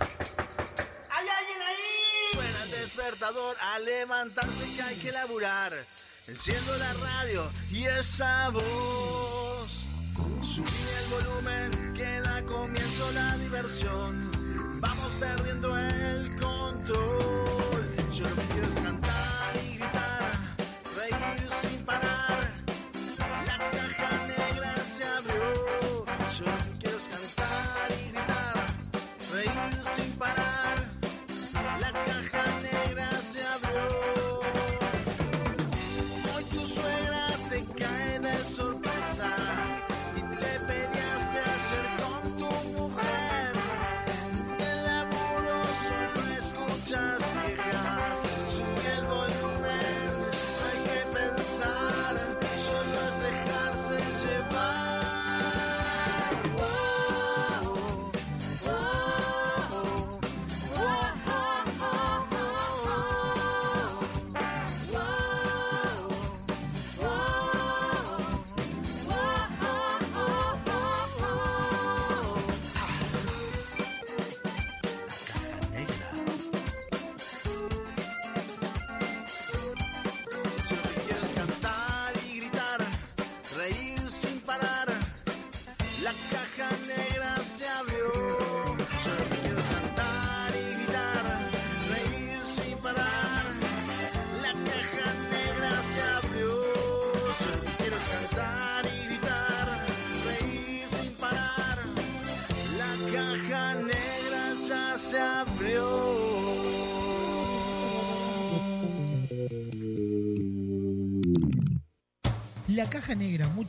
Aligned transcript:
¿Hay 0.00 1.28
alguien 1.28 1.62
ahí? 1.62 2.32
Suena 2.32 2.62
el 2.64 2.70
despertador 2.70 3.56
a 3.60 3.78
levantarse 3.78 4.76
que 4.76 4.82
hay 4.82 4.96
que 4.96 5.12
laburar. 5.12 5.72
Enciendo 6.26 6.76
la 6.76 6.92
radio 6.92 7.50
y 7.70 7.84
esa 7.84 8.50
voz. 8.50 9.68
Subí 10.42 10.88
el 10.98 11.06
volumen 11.10 11.94
que 11.94 12.20
da 12.20 12.42
comienzo 12.44 13.12
la 13.12 13.36
diversión. 13.38 14.30
Vamos 14.80 15.12
perdiendo 15.18 15.69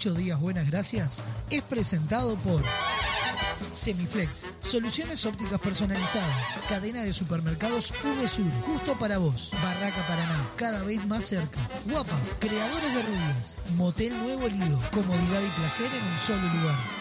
8 0.02 0.16
días 0.16 0.40
buenas 0.40 0.66
gracias 0.66 1.22
es 1.52 1.62
presentado 1.62 2.36
por 2.38 2.64
Semiflex, 3.72 4.48
soluciones 4.60 5.28
ópticas 5.28 5.60
personalizadas, 5.60 6.58
cadena 6.68 7.04
de 7.04 7.14
supermercados 7.14 7.94
V 8.04 8.28
Sur, 8.28 8.52
justo 8.66 8.98
para 8.98 9.20
vos, 9.20 9.52
Barraca 9.62 10.02
Paraná, 10.08 10.50
cada 10.56 10.84
vez 10.84 11.06
más 11.06 11.26
cerca, 11.26 11.60
guapas, 11.86 12.36
creadores 12.40 12.96
de 12.96 13.02
rubias, 13.04 13.58
motel 13.78 14.18
nuevo 14.18 14.48
Lido, 14.48 14.80
comodidad 14.92 15.42
y 15.46 15.60
placer 15.60 15.86
en 15.86 16.12
un 16.12 16.18
solo 16.18 16.62
lugar. 16.62 17.01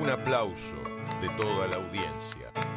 un 0.00 0.08
aplauso 0.10 0.76
de 1.20 1.28
toda 1.30 1.66
la 1.66 1.76
audiencia. 1.76 2.67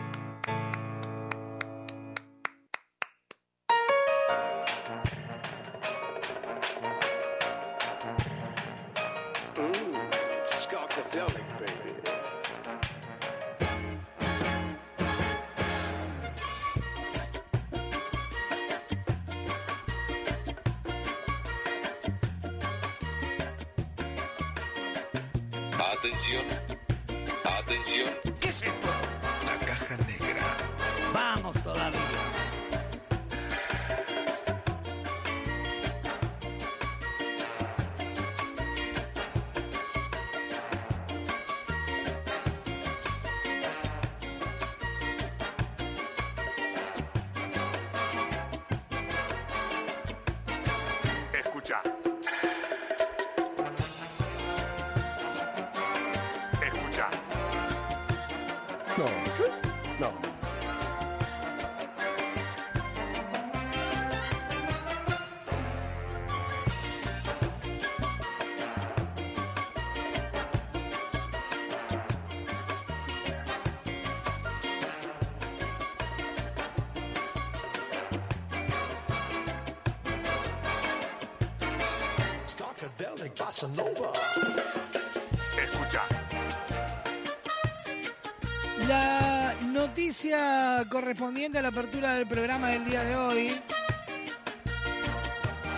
Programa 92.26 92.70
del 92.70 92.86
día 92.86 93.04
de 93.04 93.16
hoy. 93.16 93.52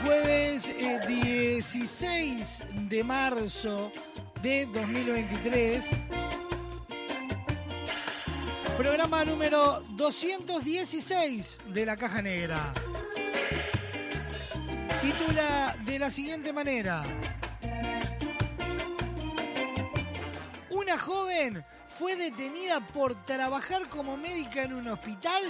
Jueves 0.04 0.68
eh, 0.68 1.00
16 1.08 2.64
de 2.90 3.04
marzo 3.04 3.92
de 4.42 4.66
2023. 4.66 5.86
Programa 8.78 9.24
número 9.24 9.82
216 9.92 11.60
de 11.68 11.86
la 11.86 11.96
Caja 11.96 12.22
Negra. 12.22 12.74
Titula 15.02 15.76
de 15.86 16.00
la 16.00 16.10
siguiente 16.10 16.52
manera. 16.52 17.04
Una 20.72 20.98
joven 20.98 21.64
fue 21.88 22.16
detenida 22.16 22.86
por 22.88 23.24
trabajar 23.26 23.88
como 23.90 24.18
médica 24.18 24.64
en 24.64 24.74
un 24.74 24.88
hospital. 24.88 25.44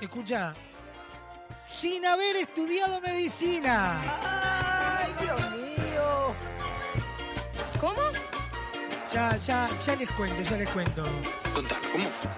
Escucha. 0.00 0.54
Sin 1.66 2.06
haber 2.06 2.36
estudiado 2.36 3.00
medicina. 3.00 4.00
¡Ay, 4.22 5.14
Dios 5.20 5.40
mío! 5.52 6.34
¿Cómo? 7.80 8.00
Ya, 9.12 9.36
ya, 9.36 9.68
ya 9.84 9.96
les 9.96 10.10
cuento, 10.12 10.42
ya 10.42 10.56
les 10.56 10.68
cuento. 10.70 11.04
Contanos, 11.54 11.86
¿cómo 11.88 12.08
fue? 12.08 12.30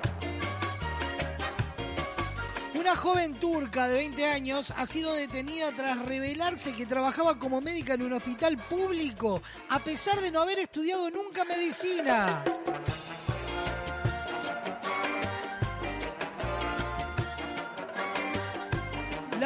Una 2.80 2.96
joven 2.96 3.38
turca 3.38 3.88
de 3.88 3.94
20 3.94 4.26
años 4.26 4.72
ha 4.76 4.86
sido 4.86 5.12
detenida 5.12 5.70
tras 5.72 5.98
revelarse 6.06 6.72
que 6.72 6.86
trabajaba 6.86 7.38
como 7.38 7.60
médica 7.60 7.94
en 7.94 8.02
un 8.02 8.14
hospital 8.14 8.56
público, 8.56 9.42
a 9.68 9.78
pesar 9.80 10.20
de 10.20 10.30
no 10.30 10.40
haber 10.40 10.60
estudiado 10.60 11.10
nunca 11.10 11.44
medicina. 11.44 12.42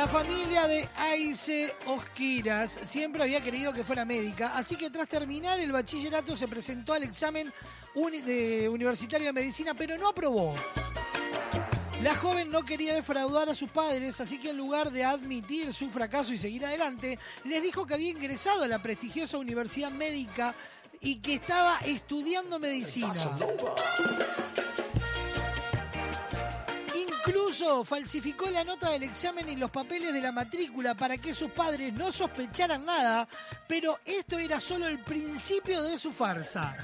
La 0.05 0.11
familia 0.11 0.67
de 0.67 0.87
Aise 0.99 1.75
Osquiras 1.87 2.79
siempre 2.83 3.23
había 3.23 3.41
querido 3.41 3.73
que 3.73 3.85
fuera 3.85 4.05
médica, 4.05 4.55
así 4.55 4.77
que 4.77 4.91
tras 4.91 5.09
terminar 5.09 5.59
el 5.59 5.73
bachillerato 5.73 6.37
se 6.37 6.47
presentó 6.47 6.93
al 6.93 7.05
examen 7.05 7.51
universitario 7.95 9.29
de 9.29 9.33
medicina, 9.33 9.73
pero 9.73 9.97
no 9.97 10.11
aprobó. 10.11 10.53
La 12.03 12.15
joven 12.17 12.51
no 12.51 12.65
quería 12.65 12.95
defraudar 12.95 13.49
a 13.49 13.55
sus 13.55 13.71
padres, 13.71 14.21
así 14.21 14.39
que 14.39 14.51
en 14.51 14.59
lugar 14.59 14.93
de 14.93 15.05
admitir 15.05 15.73
su 15.73 15.89
fracaso 15.89 16.35
y 16.35 16.39
seguir 16.39 16.67
adelante, 16.67 17.19
les 17.45 17.63
dijo 17.63 17.87
que 17.87 17.95
había 17.95 18.11
ingresado 18.11 18.65
a 18.65 18.69
la 18.69 18.83
prestigiosa 18.83 19.39
universidad 19.39 19.91
médica 19.91 20.55
y 21.01 21.17
que 21.17 21.37
estaba 21.37 21.79
estudiando 21.79 22.59
medicina. 22.59 23.11
Incluso 27.27 27.87
falsificó 27.87 28.51
la 28.51 28.65
nota 28.65 28.91
del 28.91 29.05
examen 29.05 29.49
y 29.49 29.57
los 29.57 29.71
papeles 29.71 30.13
de 30.13 30.21
la 30.21 30.31
matrícula 30.31 30.95
para 30.95 31.17
que 31.17 31.33
sus 31.33 31.51
padres 31.51 31.91
no 31.95 32.13
sospecharan 32.13 32.85
nada, 32.85 33.27
pero 33.67 33.99
esto 34.05 34.39
era 34.39 34.61
solo 34.61 34.87
el 34.87 34.99
principio 34.99 35.83
de 35.83 35.97
su 35.97 36.13
farsa. 36.13 36.77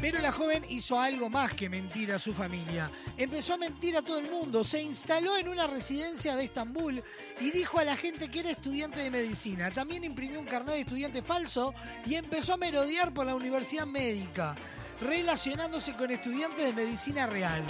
Pero 0.00 0.18
la 0.18 0.32
joven 0.32 0.64
hizo 0.68 0.98
algo 0.98 1.28
más 1.28 1.54
que 1.54 1.68
mentir 1.68 2.12
a 2.12 2.18
su 2.18 2.34
familia. 2.34 2.90
Empezó 3.16 3.54
a 3.54 3.58
mentir 3.58 3.96
a 3.96 4.02
todo 4.02 4.18
el 4.18 4.30
mundo, 4.30 4.64
se 4.64 4.82
instaló 4.82 5.36
en 5.36 5.48
una 5.48 5.66
residencia 5.66 6.34
de 6.34 6.44
Estambul 6.44 7.02
y 7.40 7.50
dijo 7.50 7.78
a 7.78 7.84
la 7.84 7.96
gente 7.96 8.28
que 8.28 8.40
era 8.40 8.50
estudiante 8.50 9.00
de 9.00 9.10
medicina. 9.10 9.70
También 9.70 10.04
imprimió 10.04 10.40
un 10.40 10.46
carnet 10.46 10.74
de 10.74 10.80
estudiante 10.80 11.22
falso 11.22 11.74
y 12.04 12.16
empezó 12.16 12.54
a 12.54 12.56
merodear 12.56 13.14
por 13.14 13.26
la 13.26 13.34
universidad 13.34 13.86
médica, 13.86 14.54
relacionándose 15.00 15.92
con 15.92 16.10
estudiantes 16.10 16.64
de 16.64 16.72
medicina 16.72 17.26
real. 17.26 17.62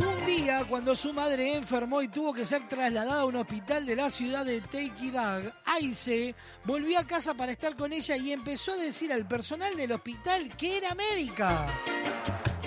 Un 0.00 0.26
día, 0.26 0.64
cuando 0.68 0.94
su 0.94 1.12
madre 1.12 1.54
enfermó 1.54 2.02
y 2.02 2.08
tuvo 2.08 2.32
que 2.32 2.44
ser 2.44 2.66
trasladada 2.68 3.22
a 3.22 3.26
un 3.26 3.36
hospital 3.36 3.84
de 3.86 3.96
la 3.96 4.10
ciudad 4.10 4.44
de 4.44 4.60
Tekidag, 4.60 5.52
Aise 5.64 6.34
volvió 6.64 6.98
a 6.98 7.06
casa 7.06 7.34
para 7.34 7.52
estar 7.52 7.76
con 7.76 7.92
ella 7.92 8.16
y 8.16 8.32
empezó 8.32 8.72
a 8.72 8.76
decir 8.76 9.12
al 9.12 9.26
personal 9.26 9.76
del 9.76 9.92
hospital 9.92 10.48
que 10.56 10.78
era 10.78 10.94
médica. 10.94 11.66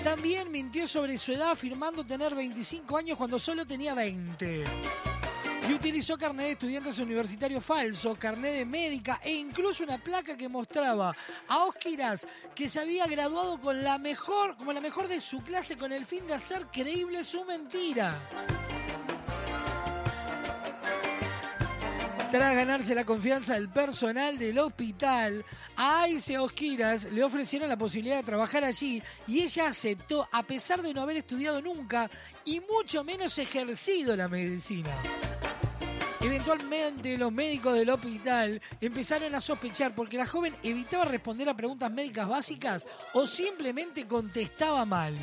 También 0.02 0.52
mintió 0.52 0.86
sobre 0.86 1.18
su 1.18 1.32
edad 1.32 1.50
afirmando 1.50 2.06
tener 2.06 2.34
25 2.34 2.96
años 2.96 3.18
cuando 3.18 3.38
solo 3.38 3.66
tenía 3.66 3.92
20. 3.92 4.64
Y 5.68 5.74
utilizó 5.74 6.16
carnet 6.16 6.46
de 6.46 6.52
estudiantes 6.52 6.98
universitarios 7.00 7.64
falso, 7.64 8.16
carnet 8.16 8.54
de 8.54 8.64
médica 8.64 9.20
e 9.24 9.34
incluso 9.34 9.82
una 9.82 9.98
placa 9.98 10.36
que 10.36 10.48
mostraba 10.48 11.14
a 11.48 11.64
Osquiras 11.64 12.26
que 12.54 12.68
se 12.68 12.78
había 12.78 13.06
graduado 13.06 13.58
con 13.60 13.82
la 13.82 13.98
mejor, 13.98 14.56
como 14.56 14.72
la 14.72 14.80
mejor 14.80 15.08
de 15.08 15.20
su 15.20 15.42
clase 15.42 15.76
con 15.76 15.92
el 15.92 16.06
fin 16.06 16.24
de 16.26 16.34
hacer 16.34 16.66
creíble 16.72 17.24
su 17.24 17.44
mentira. 17.44 18.16
Tras 22.30 22.54
ganarse 22.54 22.94
la 22.94 23.04
confianza 23.04 23.54
del 23.54 23.68
personal 23.68 24.38
del 24.38 24.58
hospital, 24.58 25.44
a 25.76 26.02
Aise 26.02 26.38
Osquiras 26.38 27.04
le 27.12 27.24
ofrecieron 27.24 27.68
la 27.68 27.78
posibilidad 27.78 28.16
de 28.16 28.24
trabajar 28.24 28.62
allí 28.64 29.02
y 29.26 29.40
ella 29.40 29.68
aceptó 29.68 30.28
a 30.30 30.42
pesar 30.42 30.82
de 30.82 30.92
no 30.92 31.02
haber 31.02 31.16
estudiado 31.18 31.62
nunca 31.62 32.10
y 32.44 32.60
mucho 32.60 33.02
menos 33.04 33.38
ejercido 33.38 34.16
la 34.16 34.28
medicina. 34.28 34.90
Eventualmente 36.26 37.16
los 37.16 37.30
médicos 37.30 37.74
del 37.74 37.88
hospital 37.88 38.60
empezaron 38.80 39.32
a 39.36 39.40
sospechar 39.40 39.94
porque 39.94 40.18
la 40.18 40.26
joven 40.26 40.56
evitaba 40.64 41.04
responder 41.04 41.48
a 41.48 41.56
preguntas 41.56 41.88
médicas 41.88 42.28
básicas 42.28 42.84
o 43.12 43.28
simplemente 43.28 44.08
contestaba 44.08 44.84
mal. 44.84 45.16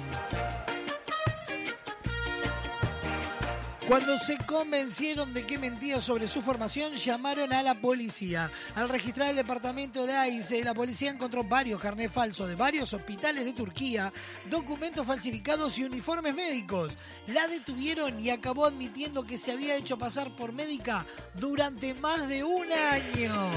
Cuando 3.88 4.18
se 4.18 4.38
convencieron 4.38 5.34
de 5.34 5.46
que 5.46 5.58
mentía 5.58 6.00
sobre 6.00 6.30
su 6.30 6.42
formación, 6.42 6.96
llamaron 6.96 7.52
a 7.52 7.62
la 7.62 7.76
policía. 7.76 8.50
Al 8.76 8.88
registrar 8.88 9.30
el 9.30 9.36
departamento 9.36 10.08
de 10.08 10.14
AICE, 10.14 10.64
la 10.64 10.74
policía 10.74 11.12
encontró 11.12 11.44
varios 11.44 11.82
carnés 11.82 12.10
falsos 12.10 12.48
de 12.48 12.56
varios 12.56 12.94
hospitales 12.94 13.44
de 13.44 13.52
Turquía, 13.52 14.12
documentos 14.50 15.06
falsificados 15.06 15.78
y 15.78 15.84
uniformes 15.84 16.34
médicos. 16.34 16.98
La 17.28 17.48
detuvieron 17.48 18.18
y 18.22 18.30
acabó 18.30 18.66
admitiendo 18.66 19.24
que 19.24 19.38
se 19.38 19.52
había 19.52 19.76
hecho 19.76 19.98
pasar 19.98 20.34
por 20.34 20.54
médica 20.54 21.06
durante 21.34 21.94
más 21.96 22.30
de 22.30 22.42
un 22.42 22.72
año. 22.72 23.52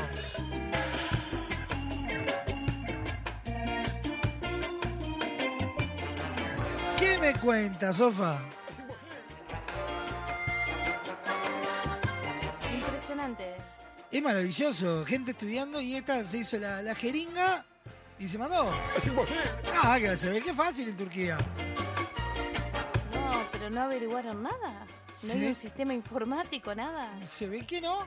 ¿Qué 6.99 7.17
me 7.19 7.33
cuentas, 7.35 7.97
Sofa? 7.97 8.41
Impresionante. 13.17 13.55
Es 14.11 14.23
maravilloso, 14.23 15.05
gente 15.07 15.31
estudiando 15.33 15.81
y 15.81 15.97
esta 15.97 16.25
se 16.25 16.39
hizo 16.39 16.59
la, 16.59 16.83
la 16.83 16.95
jeringa 16.95 17.65
y 18.19 18.29
se 18.29 18.39
mandó. 18.39 18.71
Ah, 19.83 19.99
que 19.99 20.17
se 20.17 20.31
ve 20.31 20.43
que 20.43 20.53
fácil 20.53 20.89
en 20.89 20.97
Turquía. 20.97 21.37
No, 23.15 23.31
pero 23.51 23.71
no 23.71 23.83
averiguaron 23.83 24.43
nada. 24.43 24.87
No 25.23 25.33
hay 25.33 25.47
un 25.47 25.57
sistema 25.57 25.95
informático, 25.95 26.75
nada. 26.75 27.11
Se 27.29 27.49
ve 27.49 27.67
que 27.67 27.81
no. 27.81 28.05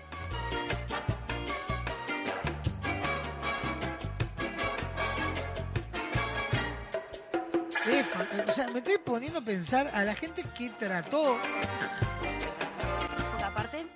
Epa, 7.87 8.27
o 8.47 8.51
sea, 8.51 8.67
me 8.69 8.79
estoy 8.79 8.99
poniendo 8.99 9.39
a 9.39 9.41
pensar 9.41 9.89
a 9.91 10.03
la 10.03 10.13
gente 10.13 10.43
que 10.55 10.69
trató. 10.69 11.39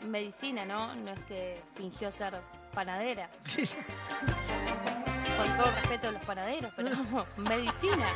Medicina, 0.08 0.66
¿no? 0.66 0.96
No 0.96 1.12
es 1.12 1.22
que 1.24 1.62
fingió 1.76 2.12
ser 2.12 2.34
panadera. 2.74 3.30
Con 5.38 5.58
todo 5.58 5.72
respeto 5.72 6.08
a 6.10 6.12
los 6.12 6.24
panaderos, 6.24 6.72
pero 6.76 6.90
medicina. 7.38 8.08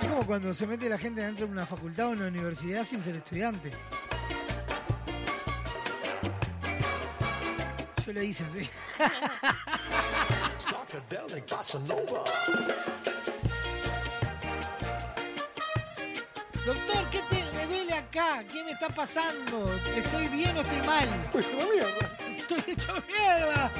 Es 0.00 0.08
como 0.08 0.26
cuando 0.26 0.54
se 0.54 0.66
mete 0.66 0.88
la 0.88 0.98
gente 0.98 1.20
dentro 1.20 1.46
de 1.46 1.52
una 1.52 1.66
facultad 1.66 2.08
o 2.08 2.10
una 2.10 2.28
universidad 2.28 2.84
sin 2.84 3.02
ser 3.02 3.16
estudiante. 3.16 3.70
Yo 8.06 8.12
lo 8.12 8.22
hice 8.22 8.44
así. 8.44 8.68
Doctor, 16.64 17.10
¿qué 17.10 17.20
te, 17.28 17.52
me 17.56 17.66
duele 17.66 17.92
acá? 17.92 18.44
¿Qué 18.50 18.62
me 18.62 18.70
está 18.70 18.88
pasando? 18.88 19.66
¿Estoy 19.96 20.28
bien 20.28 20.56
o 20.56 20.60
estoy 20.60 20.82
mal? 20.86 21.08
Estoy 22.36 22.64
hecho 22.68 22.94
mierda. 23.08 23.72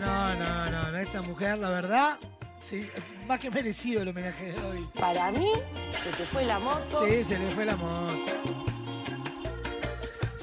No, 0.00 0.34
no, 0.36 0.70
no, 0.70 0.90
no, 0.92 0.98
esta 0.98 1.22
mujer, 1.22 1.58
la 1.58 1.70
verdad, 1.70 2.18
sí, 2.60 2.88
es 2.94 3.26
más 3.26 3.40
que 3.40 3.50
merecido 3.50 4.02
el 4.02 4.08
homenaje 4.08 4.52
de 4.52 4.60
hoy. 4.64 4.88
Para 4.98 5.32
mí, 5.32 5.50
se 6.04 6.10
te 6.10 6.24
fue 6.26 6.44
la 6.44 6.60
moto. 6.60 7.04
Sí, 7.04 7.24
se 7.24 7.38
le 7.40 7.50
fue 7.50 7.64
la 7.64 7.74
moto. 7.74 8.64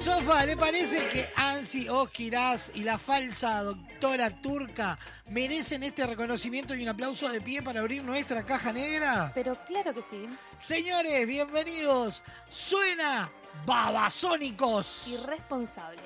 Sofa, 0.06 0.46
¿le 0.46 0.56
parece 0.56 1.08
que 1.08 1.28
Ansi 1.34 1.88
Oskiraz 1.88 2.70
y 2.76 2.84
la 2.84 2.96
falsa 2.96 3.60
doctora 3.64 4.30
turca 4.40 4.96
merecen 5.30 5.82
este 5.82 6.06
reconocimiento 6.06 6.76
y 6.76 6.84
un 6.84 6.90
aplauso 6.90 7.28
de 7.28 7.40
pie 7.40 7.60
para 7.60 7.80
abrir 7.80 8.04
nuestra 8.04 8.44
caja 8.44 8.72
negra? 8.72 9.32
Pero 9.34 9.56
claro 9.66 9.92
que 9.92 10.02
sí. 10.02 10.26
Señores, 10.60 11.26
bienvenidos. 11.26 12.22
Suena 12.48 13.28
Babasónicos. 13.66 15.08
Irresponsable. 15.08 16.00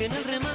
Que 0.00 0.06
en 0.06 0.12
el 0.12 0.24
remanso 0.24 0.49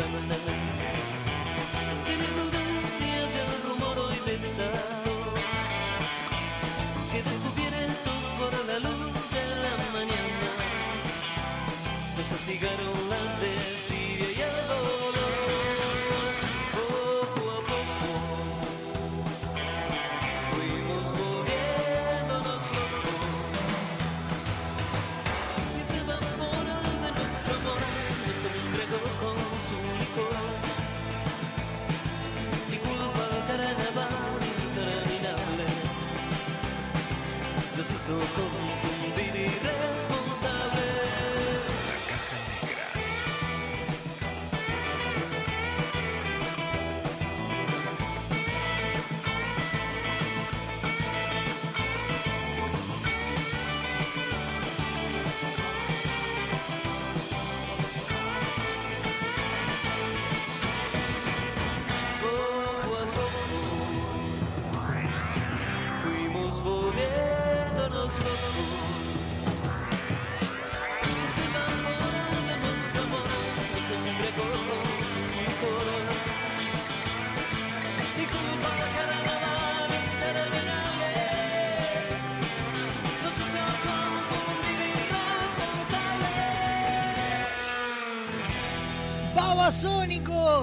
esquivan 0.00 0.30
en 0.48 0.57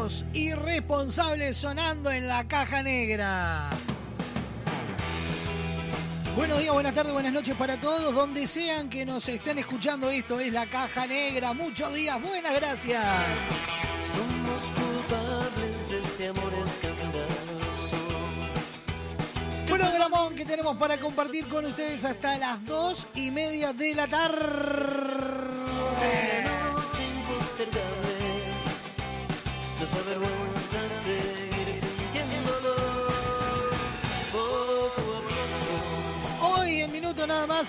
Babasónicos, 0.05 0.25
irresponsables 0.33 1.57
sonando 1.57 2.11
en 2.11 2.27
la 2.27 2.47
caja 2.47 2.83
negra. 2.83 3.69
Buenos 6.35 6.59
días, 6.59 6.73
buenas 6.73 6.93
tardes, 6.93 7.13
buenas 7.13 7.33
noches 7.33 7.55
para 7.55 7.79
todos, 7.79 8.13
donde 8.13 8.45
sean 8.45 8.89
que 8.89 9.05
nos 9.05 9.27
estén 9.29 9.57
escuchando. 9.57 10.09
Esto 10.09 10.39
es 10.39 10.51
La 10.51 10.65
Caja 10.67 11.07
Negra. 11.07 11.53
Muchos 11.53 11.93
días, 11.93 12.21
buenas 12.21 12.53
gracias. 12.53 13.03
Somos 14.13 14.71
culpables 14.73 15.89
de 15.89 16.01
este 16.01 16.27
amor 16.27 16.53
escandaloso. 16.53 17.97
Programón 19.67 20.35
que 20.35 20.45
tenemos 20.45 20.77
para 20.77 20.97
compartir 20.97 21.47
con 21.47 21.65
ustedes 21.65 22.03
hasta 22.03 22.37
las 22.37 22.65
dos 22.65 23.07
y 23.15 23.31
media 23.31 23.71
de 23.71 23.95
la 23.95 24.07
tarde. 24.07 24.64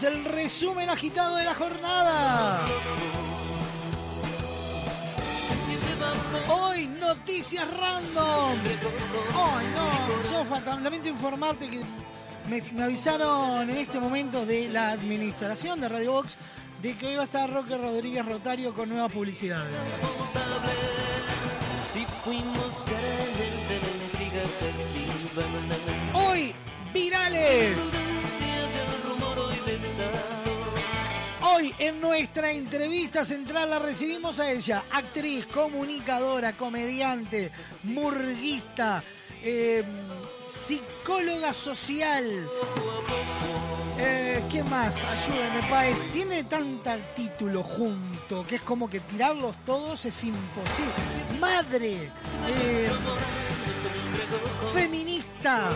El 0.07 0.25
resumen 0.25 0.89
agitado 0.89 1.37
de 1.37 1.45
la 1.45 1.55
jornada. 1.55 2.61
Hoy 6.49 6.87
noticias 6.87 7.67
random. 7.77 8.59
Ay 9.35 9.67
no, 9.75 10.29
Sofa, 10.29 10.77
lamento 10.77 11.09
informarte 11.09 11.69
que 11.69 11.81
me, 12.49 12.83
avisaron 12.83 13.69
en 13.69 13.77
este 13.77 13.99
momento 13.99 14.47
de 14.47 14.69
la 14.69 14.93
administración 14.93 15.81
de 15.81 15.89
Radio 15.89 16.13
Box 16.13 16.37
de 16.83 16.97
que 16.97 17.07
hoy 17.07 17.17
va 17.17 17.23
a 17.23 17.25
estar 17.25 17.53
Roque 17.53 17.77
Rodríguez 17.77 18.25
Rotario 18.25 18.73
con 18.75 18.89
nuevas 18.89 19.11
publicidades. 19.13 19.73
responsable 19.73 20.71
si 21.93 22.05
hoy 31.57 31.75
en 31.79 32.01
nuestra 32.01 32.51
entrevista 32.51 33.25
central 33.25 33.71
la 33.71 33.79
recibimos 33.79 34.39
a 34.39 34.51
ella, 34.51 34.85
actriz, 34.91 35.47
comunicadora, 35.47 36.53
comediante, 36.53 37.51
murguista, 37.85 39.03
eh, 39.43 39.83
psicóloga 40.51 41.53
social. 41.53 42.49
Eh, 43.99 44.43
¿Qué 44.51 44.63
más? 44.65 44.97
Ayúdame, 44.97 45.63
Paez. 45.71 46.13
Tiene 46.13 46.45
tanta 46.45 46.99
título 47.15 47.63
junto 47.63 48.47
que 48.47 48.57
es 48.57 48.63
como 48.63 48.91
que 48.91 49.01
tirarlos 49.01 49.57
todos 49.65 50.05
es 50.05 50.25
imposible. 50.25 51.41
Madre, 51.41 52.11
eh, 52.49 52.91
feminista. 54.75 55.71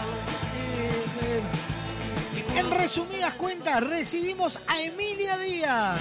En 2.56 2.70
resumidas 2.70 3.34
cuentas, 3.34 3.82
recibimos 3.82 4.58
a 4.66 4.80
Emilia 4.80 5.36
Díaz. 5.38 6.00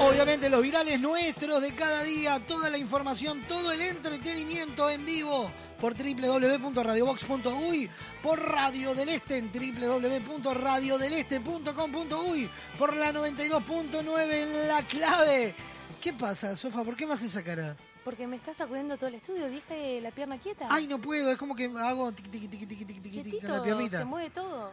Obviamente 0.00 0.48
los 0.48 0.62
virales 0.62 1.00
nuestros 1.00 1.60
de 1.60 1.74
cada 1.74 2.02
día, 2.02 2.40
toda 2.46 2.70
la 2.70 2.78
información, 2.78 3.42
todo 3.46 3.72
el 3.72 3.82
entretenimiento 3.82 4.88
en 4.88 5.04
vivo 5.04 5.50
por 5.80 5.94
www.radiobox.uy, 5.94 7.90
por 8.22 8.40
Radio 8.40 8.94
del 8.94 9.10
Este 9.10 9.36
en 9.38 9.50
www.radiodeleste.com.uy, 9.52 12.50
por 12.78 12.96
la 12.96 13.12
92.9 13.12 14.32
en 14.32 14.68
la 14.68 14.86
clave. 14.86 15.54
¿Qué 16.00 16.12
pasa, 16.12 16.54
Sofa? 16.56 16.84
¿Por 16.84 16.96
qué 16.96 17.06
me 17.06 17.14
haces 17.14 17.30
esa 17.30 17.42
cara? 17.42 17.76
Porque 18.04 18.26
me 18.26 18.36
estás 18.36 18.56
sacudiendo 18.56 18.96
todo 18.96 19.08
el 19.08 19.16
estudio, 19.16 19.48
¿viste 19.48 20.00
la 20.00 20.10
pierna 20.10 20.38
quieta? 20.38 20.66
Ay, 20.70 20.86
no 20.86 20.98
puedo, 20.98 21.30
es 21.30 21.38
como 21.38 21.54
que 21.54 21.70
hago 21.76 22.10
tiqui 22.12 22.30
tiqui 22.30 22.48
tiqui 22.48 22.66
tiqui 22.66 22.84
tiqui 22.84 23.00
tiqui 23.00 23.22
tiqui 23.22 23.40
con 23.40 23.52
la 23.52 23.62
piernita. 23.62 23.98
se 23.98 24.04
mueve 24.04 24.30
todo. 24.30 24.72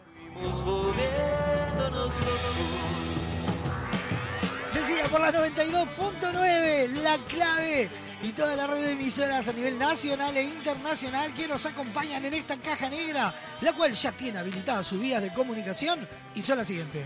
Decía 4.73 5.05
por 5.09 5.19
la 5.19 5.31
92.9, 5.31 6.87
la 7.01 7.17
clave 7.25 7.89
y 8.21 8.31
toda 8.31 8.55
la 8.55 8.67
red 8.67 8.81
de 8.81 8.91
emisoras 8.93 9.47
a 9.47 9.53
nivel 9.53 9.77
nacional 9.77 10.35
e 10.35 10.43
internacional 10.43 11.33
que 11.33 11.47
nos 11.47 11.65
acompañan 11.65 12.23
en 12.25 12.33
esta 12.33 12.57
caja 12.57 12.89
negra, 12.89 13.33
la 13.61 13.73
cual 13.73 13.93
ya 13.93 14.11
tiene 14.11 14.39
habilitadas 14.39 14.87
sus 14.87 14.99
vías 14.99 15.21
de 15.21 15.33
comunicación 15.33 16.07
y 16.33 16.41
son 16.41 16.57
las 16.59 16.67
siguientes. 16.67 17.05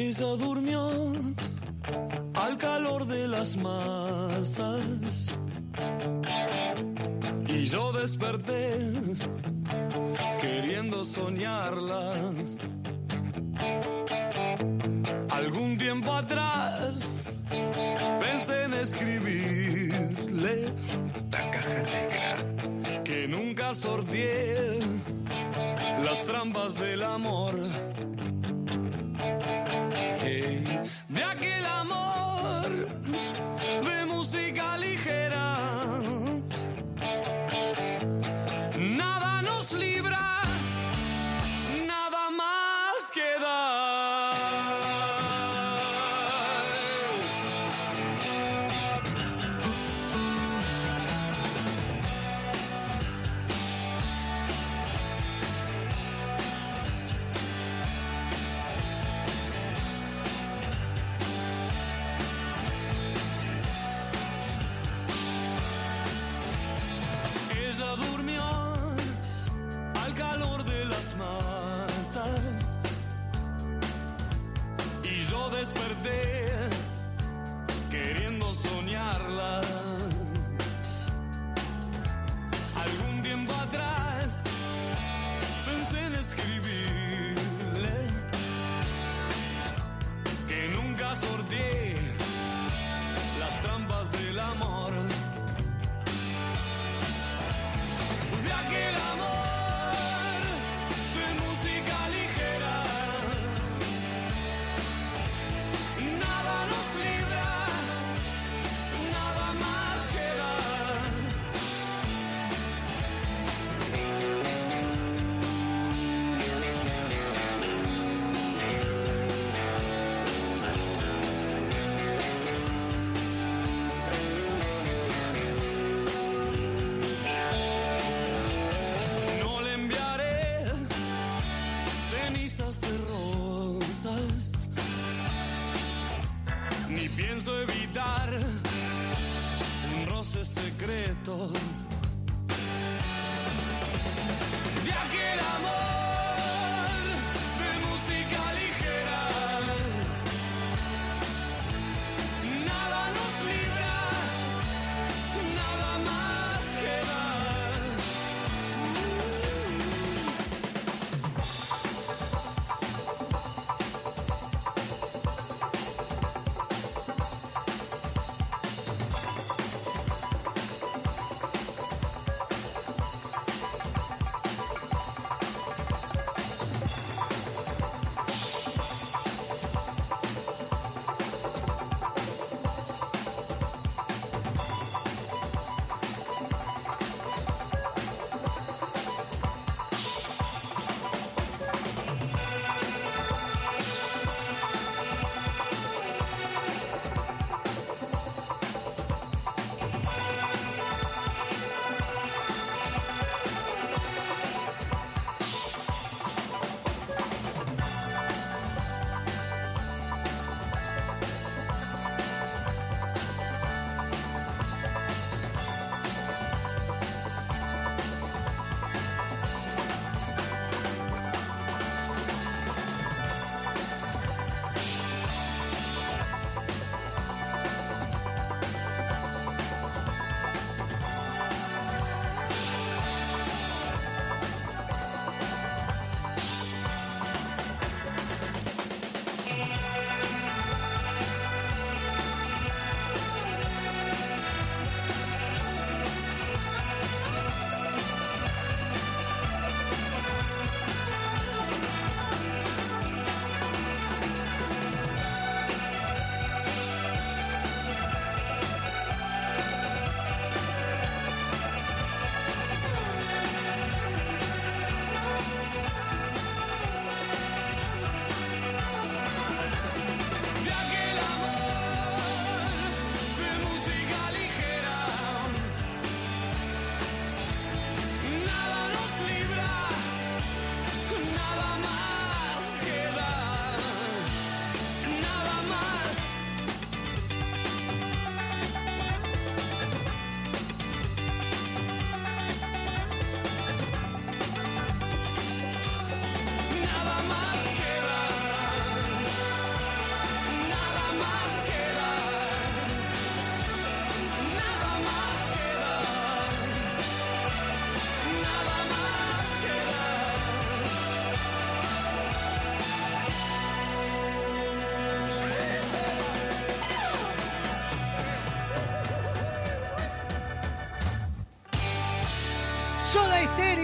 Ella 0.09 0.37
durmió 0.39 0.91
al 2.33 2.57
calor 2.57 3.05
de 3.05 3.29
las 3.29 3.59
masas 3.59 5.39
y 7.47 7.65
yo 7.67 7.93
desperté 7.93 8.91
queriendo 10.41 11.05
soñarla. 11.05 12.13
Algún 15.29 15.77
tiempo 15.77 16.15
atrás 16.15 17.31
pensé 18.19 18.63
en 18.63 18.73
escribirle 18.73 20.73
La 21.31 21.51
caja 21.51 21.83
negra. 21.83 23.03
que 23.05 23.29
nunca 23.29 23.75
sorteé 23.75 24.79
las 26.03 26.25
trampas 26.25 26.77
del 26.77 27.03
amor. 27.03 27.55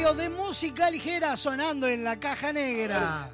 De 0.05 0.29
música 0.29 0.91
ligera 0.91 1.35
sonando 1.35 1.89
en 1.89 2.05
la 2.05 2.21
caja 2.21 2.53
negra. 2.53 3.33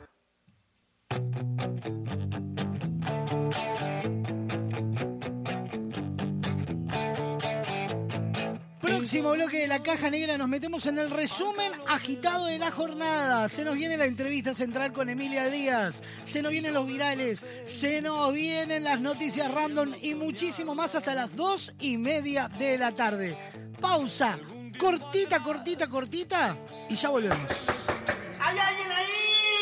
Próximo 8.80 9.32
bloque 9.32 9.58
de 9.58 9.66
la 9.66 9.82
caja 9.82 10.10
negra 10.10 10.38
nos 10.38 10.48
metemos 10.48 10.86
en 10.86 11.00
el 11.00 11.10
resumen 11.10 11.72
agitado 11.88 12.46
de 12.46 12.60
la 12.60 12.70
jornada. 12.70 13.48
Se 13.48 13.64
nos 13.64 13.74
viene 13.74 13.96
la 13.96 14.06
entrevista 14.06 14.54
central 14.54 14.92
con 14.92 15.10
Emilia 15.10 15.50
Díaz, 15.50 16.02
se 16.22 16.40
nos 16.40 16.52
vienen 16.52 16.72
los 16.72 16.86
virales, 16.86 17.44
se 17.66 18.00
nos 18.00 18.32
vienen 18.32 18.84
las 18.84 19.00
noticias 19.00 19.52
random 19.52 19.92
y 20.00 20.14
muchísimo 20.14 20.76
más 20.76 20.94
hasta 20.94 21.16
las 21.16 21.34
dos 21.34 21.74
y 21.80 21.98
media 21.98 22.48
de 22.48 22.78
la 22.78 22.92
tarde. 22.92 23.36
Pausa, 23.80 24.38
cortita, 24.80 25.42
cortita, 25.42 25.88
cortita 25.88 26.56
y 26.88 26.96
ya 26.96 27.10
volvemos. 27.10 27.68
¿Hay 28.40 28.58
alguien 28.58 28.92
ahí? 28.92 29.06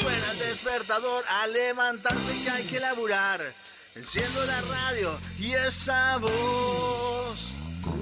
Suena 0.00 0.30
el 0.32 0.38
despertador 0.38 1.24
a 1.28 1.46
levantarse 1.48 2.44
que 2.44 2.50
hay 2.50 2.64
que 2.64 2.80
laburar. 2.80 3.40
Enciendo 3.96 4.44
la 4.46 4.60
radio 4.60 5.18
y 5.40 5.54
esa 5.54 6.18
voz. 6.18 7.36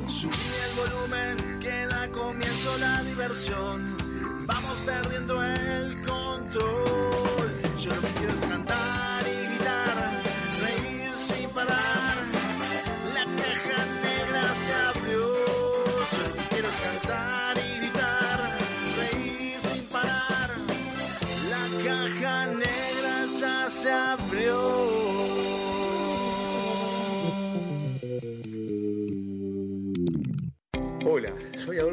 Subí 0.08 0.36
el 0.68 0.76
volumen 0.76 1.60
que 1.60 1.86
da 1.86 2.08
comienzo 2.12 2.78
la 2.78 3.02
diversión. 3.04 3.96
Vamos 4.46 4.76
perdiendo 4.84 5.42
el 5.42 6.04
control. 6.04 7.05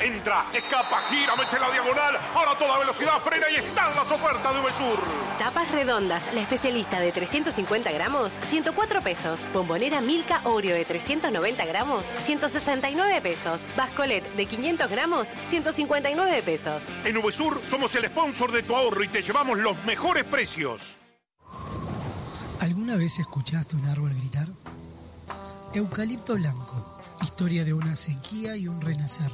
Entra, 0.00 0.46
escapa, 0.52 1.02
gira, 1.10 1.34
mete 1.34 1.58
la 1.58 1.70
diagonal. 1.72 2.16
Ahora 2.32 2.52
a 2.52 2.58
toda 2.58 2.78
velocidad 2.78 3.18
frena 3.20 3.46
y 3.50 3.56
están 3.56 3.94
las 3.96 4.10
ofertas 4.10 4.54
de 4.54 4.60
Uvesur. 4.60 4.98
Tapas 5.38 5.70
redondas, 5.72 6.22
la 6.34 6.42
especialista 6.42 7.00
de 7.00 7.10
350 7.10 7.90
gramos, 7.90 8.32
104 8.48 9.02
pesos. 9.02 9.40
Bombonera 9.52 10.00
Milka 10.00 10.40
Oreo 10.44 10.76
de 10.76 10.84
390 10.84 11.64
gramos, 11.66 12.06
169 12.24 13.20
pesos. 13.20 13.62
Bascolet 13.76 14.24
de 14.34 14.46
500 14.46 14.88
gramos, 14.88 15.28
159 15.50 16.42
pesos. 16.42 16.84
En 17.04 17.16
Uvesur 17.18 17.60
somos 17.68 17.92
el 17.96 18.06
sponsor 18.06 18.52
de 18.52 18.62
tu 18.62 18.76
ahorro 18.76 19.02
y 19.02 19.08
te 19.08 19.22
llevamos 19.22 19.58
los 19.58 19.82
mejores 19.84 20.24
precios. 20.24 20.96
¿Alguna 22.60 22.96
vez 22.96 23.18
escuchaste 23.18 23.74
un 23.74 23.86
árbol 23.86 24.14
gritar? 24.14 24.46
Eucalipto 25.74 26.34
Blanco, 26.34 27.00
historia 27.20 27.64
de 27.64 27.72
una 27.72 27.96
sequía 27.96 28.56
y 28.56 28.68
un 28.68 28.80
renacer. 28.80 29.30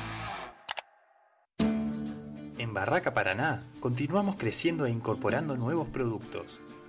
En 2.58 2.74
Barraca 2.74 3.13
Paraná 3.13 3.62
continuamos 3.82 4.38
creciendo 4.38 4.86
e 4.86 4.89
incorporando 4.89 5.58
nuevos 5.58 5.89
productos. 5.89 6.62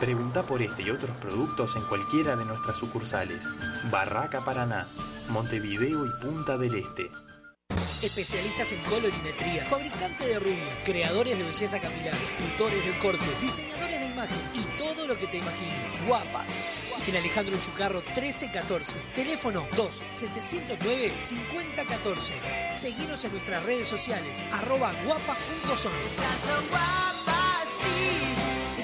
Pregunta 0.00 0.44
por 0.44 0.62
este 0.62 0.82
y 0.82 0.90
otros 0.90 1.16
productos 1.18 1.74
en 1.74 1.82
cualquiera 1.82 2.36
de 2.36 2.44
nuestras 2.44 2.76
sucursales. 2.76 3.48
Barraca 3.90 4.44
Paraná, 4.44 4.86
Montevideo 5.28 6.06
y 6.06 6.10
Punta 6.22 6.56
del 6.56 6.76
Este. 6.76 7.10
Especialistas 8.00 8.70
en 8.70 8.80
colorimetría, 8.84 9.64
fabricantes 9.64 10.28
de 10.28 10.38
rubias, 10.38 10.84
creadores 10.84 11.36
de 11.36 11.42
belleza 11.42 11.80
capilar, 11.80 12.14
escultores 12.14 12.84
del 12.86 12.96
corte, 12.98 13.26
diseñadores 13.40 13.98
de 13.98 14.06
imagen 14.06 14.38
y 14.54 14.78
todo 14.78 15.04
lo 15.08 15.18
que 15.18 15.26
te 15.26 15.38
imagines. 15.38 16.06
Guapas. 16.06 16.46
En 17.08 17.16
Alejandro 17.16 17.58
Chucarro 17.60 18.00
1314. 18.02 18.94
Teléfono 19.16 19.66
2 19.74 20.04
709 20.10 21.14
5014. 21.18 22.34
Seguinos 22.72 23.24
en 23.24 23.32
nuestras 23.32 23.64
redes 23.64 23.88
sociales 23.88 24.44
arroba 24.52 24.92
guapas.son. 25.04 25.92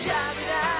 Ya 0.04 0.34
verás, 0.34 0.73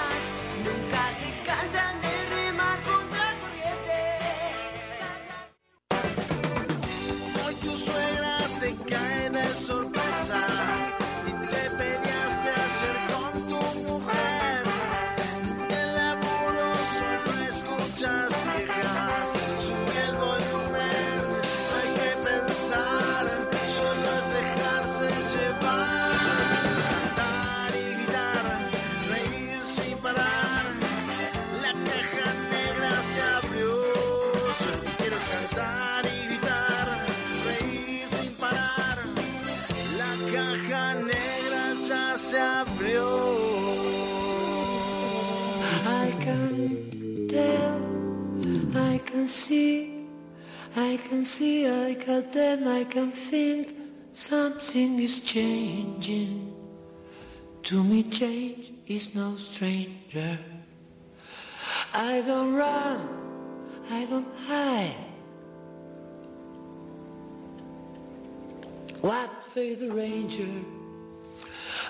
can 51.24 51.30
see, 51.30 51.66
I 51.66 51.94
can 51.94 52.30
tell, 52.32 52.68
I 52.68 52.84
can 52.84 53.10
think 53.10 53.68
something 54.12 55.00
is 55.00 55.20
changing. 55.20 56.52
To 57.62 57.82
me, 57.82 58.02
change 58.02 58.72
is 58.86 59.14
no 59.14 59.34
stranger. 59.36 60.38
I 61.94 62.22
don't 62.26 62.52
run, 62.54 63.08
I 63.90 64.04
don't 64.04 64.28
hide. 64.46 64.94
What 69.00 69.30
faith 69.46 69.80
the 69.80 69.92
ranger? 69.92 70.54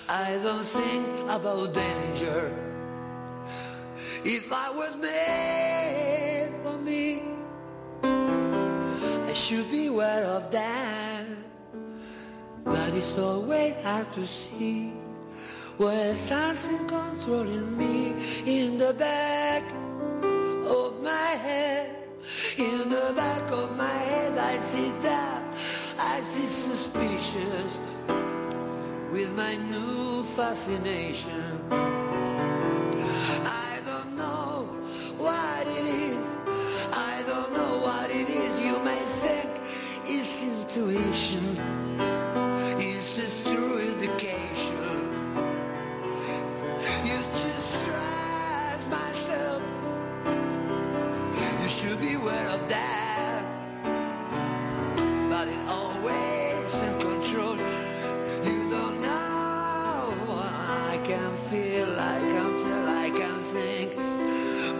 I 0.07 0.39
don't 0.43 0.63
think 0.63 1.05
about 1.29 1.73
danger. 1.73 2.55
If 4.23 4.47
I 4.53 4.69
was 4.71 4.95
made 4.95 6.53
for 6.63 6.77
me, 6.77 7.35
should 9.35 9.69
be 9.69 9.87
aware 9.87 10.23
of 10.23 10.49
that. 10.49 11.25
But 12.63 12.93
it's 12.93 13.17
always 13.17 13.75
hard 13.83 14.11
to 14.13 14.25
see 14.25 14.93
when 15.77 16.15
something 16.15 16.87
controlling 16.87 17.77
me 17.77 18.15
in 18.45 18.77
the 18.77 18.93
back 18.93 19.61
of 20.23 21.03
my 21.03 21.31
head, 21.47 21.89
in 22.57 22.89
the 22.89 23.11
back 23.13 23.51
of 23.51 23.75
my 23.75 23.97
head 24.09 24.37
I 24.37 24.57
see 24.59 24.91
that, 25.01 25.43
I 25.99 26.21
see 26.21 26.47
suspicious 26.47 27.77
with 29.11 29.35
my 29.35 29.57
new 29.57 30.23
fascination. 30.37 31.59
I 31.69 33.79
don't 33.85 34.15
know 34.15 34.69
what 35.17 35.67
it 35.67 35.85
is. 35.85 36.24
It's 40.77 40.77
intuition. 40.77 41.57
It's 42.77 43.43
true 43.43 43.77
indication. 43.77 45.09
You 47.05 47.19
just 47.31 47.81
stress 47.81 48.89
myself. 48.89 49.61
You 51.61 51.67
should 51.69 51.99
be 51.99 52.15
aware 52.15 52.47
of 52.49 52.67
that. 52.67 53.43
But 55.29 55.47
it 55.47 55.59
always 55.67 56.73
in 56.83 56.99
control. 56.99 57.57
You 58.43 58.69
don't 58.69 59.01
know. 59.01 60.13
I 60.29 60.99
can 61.03 61.35
feel, 61.49 61.89
I 61.99 62.19
can 62.19 62.51
tell, 62.63 62.87
I 62.89 63.09
can 63.09 63.39
think. 63.53 63.97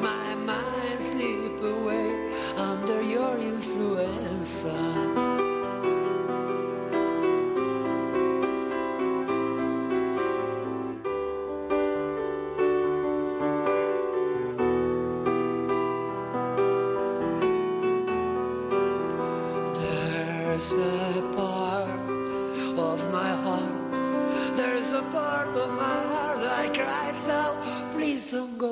My 0.01 0.36
mind 0.36 0.99
slip 0.99 1.63
away 1.63 2.34
under 2.58 3.01
your 3.01 3.38
influence. 3.38 4.65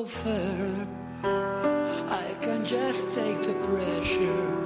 I 0.03 0.09
can 2.41 2.65
just 2.65 3.15
take 3.15 3.41
the 3.41 3.53
pressure. 3.63 4.65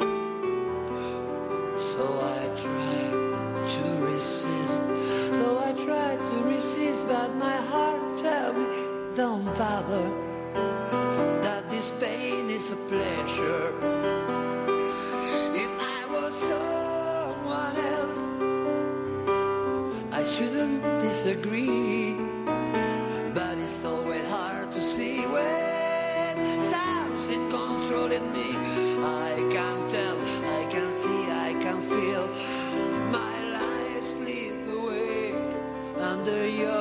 So 1.80 2.04
I 2.24 2.50
try 2.58 3.00
to 3.70 3.84
resist. 4.04 4.82
So 5.38 5.60
I 5.60 5.74
try 5.86 6.16
to 6.16 6.44
resist, 6.44 7.06
but 7.08 7.36
my 7.36 7.56
heart 7.56 8.18
tells 8.18 8.56
me, 8.56 8.66
don't 9.16 9.46
bother. 9.60 10.27
Under 36.28 36.46
your 36.46 36.77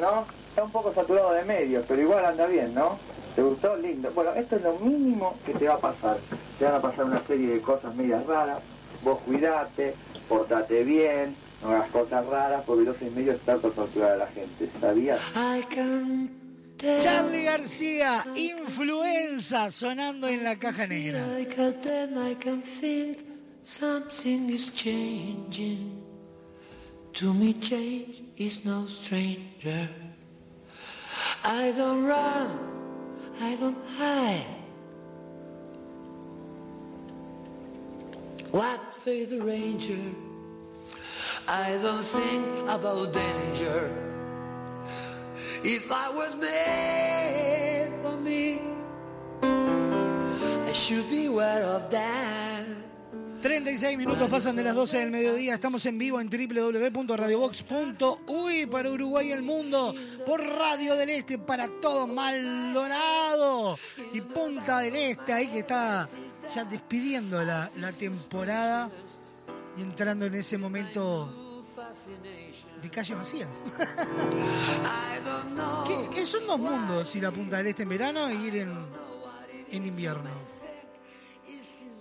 ¿no? 0.00 0.26
Está 0.48 0.64
un 0.64 0.70
poco 0.70 0.92
saturado 0.92 1.32
de 1.32 1.44
medios, 1.44 1.84
pero 1.86 2.02
igual 2.02 2.24
anda 2.24 2.46
bien, 2.46 2.74
¿no? 2.74 2.98
¿Te 3.36 3.42
gustó? 3.42 3.76
Lindo. 3.76 4.10
Bueno, 4.12 4.32
esto 4.34 4.56
es 4.56 4.62
lo 4.62 4.74
mínimo 4.78 5.36
que 5.46 5.54
te 5.54 5.68
va 5.68 5.74
a 5.74 5.78
pasar. 5.78 6.18
Te 6.58 6.64
van 6.64 6.74
a 6.74 6.80
pasar 6.80 7.04
una 7.04 7.24
serie 7.26 7.54
de 7.54 7.60
cosas 7.60 7.94
medias 7.94 8.26
raras. 8.26 8.58
Vos 9.02 9.18
cuidate, 9.24 9.94
portate 10.28 10.82
bien, 10.82 11.34
no 11.62 11.70
hagas 11.70 11.90
cosas 11.90 12.26
raras, 12.26 12.62
porque 12.66 12.84
los 12.84 13.00
en 13.00 13.14
medios 13.14 13.36
está 13.36 13.56
por 13.56 13.72
torturar 13.72 14.12
a 14.12 14.16
la 14.16 14.26
gente. 14.26 14.68
¿Sabías? 14.80 15.20
I 15.36 15.62
can 15.74 16.40
Charlie 17.02 17.44
García, 17.44 18.24
influenza, 18.34 19.70
sonando 19.70 20.26
en 20.28 20.42
la 20.42 20.58
caja 20.58 20.86
negra. 20.86 21.22
something 23.62 24.48
is 24.48 24.70
changing. 24.70 26.02
To 27.12 27.34
me 27.34 27.52
change 27.52 28.29
is 28.40 28.64
no 28.64 28.86
stranger. 28.86 29.86
I 31.44 31.72
don't 31.76 32.04
run, 32.06 32.58
I 33.38 33.54
don't 33.56 33.76
hide. 33.98 34.46
What 38.50 38.80
for 38.94 39.10
the 39.10 39.40
ranger? 39.42 40.06
I 41.46 41.78
don't 41.82 42.02
think 42.02 42.46
about 42.66 43.12
danger. 43.12 43.92
If 45.62 45.92
I 45.92 46.08
was 46.08 46.34
made 46.36 47.92
for 48.02 48.16
me, 48.16 48.62
I 49.42 50.72
should 50.72 51.10
be 51.10 51.26
aware 51.26 51.64
of 51.64 51.90
that. 51.90 52.49
36 53.40 53.96
minutos 53.96 54.28
pasan 54.28 54.54
de 54.54 54.62
las 54.62 54.74
12 54.74 54.98
del 54.98 55.10
mediodía. 55.10 55.54
Estamos 55.54 55.86
en 55.86 55.96
vivo 55.96 56.20
en 56.20 56.28
www.radiobox.uy 56.28 58.66
para 58.66 58.90
Uruguay 58.90 59.28
y 59.28 59.32
el 59.32 59.40
mundo. 59.42 59.94
Por 60.26 60.44
Radio 60.44 60.94
del 60.94 61.08
Este 61.10 61.38
para 61.38 61.68
todo 61.80 62.06
Maldonado. 62.06 63.78
Y 64.12 64.20
Punta 64.20 64.80
del 64.80 64.94
Este, 64.94 65.32
ahí 65.32 65.46
que 65.48 65.60
está 65.60 66.06
ya 66.54 66.64
despidiendo 66.64 67.42
la, 67.42 67.70
temporada 67.98 68.90
y 69.76 69.82
entrando 69.82 70.26
en 70.26 70.34
ese 70.34 70.58
momento 70.58 71.64
de 72.82 72.90
calle 72.90 73.14
Macías. 73.14 73.48
¿Qué, 75.86 76.08
qué 76.14 76.26
son 76.26 76.46
dos 76.46 76.58
mundos? 76.58 77.16
Ir 77.16 77.24
a 77.24 77.30
Punta 77.30 77.56
del 77.58 77.68
Este 77.68 77.84
en 77.84 77.88
verano 77.88 78.28
e 78.28 78.34
ir 78.34 78.56
en, 78.56 78.74
en 79.70 79.86
invierno. 79.86 80.49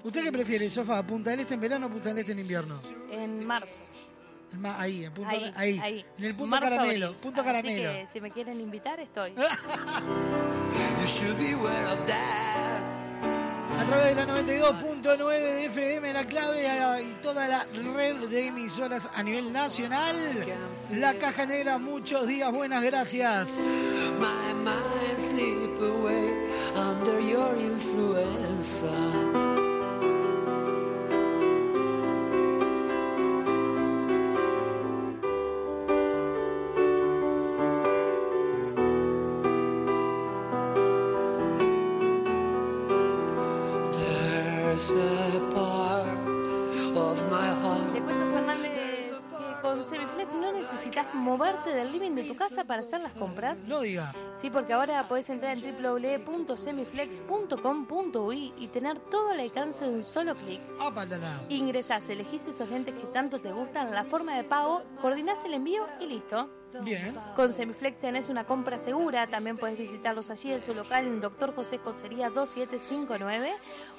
¿Usted 0.04 0.24
qué 0.24 0.32
prefiere, 0.32 0.70
Sofá? 0.70 1.04
¿Punta 1.04 1.32
del 1.32 1.42
Este 1.42 1.54
en 1.56 1.60
verano 1.62 1.88
o 1.88 1.90
Punta 1.90 2.10
del 2.10 2.20
Este 2.20 2.32
en 2.32 2.40
invierno? 2.40 2.80
En 3.12 3.46
marzo. 3.46 3.80
En 4.54 4.62
ma- 4.62 4.80
Ahí, 4.80 5.06
en, 5.06 5.14
punto, 5.14 5.30
Ahí, 5.30 5.54
ahí, 5.56 5.80
ahí. 5.82 6.06
en 6.18 6.26
el 6.26 6.36
punto 6.36 6.50
Marzo, 6.56 6.70
caramelo. 6.70 7.06
abril. 7.08 7.22
Punto 7.22 7.42
Así 7.42 7.48
caramelo. 7.50 7.92
que 7.94 8.08
si 8.12 8.22
me 8.22 8.32
quieren 8.32 8.60
invitar, 8.62 9.00
estoy. 9.00 9.34
You 11.02 11.06
should 11.08 11.38
be 11.38 11.54
aware 11.54 11.86
of 11.94 12.06
that. 12.06 12.80
A 13.80 13.86
través 13.86 14.16
de 14.16 14.26
la 14.26 14.26
92.9 14.42 15.30
de 15.40 15.66
FM, 15.66 16.14
la 16.14 16.26
clave 16.26 16.66
eh, 16.66 17.04
y 17.10 17.14
toda 17.22 17.48
la 17.48 17.66
red 17.96 18.28
de 18.28 18.48
emisoras 18.48 19.10
a 19.16 19.24
nivel 19.24 19.52
nacional. 19.54 20.16
La 20.92 21.14
Caja 21.16 21.46
Negra, 21.46 21.78
muchos 21.78 22.28
días, 22.28 22.52
buenas 22.52 22.84
gracias. 22.84 23.50
My 24.20 24.54
mind 24.54 25.20
slip 25.30 25.82
away 25.82 26.50
under 26.76 27.20
your 27.22 27.56
influence. 27.58 28.84
Necesitas 51.00 51.16
moverte 51.16 51.74
del 51.74 51.92
living 51.92 52.12
de 52.16 52.24
tu 52.24 52.36
casa 52.36 52.64
para 52.64 52.82
hacer 52.82 53.02
las 53.02 53.12
compras? 53.14 53.60
No 53.68 53.82
diga. 53.82 54.14
Sí, 54.40 54.50
porque 54.50 54.72
ahora 54.74 55.04
podés 55.04 55.30
entrar 55.30 55.56
en 55.58 55.76
www.semiflex.com.uy 55.82 58.54
y 58.58 58.68
tener 58.68 59.00
todo 59.00 59.30
al 59.30 59.40
alcance 59.40 59.86
de 59.86 59.92
un 59.92 60.04
solo 60.04 60.36
clic. 60.36 60.60
Ingresás, 61.50 62.10
elegís 62.10 62.48
esos 62.48 62.70
lentes 62.70 62.96
que 62.96 63.06
tanto 63.08 63.40
te 63.40 63.52
gustan, 63.52 63.92
la 63.92 64.04
forma 64.04 64.36
de 64.36 64.44
pago, 64.44 64.84
coordinás 65.02 65.44
el 65.46 65.54
envío 65.54 65.86
y 66.00 66.08
listo. 66.08 66.50
Bien. 66.84 67.16
Con 67.36 67.54
Semiflex 67.54 67.98
tenés 67.98 68.30
una 68.30 68.46
compra 68.46 68.80
segura, 68.80 69.28
también 69.28 69.58
puedes 69.58 69.78
visitarlos 69.78 70.30
allí 70.30 70.52
en 70.52 70.62
su 70.62 70.74
local 70.74 71.06
en 71.06 71.22
Doctor 71.22 71.54
José 71.56 71.80
Cosería 71.80 72.30
2759 72.30 73.52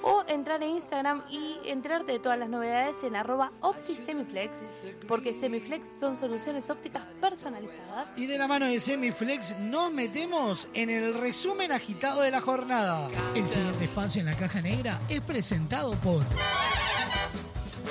o 0.03 0.23
entrar 0.27 0.61
en 0.63 0.71
Instagram 0.71 1.23
y 1.29 1.57
enterarte 1.65 2.13
de 2.13 2.19
todas 2.19 2.39
las 2.39 2.49
novedades 2.49 2.95
en 3.03 3.15
arroba 3.15 3.51
OptiSemiflex, 3.61 4.59
porque 5.07 5.33
Semiflex 5.33 5.87
son 5.87 6.15
soluciones 6.15 6.69
ópticas 6.69 7.03
personalizadas. 7.19 8.09
Y 8.17 8.25
de 8.25 8.37
la 8.37 8.47
mano 8.47 8.65
de 8.65 8.79
Semiflex 8.79 9.57
nos 9.59 9.91
metemos 9.91 10.67
en 10.73 10.89
el 10.89 11.13
resumen 11.13 11.71
agitado 11.71 12.21
de 12.21 12.31
la 12.31 12.41
jornada. 12.41 13.09
El 13.35 13.47
siguiente 13.47 13.85
espacio 13.85 14.21
en 14.21 14.27
la 14.27 14.35
caja 14.35 14.61
negra 14.61 14.99
es 15.09 15.21
presentado 15.21 15.93
por 15.95 16.23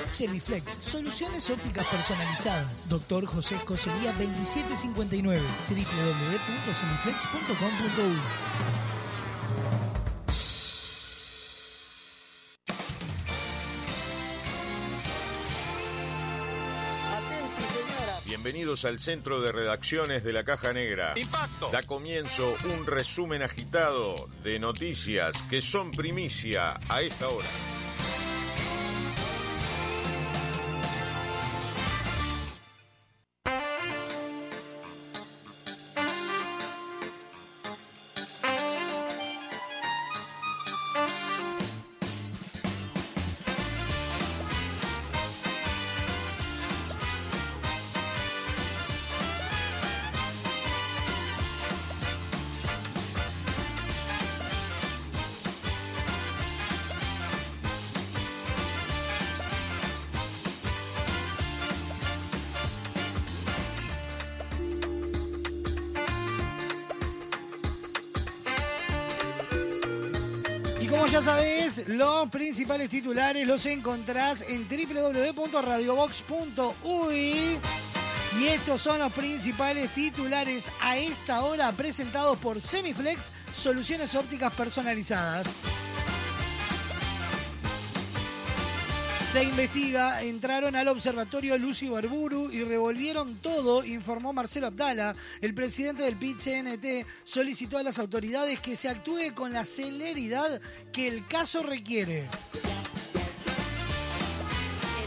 Semiflex, 0.03 0.79
soluciones 0.81 1.49
ópticas 1.49 1.87
personalizadas. 1.87 2.89
Doctor 2.89 3.25
José 3.25 3.55
Escocería 3.55 4.11
2759, 4.13 5.41
www.semiflex.com.uy. 5.69 8.17
Bienvenidos 18.25 18.85
al 18.85 18.97
centro 18.97 19.39
de 19.39 19.51
redacciones 19.51 20.23
de 20.23 20.33
la 20.33 20.43
Caja 20.43 20.73
Negra. 20.73 21.13
Impacto. 21.15 21.69
Da 21.69 21.83
comienzo 21.83 22.55
un 22.73 22.87
resumen 22.87 23.43
agitado 23.43 24.29
de 24.43 24.57
noticias 24.57 25.39
que 25.43 25.61
son 25.61 25.91
primicia 25.91 26.79
a 26.89 27.01
esta 27.01 27.27
hora. 27.27 27.47
Ya 71.11 71.21
sabés, 71.21 71.89
los 71.89 72.29
principales 72.29 72.87
titulares 72.87 73.45
los 73.45 73.65
encontrás 73.65 74.45
en 74.47 74.65
www.radiobox.uy. 74.65 77.59
Y 78.39 78.47
estos 78.47 78.81
son 78.81 78.99
los 78.99 79.11
principales 79.11 79.93
titulares 79.93 80.71
a 80.79 80.97
esta 80.97 81.41
hora 81.41 81.69
presentados 81.73 82.37
por 82.37 82.61
Semiflex, 82.61 83.33
soluciones 83.53 84.15
ópticas 84.15 84.53
personalizadas. 84.53 85.47
Se 89.31 89.41
investiga, 89.41 90.21
entraron 90.23 90.75
al 90.75 90.89
observatorio 90.89 91.57
Lucy 91.57 91.87
Barburu 91.87 92.51
y 92.51 92.65
revolvieron 92.65 93.37
todo, 93.37 93.85
informó 93.85 94.33
Marcelo 94.33 94.67
Abdala. 94.67 95.15
El 95.39 95.53
presidente 95.53 96.03
del 96.03 96.17
PIT-CNT 96.17 97.07
solicitó 97.23 97.77
a 97.77 97.83
las 97.83 97.97
autoridades 97.97 98.59
que 98.59 98.75
se 98.75 98.89
actúe 98.89 99.33
con 99.33 99.53
la 99.53 99.63
celeridad 99.63 100.59
que 100.91 101.07
el 101.07 101.25
caso 101.27 101.63
requiere. 101.63 102.27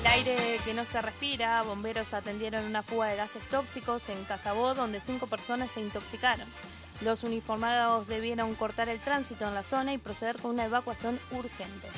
El 0.01 0.07
aire 0.07 0.59
que 0.65 0.73
no 0.73 0.87
se 0.87 1.03
respira, 1.03 1.61
bomberos 1.61 2.15
atendieron 2.15 2.65
una 2.65 2.83
fuga 2.83 3.09
de 3.09 3.17
gases 3.17 3.47
tóxicos 3.51 4.09
en 4.09 4.25
Casabó, 4.25 4.75
donde 4.75 5.03
cinco 5.03 5.27
personas 5.27 5.71
se 5.71 5.83
intoxicaron. 5.83 6.49
Los 7.03 7.25
uniformados 7.25 8.09
debieron 8.09 8.55
cortar 8.55 8.89
el 8.89 9.01
tránsito 9.01 9.47
en 9.47 9.53
la 9.53 9.63
zona 9.63 9.93
y 9.93 9.99
proceder 9.99 10.39
con 10.39 10.53
una 10.53 10.65
evacuación 10.65 11.21
urgente. 11.31 11.89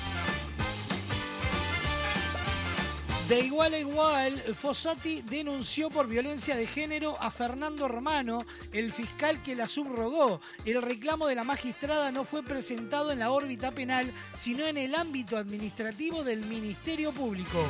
De 3.29 3.41
igual 3.41 3.75
a 3.75 3.79
igual, 3.81 4.41
Fossati 4.55 5.21
denunció 5.23 5.91
por 5.91 6.07
violencia 6.07 6.55
de 6.55 6.65
género 6.65 7.21
a 7.21 7.33
Fernando 7.33 7.89
Romano, 7.89 8.45
el 8.73 8.93
fiscal 8.93 9.43
que 9.43 9.57
la 9.57 9.67
subrogó. 9.67 10.41
El 10.65 10.81
reclamo 10.81 11.27
de 11.27 11.35
la 11.35 11.43
magistrada 11.43 12.13
no 12.13 12.23
fue 12.23 12.45
presentado 12.45 13.11
en 13.11 13.19
la 13.19 13.33
órbita 13.33 13.73
penal, 13.73 14.13
sino 14.37 14.65
en 14.65 14.79
el 14.79 14.95
ámbito 14.95 15.37
administrativo 15.37 16.23
del 16.23 16.45
Ministerio 16.45 17.11
Público. 17.11 17.67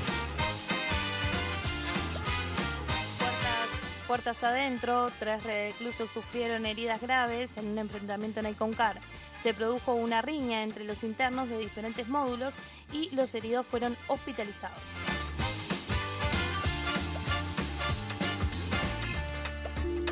Puertas 4.06 4.44
adentro, 4.44 5.10
tres 5.18 5.42
reclusos 5.42 6.10
sufrieron 6.10 6.66
heridas 6.66 7.00
graves 7.00 7.56
en 7.56 7.68
un 7.68 7.78
enfrentamiento 7.78 8.40
en 8.40 8.48
Iconcar. 8.48 9.00
Se 9.42 9.54
produjo 9.54 9.94
una 9.94 10.20
riña 10.20 10.64
entre 10.64 10.84
los 10.84 11.02
internos 11.02 11.48
de 11.48 11.56
diferentes 11.56 12.08
módulos 12.08 12.56
y 12.92 13.08
los 13.16 13.34
heridos 13.34 13.66
fueron 13.66 13.96
hospitalizados. 14.08 14.78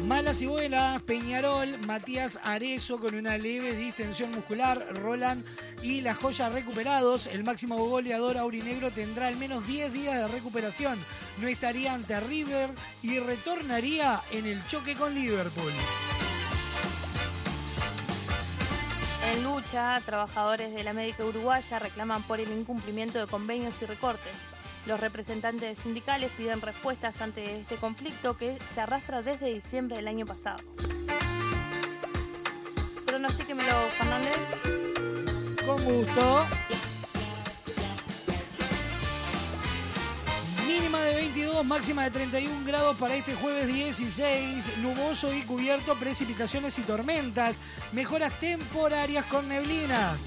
Malas 0.06 0.42
y 0.42 0.46
buenas, 0.46 1.00
Peñarol, 1.02 1.78
Matías 1.86 2.38
Arezo 2.44 2.98
con 2.98 3.14
una 3.14 3.38
leve 3.38 3.74
distensión 3.74 4.32
muscular, 4.32 4.86
Roland 5.00 5.46
y 5.82 6.02
las 6.02 6.18
joyas 6.18 6.52
recuperados. 6.52 7.26
El 7.26 7.42
máximo 7.42 7.76
goleador 7.76 8.36
aurinegro 8.36 8.90
tendrá 8.90 9.28
al 9.28 9.36
menos 9.36 9.66
10 9.66 9.94
días 9.94 10.16
de 10.16 10.28
recuperación. 10.28 10.98
No 11.40 11.48
estaría 11.48 11.94
ante 11.94 12.20
River 12.20 12.68
y 13.02 13.18
retornaría 13.18 14.20
en 14.30 14.44
el 14.44 14.62
choque 14.66 14.94
con 14.94 15.14
Liverpool. 15.14 15.72
En 19.32 19.42
lucha, 19.42 19.98
trabajadores 20.04 20.74
de 20.74 20.84
la 20.84 20.92
médica 20.92 21.24
uruguaya 21.24 21.78
reclaman 21.78 22.22
por 22.24 22.40
el 22.40 22.52
incumplimiento 22.52 23.18
de 23.18 23.26
convenios 23.26 23.80
y 23.80 23.86
recortes. 23.86 24.34
Los 24.86 25.00
representantes 25.00 25.78
sindicales 25.78 26.30
piden 26.36 26.60
respuestas 26.60 27.20
ante 27.22 27.60
este 27.60 27.76
conflicto 27.76 28.36
que 28.36 28.58
se 28.74 28.80
arrastra 28.82 29.22
desde 29.22 29.52
diciembre 29.54 29.96
del 29.96 30.08
año 30.08 30.26
pasado. 30.26 30.58
Pronostíquemelo, 33.06 33.72
Fernández. 33.96 34.36
Con 35.64 35.82
gusto. 35.84 36.46
Mínima 40.66 41.00
de 41.00 41.14
22, 41.14 41.64
máxima 41.64 42.04
de 42.04 42.10
31 42.10 42.66
grados 42.66 42.96
para 42.98 43.14
este 43.14 43.34
jueves 43.34 43.66
16. 43.66 44.78
Nuboso 44.78 45.32
y 45.32 45.42
cubierto, 45.42 45.94
precipitaciones 45.94 46.78
y 46.78 46.82
tormentas. 46.82 47.62
Mejoras 47.92 48.38
temporarias 48.38 49.24
con 49.26 49.48
neblinas. 49.48 50.26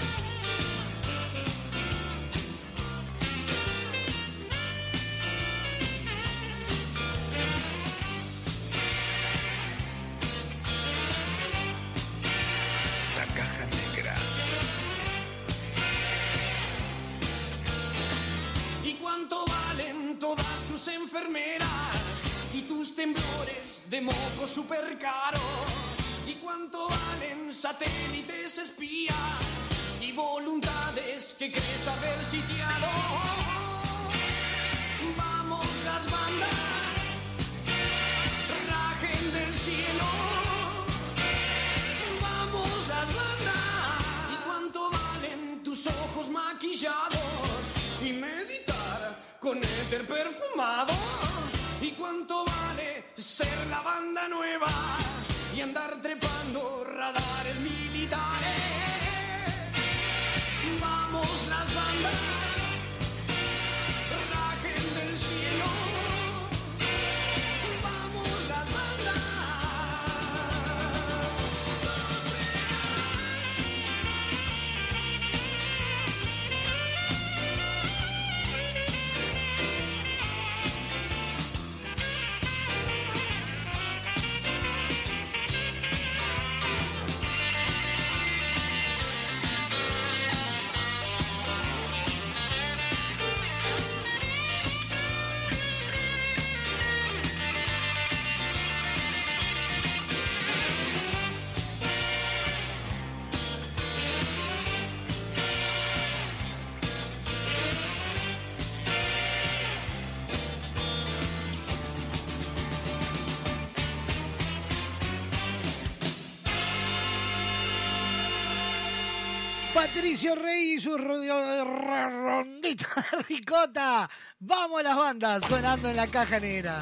Patricio 119.97 120.35
Rey 120.35 120.75
y 120.75 120.79
su 120.79 120.95
rondita 120.95 122.87
ricota. 123.27 124.07
Vamos 124.39 124.81
a 124.81 124.83
las 124.83 124.95
bandas 124.95 125.43
sonando 125.49 125.89
en 125.89 125.95
la 125.95 126.05
caja 126.05 126.39
negra. 126.39 126.79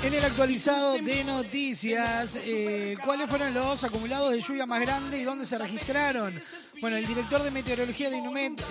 En 0.00 0.14
el 0.14 0.24
actualizado 0.24 0.92
de 0.92 1.24
noticias, 1.24 2.38
eh, 2.44 2.96
¿cuáles 3.04 3.28
fueron 3.28 3.52
los 3.52 3.82
acumulados 3.82 4.30
de 4.30 4.40
lluvia 4.40 4.64
más 4.64 4.80
grandes 4.80 5.20
y 5.20 5.24
dónde 5.24 5.44
se 5.44 5.58
registraron? 5.58 6.32
Bueno, 6.80 6.96
el 6.96 7.04
director 7.04 7.42
de 7.42 7.50
meteorología 7.50 8.08
de 8.08 8.18
Inumet, 8.18 8.62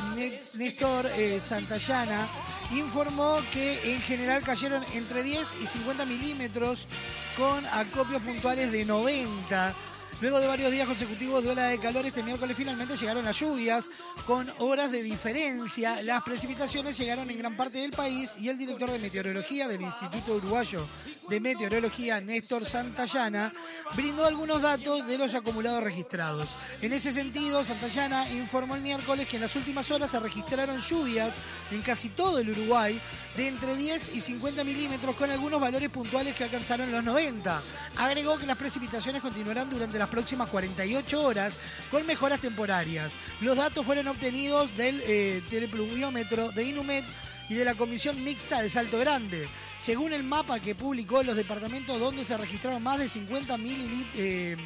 Néstor 0.57 1.05
eh, 1.17 1.41
Santayana, 1.41 2.27
informó 2.71 3.39
que 3.51 3.93
en 3.93 4.01
general 4.01 4.41
cayeron 4.41 4.85
entre 4.93 5.21
10 5.21 5.55
y 5.61 5.67
50 5.67 6.05
milímetros 6.05 6.87
con 7.35 7.65
acopios 7.67 8.21
puntuales 8.21 8.71
de 8.71 8.85
90. 8.85 9.75
Luego 10.19 10.39
de 10.39 10.47
varios 10.47 10.71
días 10.71 10.87
consecutivos 10.87 11.43
de 11.43 11.51
ola 11.51 11.67
de 11.67 11.77
calor, 11.77 12.03
este 12.03 12.23
miércoles 12.23 12.57
finalmente 12.57 12.97
llegaron 12.97 13.23
las 13.23 13.39
lluvias 13.39 13.87
con 14.25 14.51
horas 14.57 14.91
de 14.91 15.03
diferencia. 15.03 16.01
Las 16.01 16.23
precipitaciones 16.23 16.97
llegaron 16.97 17.29
en 17.29 17.37
gran 17.37 17.55
parte 17.55 17.77
del 17.77 17.91
país 17.91 18.35
y 18.39 18.49
el 18.49 18.57
director 18.57 18.89
de 18.89 18.97
meteorología 18.97 19.67
del 19.67 19.81
Instituto 19.81 20.33
Uruguayo 20.33 20.87
de 21.29 21.39
Meteorología, 21.39 22.21
Néstor 22.21 22.65
Santayana, 22.65 23.51
brindó 23.95 24.25
algunos 24.25 24.61
datos 24.61 25.05
de 25.05 25.17
los 25.17 25.33
acumulados 25.33 25.83
registrados. 25.83 26.47
En 26.81 26.93
ese 26.93 27.11
sentido, 27.11 27.63
Santayana 27.63 28.29
informó 28.29 28.75
el 28.75 28.81
miércoles 28.81 29.27
que 29.27 29.35
en 29.35 29.43
las 29.43 29.55
últimas 29.55 29.91
horas 29.91 30.09
se 30.09 30.19
registraron 30.19 30.79
lluvias 30.79 31.35
en 31.71 31.81
casi 31.81 32.09
todo 32.09 32.39
el 32.39 32.49
Uruguay 32.49 32.99
de 33.35 33.47
entre 33.49 33.75
10 33.75 34.15
y 34.15 34.21
50 34.21 34.63
milímetros 34.63 35.15
con 35.15 35.29
algunos 35.29 35.59
valores 35.59 35.89
puntuales 35.89 36.33
que 36.33 36.45
alcanzaron 36.45 36.91
los 36.91 37.03
90. 37.03 37.61
Agregó 37.97 38.37
que 38.37 38.45
las 38.45 38.57
precipitaciones 38.57 39.21
continuarán 39.21 39.69
durante 39.69 39.99
las 39.99 40.06
próximas 40.07 40.49
48 40.49 41.21
horas 41.21 41.59
con 41.91 42.05
mejoras 42.05 42.41
temporarias. 42.41 43.13
Los 43.41 43.57
datos 43.57 43.85
fueron 43.85 44.07
obtenidos 44.07 44.75
del 44.75 45.01
eh, 45.05 45.41
de 45.49 46.63
Inumet 46.63 47.05
y 47.49 47.53
de 47.53 47.65
la 47.65 47.75
Comisión 47.75 48.23
Mixta 48.23 48.61
de 48.61 48.69
Salto 48.69 48.99
Grande. 48.99 49.47
Según 49.77 50.13
el 50.13 50.23
mapa 50.23 50.59
que 50.59 50.75
publicó 50.75 51.23
los 51.23 51.35
departamentos 51.35 51.99
donde 51.99 52.25
se 52.25 52.35
registraron 52.35 52.81
más 52.81 52.99
de 52.99 53.09
50 53.09 53.57
mililitros, 53.57 54.65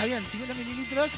habían 0.00 0.26
50 0.26 0.54
mililitros 0.54 1.10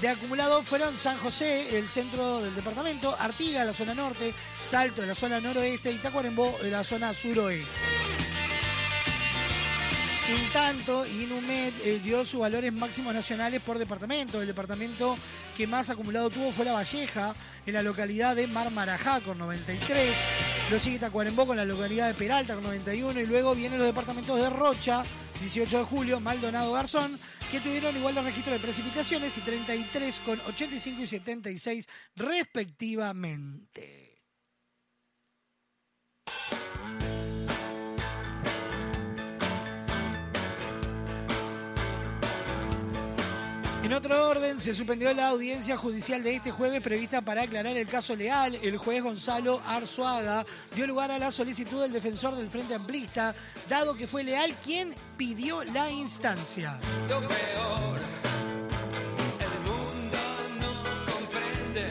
de 0.00 0.08
acumulado 0.08 0.62
fueron 0.62 0.96
San 0.96 1.18
José, 1.18 1.76
el 1.76 1.88
centro 1.88 2.40
del 2.40 2.54
departamento, 2.54 3.16
Artigas, 3.18 3.66
la 3.66 3.72
zona 3.72 3.94
norte, 3.94 4.32
Salto, 4.62 5.04
la 5.04 5.14
zona 5.14 5.40
noroeste 5.40 5.90
y 5.90 5.98
Tacuarembó, 5.98 6.56
la 6.62 6.84
zona 6.84 7.12
suroeste. 7.12 7.97
En 10.28 10.52
tanto, 10.52 11.06
Inumet 11.06 11.72
eh, 11.86 12.00
dio 12.04 12.22
sus 12.26 12.40
valores 12.40 12.70
máximos 12.70 13.14
nacionales 13.14 13.62
por 13.62 13.78
departamento. 13.78 14.42
El 14.42 14.46
departamento 14.46 15.16
que 15.56 15.66
más 15.66 15.88
acumulado 15.88 16.28
tuvo 16.28 16.52
fue 16.52 16.66
La 16.66 16.74
Valleja, 16.74 17.34
en 17.64 17.72
la 17.72 17.82
localidad 17.82 18.36
de 18.36 18.46
Marmarajá, 18.46 19.22
con 19.22 19.38
93. 19.38 20.14
Lo 20.70 20.78
sigue 20.78 20.98
Tacuarembó 20.98 21.46
con 21.46 21.56
la 21.56 21.64
localidad 21.64 22.08
de 22.08 22.14
Peralta, 22.14 22.56
con 22.56 22.64
91. 22.64 23.20
Y 23.20 23.26
luego 23.26 23.54
vienen 23.54 23.78
los 23.78 23.86
departamentos 23.86 24.38
de 24.38 24.50
Rocha, 24.50 25.02
18 25.40 25.78
de 25.78 25.84
julio, 25.84 26.20
Maldonado, 26.20 26.74
Garzón, 26.74 27.18
que 27.50 27.60
tuvieron 27.60 27.96
igual 27.96 28.14
de 28.14 28.20
registro 28.20 28.52
de 28.52 28.58
precipitaciones 28.58 29.38
y 29.38 29.40
33 29.40 30.20
con 30.26 30.38
85 30.40 31.02
y 31.02 31.06
76 31.06 31.88
respectivamente. 32.16 33.97
En 43.88 43.94
otro 43.94 44.28
orden, 44.28 44.60
se 44.60 44.74
suspendió 44.74 45.14
la 45.14 45.28
audiencia 45.28 45.78
judicial 45.78 46.22
de 46.22 46.34
este 46.34 46.50
jueves 46.50 46.82
prevista 46.82 47.22
para 47.22 47.44
aclarar 47.44 47.74
el 47.74 47.86
caso 47.86 48.14
leal. 48.14 48.54
El 48.56 48.76
juez 48.76 49.02
Gonzalo 49.02 49.62
Arzuaga 49.66 50.44
dio 50.74 50.86
lugar 50.86 51.10
a 51.10 51.18
la 51.18 51.30
solicitud 51.30 51.80
del 51.80 51.92
defensor 51.92 52.36
del 52.36 52.50
Frente 52.50 52.74
Amplista, 52.74 53.34
dado 53.66 53.94
que 53.94 54.06
fue 54.06 54.24
leal 54.24 54.54
quien 54.62 54.94
pidió 55.16 55.64
la 55.64 55.90
instancia. 55.90 56.78
Lo 57.08 57.18
peor, 57.20 58.00
el 59.40 59.60
mundo 59.60 60.18
no 60.60 61.10
comprende. 61.10 61.86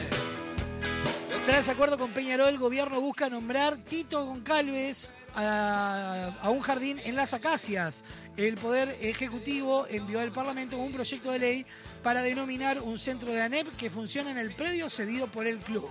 Tras 1.46 1.68
acuerdo 1.68 1.98
con 1.98 2.12
Peñarol, 2.12 2.50
el 2.50 2.58
gobierno 2.58 3.00
busca 3.00 3.28
nombrar 3.28 3.76
Tito 3.76 4.24
Goncalves 4.24 5.10
a, 5.34 6.30
a 6.42 6.50
un 6.50 6.60
jardín 6.60 7.00
en 7.04 7.16
las 7.16 7.34
Acacias. 7.34 8.04
El 8.36 8.54
Poder 8.54 8.96
Ejecutivo 9.00 9.86
envió 9.90 10.20
al 10.20 10.30
Parlamento 10.30 10.78
un 10.78 10.92
proyecto 10.92 11.32
de 11.32 11.40
ley 11.40 11.66
para 12.02 12.22
denominar 12.22 12.80
un 12.82 12.98
centro 12.98 13.32
de 13.32 13.42
ANEP 13.42 13.76
que 13.76 13.90
funciona 13.90 14.30
en 14.30 14.38
el 14.38 14.52
predio 14.52 14.88
cedido 14.90 15.26
por 15.26 15.46
el 15.46 15.58
club. 15.58 15.88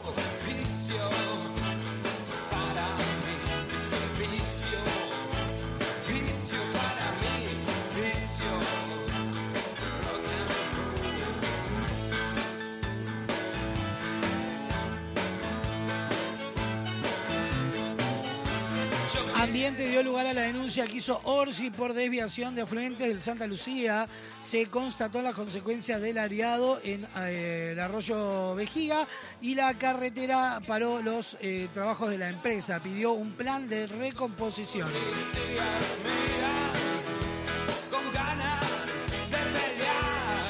Ambiente 19.57 19.87
dio 19.87 20.03
lugar 20.03 20.27
a 20.27 20.35
la 20.35 20.41
denuncia 20.41 20.85
que 20.85 20.97
hizo 20.97 21.19
Orsi 21.23 21.71
por 21.71 21.95
desviación 21.95 22.53
de 22.53 22.61
afluentes 22.61 23.07
del 23.07 23.19
Santa 23.19 23.47
Lucía. 23.47 24.07
Se 24.43 24.67
constató 24.67 25.19
las 25.23 25.33
consecuencias 25.33 25.99
del 25.99 26.19
ariado 26.19 26.79
en 26.83 27.07
eh, 27.17 27.71
el 27.71 27.79
arroyo 27.79 28.53
Vejiga 28.53 29.07
y 29.41 29.55
la 29.55 29.75
carretera 29.75 30.61
paró 30.67 31.01
los 31.01 31.37
eh, 31.41 31.69
trabajos 31.73 32.11
de 32.11 32.19
la 32.19 32.29
empresa. 32.29 32.79
Pidió 32.83 33.13
un 33.13 33.31
plan 33.31 33.67
de 33.67 33.87
recomposición. 33.87 34.87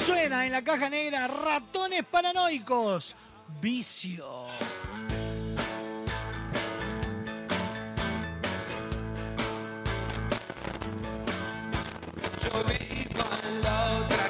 Suena 0.04 0.44
en 0.44 0.52
la 0.52 0.62
caja 0.62 0.90
negra 0.90 1.28
ratones 1.28 2.04
paranoicos. 2.04 3.16
Vicio. 3.62 4.44
Yo 12.50 12.64
vivo 12.64 13.24
en 13.46 13.62
la 13.62 13.98
otra 13.98 14.28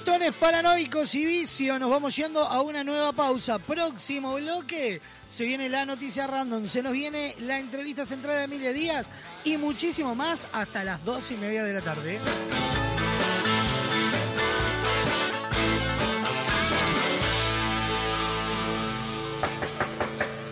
Ratones 0.00 0.34
paranoicos 0.34 1.14
y 1.14 1.26
vicio, 1.26 1.78
nos 1.78 1.90
vamos 1.90 2.16
yendo 2.16 2.40
a 2.40 2.62
una 2.62 2.82
nueva 2.82 3.12
pausa. 3.12 3.58
Próximo 3.58 4.36
bloque, 4.36 4.98
se 5.28 5.44
viene 5.44 5.68
la 5.68 5.84
noticia 5.84 6.26
random, 6.26 6.66
se 6.66 6.82
nos 6.82 6.92
viene 6.92 7.36
la 7.40 7.58
entrevista 7.58 8.06
central 8.06 8.36
de 8.36 8.44
Emilia 8.44 8.72
Díaz 8.72 9.10
y 9.44 9.58
muchísimo 9.58 10.14
más 10.14 10.46
hasta 10.54 10.84
las 10.84 11.04
dos 11.04 11.30
y 11.32 11.36
media 11.36 11.64
de 11.64 11.74
la 11.74 11.82
tarde. 11.82 12.18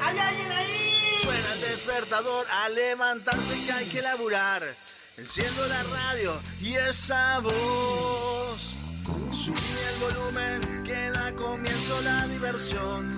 ¿Hay 0.03 0.19
alguien 0.19 0.53
ahí? 0.53 1.15
Suena 1.23 1.55
el 1.55 1.61
despertador 1.63 2.47
a 2.53 2.69
levantarse 2.69 3.65
que 3.65 3.73
hay 3.73 3.87
que 3.87 4.03
laburar. 4.03 4.63
Enciendo 5.17 5.67
la 5.69 5.83
radio 5.85 6.39
y 6.61 6.75
esa 6.75 7.39
voz. 7.39 8.18
Diversión. 12.39 13.18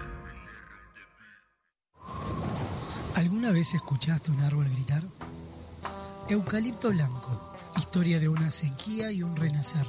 ¿Alguna 3.41 3.57
vez 3.57 3.73
escuchaste 3.73 4.29
un 4.29 4.39
árbol 4.41 4.69
gritar? 4.69 5.01
Eucalipto 6.29 6.91
Blanco, 6.91 7.55
historia 7.75 8.19
de 8.19 8.29
una 8.29 8.51
sequía 8.51 9.11
y 9.11 9.23
un 9.23 9.35
renacer. 9.35 9.87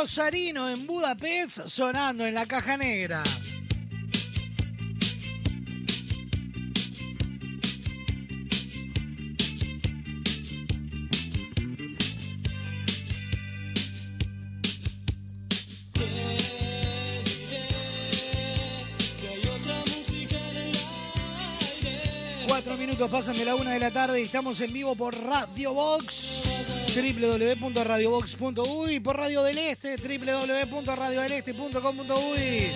Rosarino 0.00 0.66
en 0.70 0.86
Budapest 0.86 1.68
sonando 1.68 2.26
en 2.26 2.32
la 2.32 2.46
caja 2.46 2.74
negra. 2.78 3.22
Cuatro 22.48 22.78
minutos 22.78 23.10
pasan 23.10 23.36
de 23.36 23.44
la 23.44 23.54
una 23.54 23.72
de 23.72 23.78
la 23.78 23.90
tarde 23.90 24.22
y 24.22 24.24
estamos 24.24 24.58
en 24.62 24.72
vivo 24.72 24.96
por 24.96 25.14
Radio 25.14 25.74
Box 25.74 26.29
www.radiobox.uy, 26.90 29.00
por 29.00 29.16
Radio 29.16 29.44
del 29.44 29.58
Este, 29.58 29.96
www.radiodeleste.com.uy. 29.96 32.66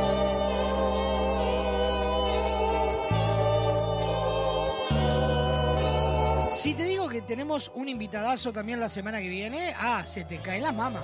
Tenemos 7.28 7.70
un 7.74 7.90
invitadazo 7.90 8.54
también 8.54 8.80
la 8.80 8.88
semana 8.88 9.20
que 9.20 9.28
viene, 9.28 9.74
ah, 9.78 10.02
se 10.06 10.24
te 10.24 10.38
cae 10.38 10.62
la 10.62 10.72
mama. 10.72 11.00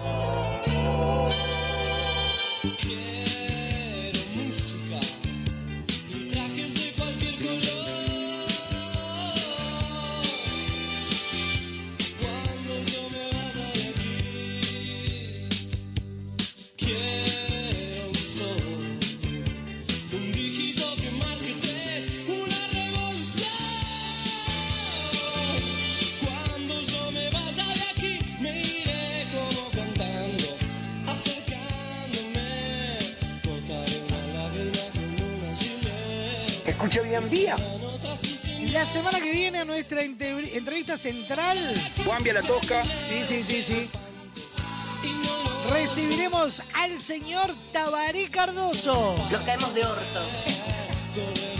Nuestra 39.65 40.03
entre- 40.03 40.57
entrevista 40.57 40.97
central. 40.97 41.59
Juan 42.05 42.23
la 42.33 42.43
tosca. 42.43 42.83
Sí, 42.85 43.25
sí, 43.27 43.43
sí, 43.43 43.62
sí. 43.62 43.89
Recibiremos 45.71 46.62
al 46.75 47.01
señor 47.01 47.55
Tabaré 47.73 48.29
Cardoso. 48.31 49.15
Nos 49.31 49.43
caemos 49.43 49.75
de 49.75 49.85
orto. 49.85 50.21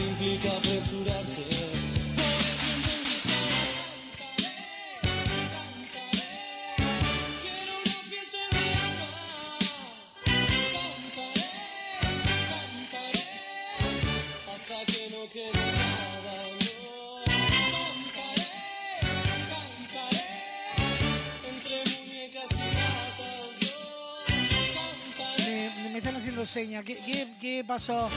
¿Qué, 26.53 26.83
qué, 26.85 27.29
qué 27.41 27.65
pasó? 27.67 28.11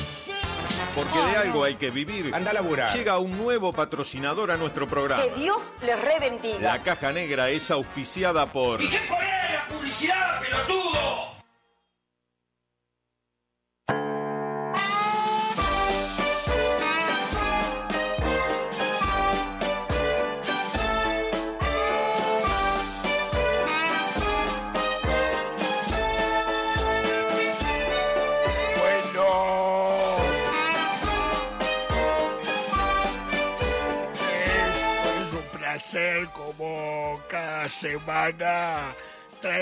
Porque 0.93 1.17
de 1.17 1.37
algo 1.37 1.59
no. 1.59 1.63
hay 1.63 1.75
que 1.75 1.91
vivir. 1.91 2.35
Anda 2.35 2.51
a 2.51 2.53
laburar. 2.55 2.93
Llega 2.93 3.17
un 3.19 3.37
nuevo 3.37 3.71
patrocinador 3.71 4.51
a 4.51 4.57
nuestro 4.57 4.85
programa. 4.85 5.23
Que 5.23 5.39
Dios 5.39 5.73
les 5.81 5.99
rebendiga. 5.99 6.59
La 6.59 6.83
caja 6.83 7.13
negra 7.13 7.49
es 7.49 7.71
auspiciada 7.71 8.45
por 8.45 8.81
¿Y 8.81 8.89
qué 8.89 8.99
ponés 9.07 9.53
la 9.53 9.67
publicidad, 9.69 10.41
pelotudo? 10.41 11.16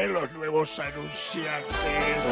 Los 0.07 0.31
nuevos 0.33 0.79
anunciantes. 0.79 2.25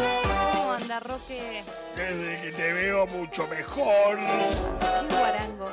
¿Cómo 0.53 0.71
anda, 0.73 0.99
Roque? 0.99 1.63
Desde 1.95 2.41
que 2.41 2.51
te 2.51 2.73
veo 2.73 3.05
mucho 3.07 3.47
mejor 3.47 4.17
Qué 4.19 5.15
guarango. 5.15 5.69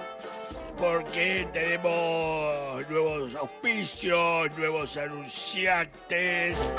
porque 0.78 1.48
tenemos 1.52 2.88
nuevos 2.88 3.34
auspicios, 3.34 4.50
nuevos 4.56 4.96
anunciantes. 4.96 6.72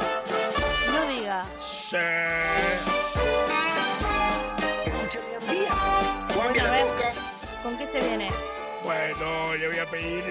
No 0.92 1.08
diga. 1.08 1.46
Sí. 1.60 1.98
Bueno, 6.36 6.66
a 6.66 6.72
ver. 6.72 6.86
¿Con 7.64 7.78
qué 7.78 7.88
se 7.88 8.00
viene? 8.00 8.30
Bueno, 8.84 9.56
le 9.56 9.68
voy 9.68 9.78
a 9.80 9.86
pedir 9.90 10.24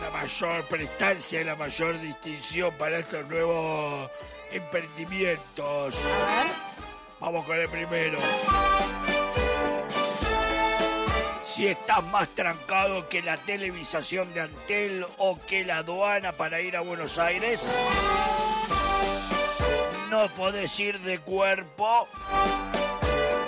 la 0.00 0.10
mayor 0.10 0.64
prestancia 0.64 1.40
y 1.40 1.44
la 1.44 1.56
mayor 1.56 2.00
distinción 2.00 2.74
para 2.78 2.98
estos 2.98 3.26
nuevos 3.28 4.10
emprendimientos. 4.52 5.94
A 6.04 6.26
ver. 6.26 6.46
Vamos 7.20 7.44
con 7.46 7.58
el 7.58 7.68
primero. 7.68 8.18
Si 11.44 11.66
estás 11.66 12.04
más 12.04 12.28
trancado 12.28 13.08
que 13.08 13.20
la 13.20 13.36
televisación 13.36 14.32
de 14.32 14.42
Antel 14.42 15.04
o 15.16 15.36
que 15.44 15.64
la 15.64 15.78
aduana 15.78 16.30
para 16.32 16.60
ir 16.60 16.76
a 16.76 16.80
Buenos 16.80 17.18
Aires, 17.18 17.68
no 20.10 20.28
podés 20.28 20.78
ir 20.78 21.00
de 21.00 21.18
cuerpo. 21.18 22.06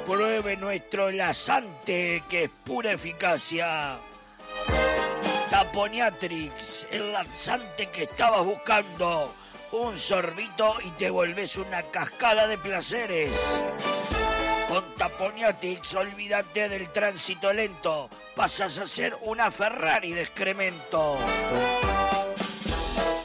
Pruebe 0.05 0.57
nuestro 0.57 1.13
lasante 1.13 2.25
que 2.29 2.45
es 2.45 2.51
pura 2.65 2.93
eficacia. 2.93 4.01
Taponiatrix, 5.61 6.87
el 6.91 7.13
laxante 7.13 7.91
que 7.91 8.05
estabas 8.05 8.47
buscando. 8.47 9.31
Un 9.73 9.95
sorbito 9.95 10.79
y 10.83 10.91
te 10.93 11.11
volvés 11.11 11.59
una 11.59 11.83
cascada 11.83 12.47
de 12.47 12.57
placeres. 12.57 13.31
Con 14.71 14.83
Taponiatrix, 14.97 15.95
olvídate 15.97 16.71
del 16.71 16.91
tránsito 16.91 17.53
lento. 17.53 18.09
Pasas 18.35 18.79
a 18.79 18.87
ser 18.87 19.15
una 19.21 19.51
Ferrari 19.51 20.15
de 20.15 20.23
excremento. 20.23 21.19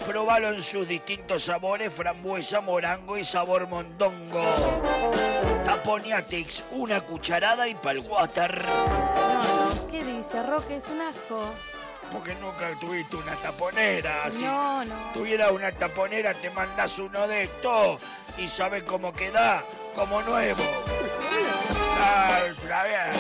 Probalo 0.06 0.50
en 0.50 0.62
sus 0.62 0.90
distintos 0.90 1.44
sabores, 1.44 1.94
frambuesa, 1.94 2.60
morango 2.60 3.18
y 3.18 3.24
sabor 3.24 3.66
mondongo. 3.70 4.44
Taponiatrix, 5.64 6.66
una 6.72 7.00
cucharada 7.00 7.70
y 7.70 7.76
pa'l 7.76 8.00
water. 8.00 8.66
No, 8.66 9.34
no. 9.36 9.88
¿Qué 9.90 10.04
dice, 10.04 10.44
Roque? 10.44 10.76
Es 10.76 10.88
un 10.90 11.00
asco. 11.00 11.54
Porque 12.12 12.36
nunca 12.36 12.70
tuviste 12.80 13.16
una 13.18 13.36
taponera. 13.36 14.30
Si 14.32 14.44
No, 14.44 14.86
no. 14.86 14.96
tuviera 15.14 15.52
una 15.52 15.72
taponera, 15.72 16.34
te 16.34 16.50
mandas 16.52 16.98
uno 17.00 17.28
de 17.28 17.44
estos 17.44 18.02
y 18.38 18.48
sabes 18.48 18.84
cómo 18.84 19.14
queda, 19.14 19.64
como 19.96 20.22
nuevo. 20.22 20.64
Ah, 22.00 22.40
es 22.50 22.64
una. 22.64 22.80
A 22.80 22.84
ver, 22.84 23.12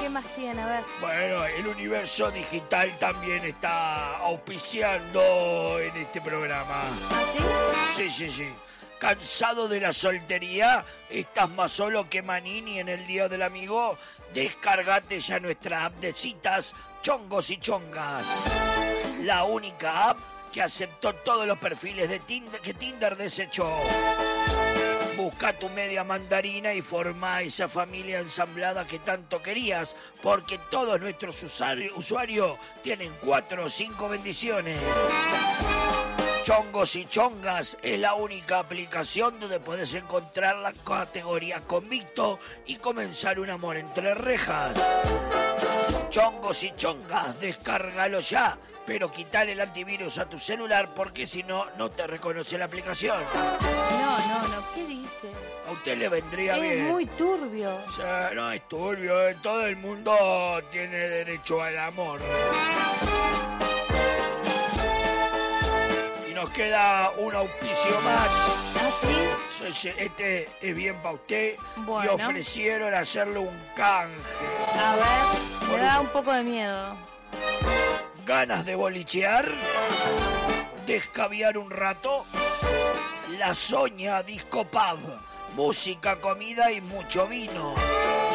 ¿qué 0.00 0.08
más 0.08 0.24
tiene? 0.34 0.62
A 0.62 0.66
ver. 0.66 0.84
Bueno, 1.00 1.44
el 1.44 1.66
universo 1.66 2.30
digital 2.30 2.90
también 2.98 3.44
está 3.44 4.18
auspiciando 4.18 5.78
en 5.80 5.96
este 5.96 6.20
programa. 6.20 6.82
¿Ah, 7.10 7.22
Sí, 7.94 8.10
sí, 8.10 8.30
sí. 8.30 8.48
¿Cansado 8.98 9.68
de 9.68 9.80
la 9.80 9.92
soltería? 9.92 10.84
¿Estás 11.10 11.50
más 11.50 11.70
solo 11.72 12.08
que 12.08 12.22
Manini 12.22 12.78
en 12.80 12.88
el 12.88 13.06
Día 13.06 13.28
del 13.28 13.42
Amigo? 13.42 13.98
Descargate 14.34 15.20
ya 15.20 15.40
nuestra 15.40 15.86
app 15.86 16.00
de 16.00 16.12
citas, 16.12 16.74
chongos 17.02 17.50
y 17.50 17.58
chongas. 17.58 18.46
La 19.22 19.44
única 19.44 20.10
app 20.10 20.18
que 20.52 20.62
aceptó 20.62 21.14
todos 21.14 21.46
los 21.46 21.58
perfiles 21.58 22.08
de 22.08 22.18
Tinder 22.20 22.60
que 22.60 22.74
Tinder 22.74 23.16
desechó. 23.16 23.70
Busca 25.16 25.52
tu 25.54 25.68
media 25.70 26.04
mandarina 26.04 26.74
y 26.74 26.82
forma 26.82 27.40
esa 27.40 27.68
familia 27.68 28.20
ensamblada 28.20 28.86
que 28.86 28.98
tanto 28.98 29.42
querías, 29.42 29.96
porque 30.22 30.58
todos 30.70 31.00
nuestros 31.00 31.42
usuarios 31.96 32.58
tienen 32.82 33.12
cuatro 33.22 33.64
o 33.64 33.70
cinco 33.70 34.08
bendiciones. 34.08 34.78
Chongos 36.46 36.94
y 36.94 37.06
Chongas 37.06 37.76
es 37.82 37.98
la 37.98 38.14
única 38.14 38.60
aplicación 38.60 39.40
donde 39.40 39.58
puedes 39.58 39.92
encontrar 39.94 40.54
la 40.54 40.72
categoría 40.72 41.62
convicto 41.62 42.38
y 42.66 42.76
comenzar 42.76 43.40
un 43.40 43.50
amor 43.50 43.76
entre 43.76 44.14
rejas. 44.14 44.76
Chongos 46.08 46.62
y 46.62 46.70
chongas, 46.76 47.40
descárgalo 47.40 48.20
ya, 48.20 48.56
pero 48.86 49.10
quitale 49.10 49.54
el 49.54 49.60
antivirus 49.60 50.18
a 50.18 50.28
tu 50.28 50.38
celular 50.38 50.88
porque 50.94 51.26
si 51.26 51.42
no, 51.42 51.66
no 51.78 51.90
te 51.90 52.06
reconoce 52.06 52.56
la 52.56 52.66
aplicación. 52.66 53.24
No, 53.34 53.42
no, 53.48 54.48
no, 54.54 54.72
¿qué 54.72 54.86
dice? 54.86 55.28
A 55.66 55.72
usted 55.72 55.98
le 55.98 56.08
vendría 56.08 56.54
Es 56.54 56.62
bien. 56.62 56.86
muy 56.86 57.06
turbio. 57.06 57.74
O 57.88 57.90
sea, 57.90 58.30
no 58.32 58.52
es 58.52 58.68
turbio, 58.68 59.28
eh, 59.30 59.36
todo 59.42 59.66
el 59.66 59.74
mundo 59.74 60.16
tiene 60.70 60.96
derecho 60.96 61.60
al 61.60 61.76
amor. 61.76 62.20
Nos 66.36 66.50
queda 66.50 67.12
un 67.16 67.34
auspicio 67.34 67.98
más. 68.02 68.28
¿Ah, 68.28 69.70
Sí, 69.72 69.90
Este 69.96 70.46
es 70.60 70.76
bien 70.76 71.00
para 71.00 71.14
usted. 71.14 71.56
Bueno. 71.76 72.12
Y 72.12 72.14
ofrecieron 72.14 72.92
hacerle 72.92 73.38
un 73.38 73.58
canje. 73.74 74.20
A 74.78 74.96
ver, 74.96 75.78
me 75.78 75.78
da 75.82 76.00
un 76.00 76.08
poco 76.08 76.32
de 76.32 76.42
miedo. 76.42 76.94
¿Ganas 78.26 78.66
de 78.66 78.74
bolichear? 78.74 79.50
¿Descaviar 80.84 81.56
un 81.56 81.70
rato? 81.70 82.26
La 83.38 83.54
Soña 83.54 84.22
Disco 84.22 84.66
Pub. 84.66 84.98
Música, 85.54 86.20
comida 86.20 86.70
y 86.70 86.82
mucho 86.82 87.26
vino. 87.26 87.74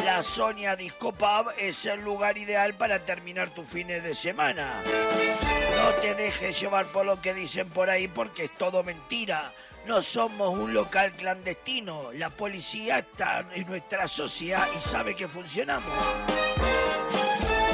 La 0.04 0.22
Sonia 0.22 0.74
Disco 0.74 1.12
Pub 1.12 1.52
es 1.56 1.86
el 1.86 2.00
lugar 2.02 2.36
ideal 2.36 2.74
para 2.74 3.04
terminar 3.04 3.50
tus 3.50 3.68
fines 3.68 4.02
de 4.02 4.14
semana. 4.14 4.82
No 5.76 5.90
te 6.00 6.14
dejes 6.14 6.60
llevar 6.60 6.86
por 6.86 7.06
lo 7.06 7.20
que 7.20 7.32
dicen 7.34 7.68
por 7.68 7.88
ahí 7.88 8.08
porque 8.08 8.44
es 8.44 8.58
todo 8.58 8.82
mentira. 8.82 9.52
No 9.86 10.02
somos 10.02 10.58
un 10.58 10.74
local 10.74 11.12
clandestino. 11.12 12.10
La 12.14 12.30
policía 12.30 12.98
está 12.98 13.46
en 13.54 13.66
nuestra 13.68 14.08
sociedad 14.08 14.66
y 14.76 14.80
sabe 14.80 15.14
que 15.14 15.28
funcionamos. 15.28 15.92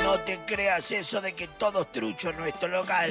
No 0.02 0.20
te 0.20 0.38
creas 0.46 0.92
eso 0.92 1.20
de 1.20 1.32
que 1.32 1.48
todo 1.48 1.82
es 1.82 1.92
trucho 1.92 2.30
en 2.30 2.38
nuestro 2.38 2.68
local. 2.68 3.10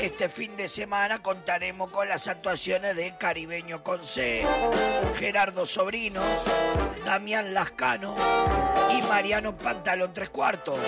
Este 0.00 0.30
fin 0.30 0.56
de 0.56 0.66
semana 0.66 1.20
contaremos 1.20 1.90
con 1.90 2.08
las 2.08 2.26
actuaciones 2.26 2.96
de 2.96 3.18
Caribeño 3.18 3.84
con 3.84 4.02
C, 4.02 4.42
Gerardo 5.18 5.66
Sobrino, 5.66 6.22
Damián 7.04 7.52
Lascano 7.52 8.16
y 8.90 9.02
Mariano 9.02 9.58
Pantalón 9.58 10.14
Tres 10.14 10.30
Cuartos. 10.30 10.78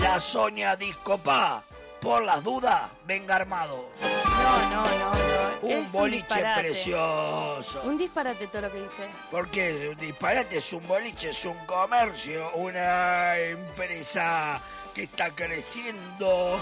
La 0.00 0.18
Sonia 0.18 0.74
Discopa, 0.74 1.62
por 2.00 2.24
las 2.24 2.42
dudas, 2.42 2.90
venga 3.06 3.36
armado. 3.36 3.90
No, 4.02 4.70
no, 4.70 4.82
no, 4.82 5.14
no. 5.14 5.58
Un 5.62 5.84
Es 5.84 5.92
boliche 5.92 6.44
precioso. 6.58 7.82
Un 7.84 7.96
disparate 7.96 8.48
todo 8.48 8.62
lo 8.62 8.72
que 8.72 8.80
dice. 8.80 9.08
Porque 9.30 9.88
un 9.88 9.98
disparate 9.98 10.56
es 10.56 10.72
un 10.72 10.84
boliche, 10.88 11.30
es 11.30 11.44
un 11.44 11.64
comercio, 11.64 12.50
una 12.54 13.38
empresa 13.38 14.60
que 14.92 15.04
está 15.04 15.30
creciendo. 15.30 16.58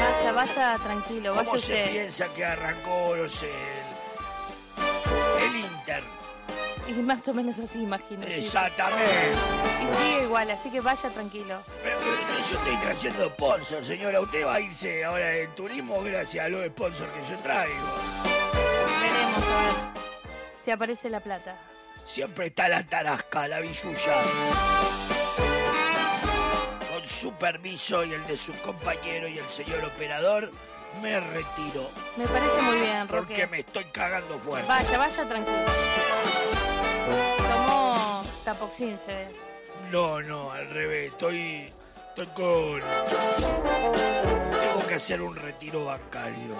Vaya, 0.00 0.32
vaya 0.32 0.78
tranquilo, 0.82 1.34
vaya 1.34 1.44
¿Cómo 1.44 1.58
se 1.58 1.72
usted. 1.72 1.90
piensa 1.90 2.26
que 2.34 2.44
arrancó, 2.44 3.16
no 3.16 3.28
sé, 3.28 3.50
el, 5.38 5.44
el 5.44 5.56
Inter? 5.60 6.02
Y 6.86 6.92
más 7.02 7.26
o 7.28 7.34
menos 7.34 7.58
así, 7.58 7.82
imagino. 7.82 8.26
sí. 8.26 8.32
Exactamente. 8.34 9.04
Y 9.84 10.02
sigue 10.02 10.22
igual, 10.24 10.50
así 10.50 10.70
que 10.70 10.80
vaya 10.80 11.10
tranquilo. 11.10 11.60
Pero, 11.82 11.98
pero 12.00 12.48
yo 12.48 12.56
estoy 12.58 12.76
trayendo 12.76 13.28
sponsor, 13.28 13.84
señora. 13.84 14.20
Usted 14.20 14.46
va 14.46 14.54
a 14.54 14.60
irse 14.60 15.04
ahora 15.04 15.36
en 15.36 15.54
turismo 15.54 16.00
gracias 16.02 16.46
a 16.46 16.48
los 16.48 16.64
sponsors 16.66 17.10
que 17.12 17.30
yo 17.30 17.38
traigo. 17.40 17.86
Veremos 19.02 19.44
a 19.44 19.62
ver 19.64 19.74
si 20.64 20.70
aparece 20.70 21.10
la 21.10 21.20
plata. 21.20 21.56
Siempre 22.06 22.46
está 22.46 22.68
la 22.70 22.82
tarasca, 22.84 23.46
la 23.48 23.60
billulla. 23.60 24.22
Su 27.08 27.32
permiso 27.32 28.04
y 28.04 28.12
el 28.12 28.24
de 28.26 28.36
sus 28.36 28.54
compañeros 28.58 29.30
y 29.30 29.38
el 29.38 29.46
señor 29.46 29.82
operador, 29.84 30.50
me 31.02 31.18
retiro. 31.18 31.90
Me 32.16 32.26
parece 32.28 32.60
muy 32.62 32.76
bien, 32.76 33.06
Porque 33.08 33.32
Roque. 33.34 33.46
me 33.46 33.60
estoy 33.60 33.84
cagando 33.86 34.38
fuerte. 34.38 34.68
Vaya, 34.68 34.98
vaya 34.98 35.28
tranquilo. 35.28 35.64
Tomó 37.50 38.22
tapoxín, 38.44 38.98
se 38.98 39.14
ve. 39.14 39.26
No, 39.90 40.20
no, 40.20 40.52
al 40.52 40.68
revés. 40.70 41.12
Estoy, 41.12 41.72
estoy 42.08 42.26
con... 42.28 42.80
Tengo 44.60 44.86
que 44.86 44.94
hacer 44.94 45.22
un 45.22 45.34
retiro 45.34 45.86
bancario. 45.86 46.54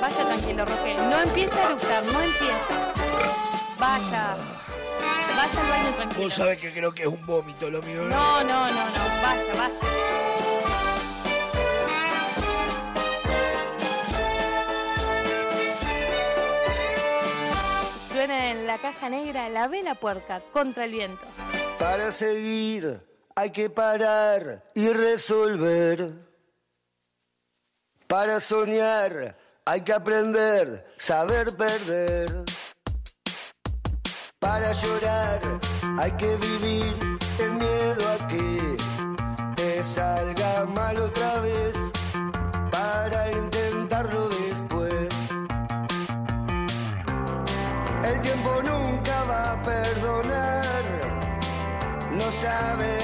Vaya 0.00 0.24
tranquilo, 0.24 0.64
Roque. 0.64 0.94
No 0.94 1.20
empiece 1.20 1.60
a 1.60 1.66
eructar, 1.66 2.02
no 2.04 2.22
empiece. 2.22 2.74
Vaya. 3.78 4.36
Vaya 5.36 5.60
al 5.60 5.70
baño 5.70 5.94
tranquilo. 5.96 6.22
Vos 6.22 6.34
sabés 6.34 6.60
que 6.60 6.72
creo 6.72 6.92
que 6.92 7.02
es 7.02 7.08
un 7.08 7.24
vómito 7.26 7.70
lo 7.70 7.82
mío. 7.82 8.02
No, 8.02 8.44
no, 8.44 8.66
no, 8.66 8.70
no. 8.70 9.04
Vaya, 9.22 9.52
vaya. 9.54 9.78
Suena 18.12 18.50
en 18.50 18.66
la 18.66 18.78
caja 18.78 19.08
negra 19.08 19.48
la 19.48 19.68
vela 19.68 19.94
puerca 19.96 20.40
contra 20.52 20.84
el 20.84 20.92
viento. 20.92 21.26
Para 21.78 22.12
seguir 22.12 23.00
hay 23.34 23.50
que 23.50 23.68
parar 23.68 24.62
y 24.74 24.88
resolver. 24.88 26.12
Para 28.06 28.38
soñar 28.38 29.36
hay 29.64 29.80
que 29.80 29.92
aprender, 29.92 30.86
saber 30.96 31.56
perder. 31.56 32.44
Para 34.44 34.72
llorar 34.72 35.40
hay 35.98 36.12
que 36.12 36.36
vivir 36.36 37.18
el 37.38 37.52
miedo 37.52 38.02
a 38.12 38.28
que 38.28 38.76
te 39.56 39.82
salga 39.82 40.66
mal 40.66 40.98
otra 40.98 41.40
vez. 41.40 41.74
Para 42.70 43.32
intentarlo 43.32 44.28
después. 44.28 45.08
El 48.04 48.20
tiempo 48.20 48.52
nunca 48.70 49.24
va 49.30 49.52
a 49.52 49.62
perdonar. 49.62 50.84
No 52.12 52.30
sabe 52.42 53.03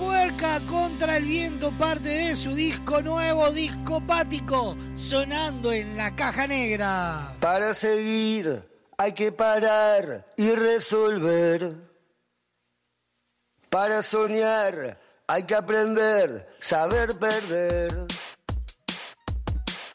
Puerca 0.00 0.60
contra 0.60 1.18
el 1.18 1.26
viento, 1.26 1.70
parte 1.76 2.08
de 2.08 2.34
su 2.34 2.54
disco 2.54 3.02
nuevo, 3.02 3.52
discopático, 3.52 4.74
sonando 4.96 5.72
en 5.72 5.94
la 5.94 6.16
caja 6.16 6.46
negra. 6.46 7.34
Para 7.38 7.74
seguir 7.74 8.66
hay 8.96 9.12
que 9.12 9.30
parar 9.30 10.24
y 10.38 10.52
resolver. 10.52 11.76
Para 13.68 14.00
soñar 14.00 14.98
hay 15.26 15.42
que 15.42 15.54
aprender, 15.54 16.48
saber 16.58 17.18
perder. 17.18 18.06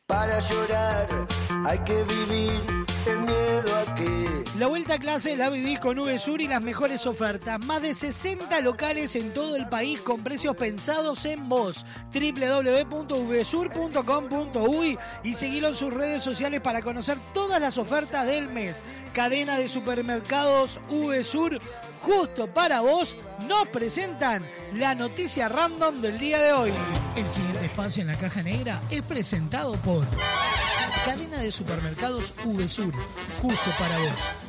Para 0.06 0.40
llorar 0.40 1.08
hay 1.66 1.80
que 1.80 2.04
vivir 2.04 2.85
La 4.60 4.68
vuelta 4.68 4.94
a 4.94 5.00
clase 5.00 5.36
la 5.36 5.50
vivís 5.50 5.82
con 5.82 5.98
VSUR 5.98 6.40
y 6.40 6.48
las 6.48 6.62
mejores 6.62 7.06
ofertas. 7.06 7.60
Más 7.66 7.82
de 7.82 7.94
60 7.94 8.62
locales 8.62 9.18
en 9.18 9.34
todo 9.34 9.58
el 9.58 9.68
país 9.68 10.00
con 10.00 10.24
precios 10.24 10.56
pensados 10.56 11.26
en 11.26 11.50
vos. 11.50 11.86
www.vsur.com.uy 12.14 14.98
y 15.24 15.34
seguilo 15.34 15.68
en 15.68 15.76
sus 15.76 15.94
redes 15.94 16.24
sociales 16.24 16.62
para 16.62 16.82
conocer 16.82 17.18
todas 17.34 17.60
las 17.60 17.78
ofertas 17.78 18.26
del 18.26 18.48
mes. 18.48 18.82
Cadena 19.12 19.58
de 19.58 19.68
supermercados 19.68 20.80
VSUR, 20.90 21.60
justo 22.02 22.48
para 22.48 22.80
vos, 22.80 23.18
nos 23.50 23.68
presentan 23.68 24.42
la 24.74 24.96
noticia 24.96 25.50
random 25.50 26.00
del 26.00 26.18
día 26.18 26.40
de 26.40 26.54
hoy. 26.54 26.72
El 27.18 27.30
siguiente 27.30 27.66
espacio 27.66 28.04
en 28.04 28.08
la 28.08 28.18
caja 28.18 28.42
negra 28.42 28.82
es 28.90 29.02
presentado 29.02 29.74
por 29.82 30.06
Cadena 31.04 31.40
de 31.40 31.52
supermercados 31.52 32.34
VSUR, 32.46 32.94
justo 33.42 33.72
para 33.78 34.00
vos. 34.00 34.45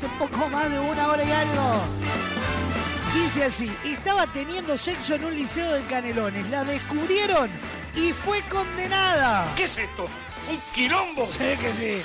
Hace 0.00 0.08
poco 0.18 0.48
más 0.48 0.70
de 0.70 0.78
una 0.78 1.08
hora 1.08 1.22
y 1.22 1.30
algo. 1.30 1.78
Dice 3.12 3.44
así, 3.44 3.70
estaba 3.84 4.26
teniendo 4.28 4.78
sexo 4.78 5.16
en 5.16 5.26
un 5.26 5.36
liceo 5.36 5.72
de 5.72 5.82
Canelones, 5.82 6.48
la 6.48 6.64
descubrieron 6.64 7.50
y 7.94 8.14
fue 8.14 8.40
condenada. 8.48 9.52
¿Qué 9.56 9.64
es 9.64 9.76
esto? 9.76 10.06
¿Un 10.48 10.58
quilombo? 10.74 11.26
Sé 11.26 11.58
que 11.60 11.72
sí. 11.74 12.02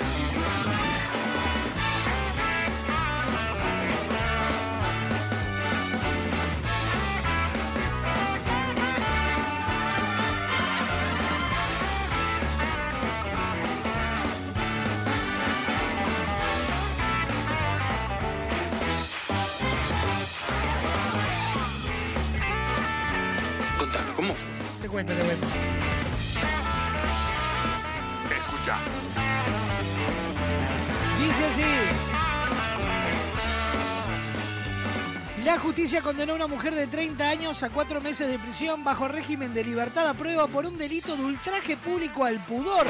Condenó 36.06 36.34
a 36.34 36.36
una 36.36 36.46
mujer 36.46 36.72
de 36.72 36.86
30 36.86 37.28
años 37.28 37.64
a 37.64 37.68
cuatro 37.68 38.00
meses 38.00 38.28
de 38.28 38.38
prisión 38.38 38.84
bajo 38.84 39.08
régimen 39.08 39.52
de 39.52 39.64
libertad 39.64 40.08
a 40.08 40.14
prueba 40.14 40.46
por 40.46 40.64
un 40.64 40.78
delito 40.78 41.16
de 41.16 41.24
ultraje 41.24 41.76
público 41.76 42.24
al 42.24 42.38
pudor. 42.44 42.86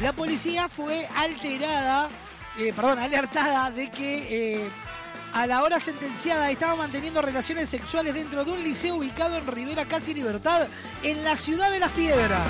La 0.00 0.14
policía 0.14 0.70
fue 0.70 1.06
alterada, 1.14 2.08
eh, 2.58 2.72
perdón, 2.74 2.98
alertada 2.98 3.70
de 3.70 3.90
que 3.90 4.54
eh, 4.54 4.70
a 5.34 5.46
la 5.46 5.62
hora 5.62 5.78
sentenciada 5.78 6.50
estaba 6.50 6.76
manteniendo 6.76 7.20
relaciones 7.20 7.68
sexuales 7.68 8.14
dentro 8.14 8.42
de 8.42 8.52
un 8.52 8.64
liceo 8.64 8.96
ubicado 8.96 9.36
en 9.36 9.46
Rivera 9.46 9.84
Casi 9.84 10.14
Libertad, 10.14 10.66
en 11.02 11.22
la 11.24 11.36
ciudad 11.36 11.70
de 11.70 11.78
Las 11.78 11.92
Piedras. 11.92 12.48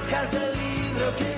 hojas 0.07 0.31
del 0.31 0.51
libro 0.57 1.15
que 1.17 1.36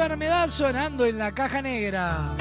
enfermedad 0.00 0.48
sonando 0.48 1.04
en 1.04 1.18
la 1.18 1.30
caja 1.32 1.60
negra. 1.60 2.39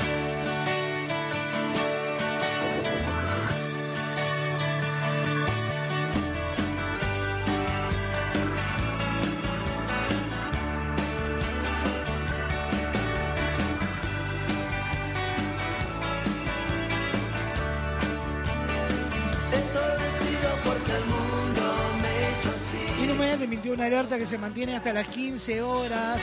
que 24.17 24.25
se 24.25 24.37
mantiene 24.37 24.75
hasta 24.75 24.91
las 24.93 25.07
15 25.07 25.61
horas. 25.61 26.19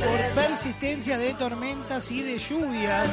Por 0.00 0.42
persistencia 0.42 1.18
de 1.18 1.34
tormentas 1.34 2.10
y 2.10 2.22
de 2.22 2.38
lluvias, 2.38 3.08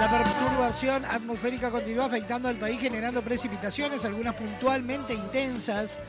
la 0.00 0.08
perturbación 0.10 1.04
atmosférica 1.04 1.70
continúa 1.70 2.06
afectando 2.06 2.48
al 2.48 2.56
país 2.56 2.80
generando 2.80 3.22
precipitaciones, 3.22 4.04
algunas 4.04 4.34
puntualmente 4.34 5.12
intensas, 5.12 6.00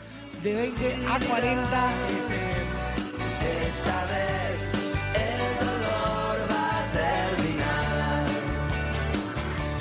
de 0.42 0.54
20 0.54 0.96
a 1.08 1.20
40. 1.20 1.92
Esta 3.68 4.06
vez 4.06 4.72
el 5.16 5.66
dolor 5.66 6.52
va 6.52 6.80
a. 6.80 6.86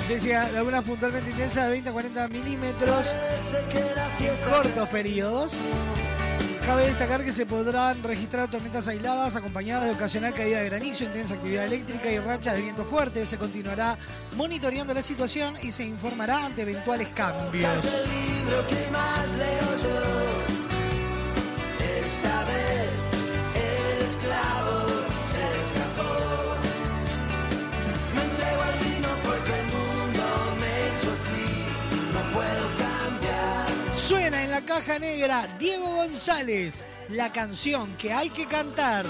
Decía, 0.09 0.49
algunas 0.55 0.83
puntualmente 0.83 1.31
intensas 1.31 1.65
de 1.65 1.71
20 1.71 1.89
a 1.89 1.93
40 1.93 2.27
milímetros 2.29 3.13
en 4.19 4.49
cortos 4.49 4.89
periodos. 4.89 5.53
Cabe 6.65 6.87
destacar 6.87 7.23
que 7.23 7.31
se 7.31 7.45
podrán 7.45 8.01
registrar 8.01 8.49
tormentas 8.49 8.87
aisladas 8.87 9.35
acompañadas 9.35 9.85
de 9.85 9.91
ocasional 9.91 10.33
caída 10.33 10.61
de 10.61 10.69
granizo, 10.69 11.03
intensa 11.03 11.35
actividad 11.35 11.65
eléctrica 11.65 12.09
y 12.09 12.17
rachas 12.17 12.55
de 12.55 12.63
viento 12.63 12.83
fuerte. 12.83 13.23
Se 13.27 13.37
continuará 13.37 13.95
monitoreando 14.35 14.91
la 14.91 15.03
situación 15.03 15.57
y 15.61 15.69
se 15.69 15.83
informará 15.85 16.43
ante 16.43 16.63
eventuales 16.63 17.09
cambios. 17.09 17.71
la 34.55 34.61
caja 34.61 34.97
negra, 34.99 35.49
Diego 35.59 35.85
González, 35.95 36.85
la 37.09 37.29
canción 37.33 37.93
que 37.97 38.13
hay 38.13 38.29
que 38.29 38.45
cantar. 38.45 39.05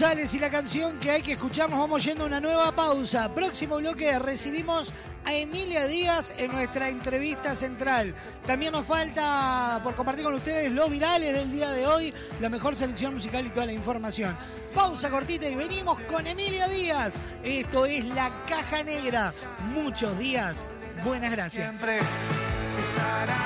Y 0.00 0.38
la 0.38 0.48
canción 0.48 0.96
que 1.00 1.10
hay 1.10 1.22
que 1.22 1.32
escuchar 1.32 1.68
nos 1.68 1.80
vamos 1.80 2.04
yendo 2.04 2.22
a 2.22 2.26
una 2.28 2.38
nueva 2.38 2.70
pausa. 2.70 3.34
Próximo 3.34 3.78
bloque 3.78 4.16
recibimos 4.20 4.92
a 5.24 5.34
Emilia 5.34 5.88
Díaz 5.88 6.32
en 6.38 6.52
nuestra 6.52 6.88
entrevista 6.88 7.56
central. 7.56 8.14
También 8.46 8.70
nos 8.70 8.86
falta 8.86 9.80
por 9.82 9.96
compartir 9.96 10.24
con 10.24 10.34
ustedes 10.34 10.70
los 10.70 10.88
virales 10.88 11.34
del 11.34 11.50
día 11.50 11.70
de 11.70 11.84
hoy, 11.88 12.14
la 12.40 12.48
mejor 12.48 12.76
selección 12.76 13.14
musical 13.14 13.44
y 13.44 13.50
toda 13.50 13.66
la 13.66 13.72
información. 13.72 14.36
Pausa 14.72 15.10
cortita 15.10 15.48
y 15.48 15.56
venimos 15.56 15.98
con 16.02 16.24
Emilia 16.24 16.68
Díaz. 16.68 17.14
Esto 17.42 17.84
es 17.84 18.04
La 18.04 18.30
Caja 18.46 18.84
Negra. 18.84 19.34
Muchos 19.74 20.16
días. 20.16 20.68
Buenas 21.04 21.32
gracias. 21.32 21.76
Siempre 21.76 21.98
estará 21.98 23.36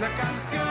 la 0.00 0.08
canción 0.08 0.69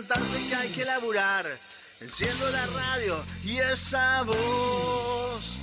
a 0.00 0.18
levantarse 0.18 0.48
que 0.48 0.54
hay 0.54 0.68
que 0.70 0.84
laburar. 0.84 1.46
Enciendo 2.00 2.50
la 2.50 2.66
radio 2.66 3.24
y 3.44 3.58
esa 3.58 4.22
voz. 4.22 5.58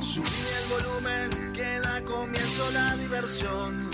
Subí 0.00 0.28
el 0.58 0.68
volumen 0.68 1.52
que 1.52 1.80
da 1.80 2.02
comienzo 2.02 2.70
la 2.72 2.96
diversión. 2.96 3.85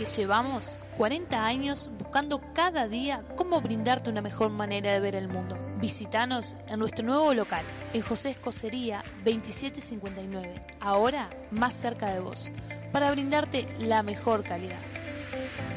Porque 0.00 0.16
llevamos 0.16 0.78
40 0.96 1.44
años 1.44 1.90
buscando 1.98 2.40
cada 2.54 2.88
día 2.88 3.22
cómo 3.36 3.60
brindarte 3.60 4.08
una 4.08 4.22
mejor 4.22 4.48
manera 4.48 4.94
de 4.94 4.98
ver 4.98 5.14
el 5.14 5.28
mundo. 5.28 5.58
Visítanos 5.78 6.54
en 6.68 6.78
nuestro 6.78 7.04
nuevo 7.04 7.34
local, 7.34 7.62
en 7.92 8.00
José 8.00 8.30
Escocería 8.30 9.04
2759, 9.26 10.54
ahora 10.80 11.28
más 11.50 11.74
cerca 11.74 12.06
de 12.06 12.20
vos, 12.20 12.50
para 12.92 13.10
brindarte 13.10 13.68
la 13.78 14.02
mejor 14.02 14.42
calidad. 14.42 14.80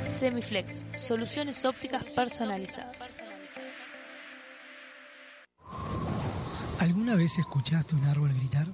Semiflex, 0.08 0.86
soluciones 0.94 1.66
ópticas 1.66 2.06
personalizadas. 2.06 3.24
¿Alguna 6.80 7.16
vez 7.16 7.40
escuchaste 7.40 7.94
un 7.96 8.06
árbol 8.06 8.34
gritar? 8.34 8.68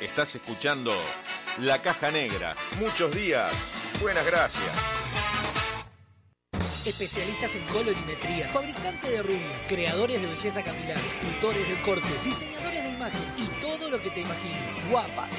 Estás 0.00 0.34
escuchando 0.34 0.94
La 1.58 1.82
Caja 1.82 2.10
Negra. 2.10 2.56
Muchos 2.78 3.14
días. 3.14 3.52
Buenas 4.00 4.24
gracias. 4.24 4.70
Especialistas 6.86 7.54
en 7.56 7.66
colorimetría, 7.66 8.48
fabricante 8.48 9.10
de 9.10 9.22
rubias, 9.22 9.68
creadores 9.68 10.22
de 10.22 10.26
belleza 10.26 10.62
capilar, 10.64 10.96
escultores 10.96 11.68
del 11.68 11.82
corte, 11.82 12.08
diseñadores 12.24 12.82
de 12.82 12.88
imagen 12.88 13.20
y 13.36 13.46
todo 13.60 13.90
lo 13.90 14.00
que 14.00 14.10
te 14.10 14.20
imagines. 14.20 14.88
Guapas. 14.88 15.34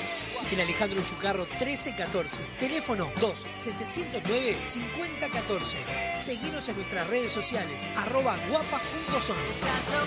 En 0.52 0.60
Alejandro 0.60 1.04
Chucarro 1.04 1.48
1314. 1.48 2.44
Teléfono 2.60 3.12
2 3.20 3.48
709 3.54 4.60
5014. 4.62 5.78
Seguinos 6.16 6.70
en 6.70 6.76
nuestras 6.76 7.08
redes 7.08 7.32
sociales. 7.32 7.88
Arroba 7.96 8.38
guapas.son. 8.48 9.22
son 9.22 9.36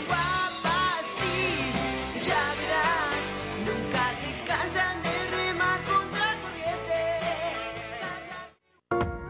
guapas, 0.07 1.03
sí, 1.19 2.29
ya 2.29 2.55
verás. 2.57 3.04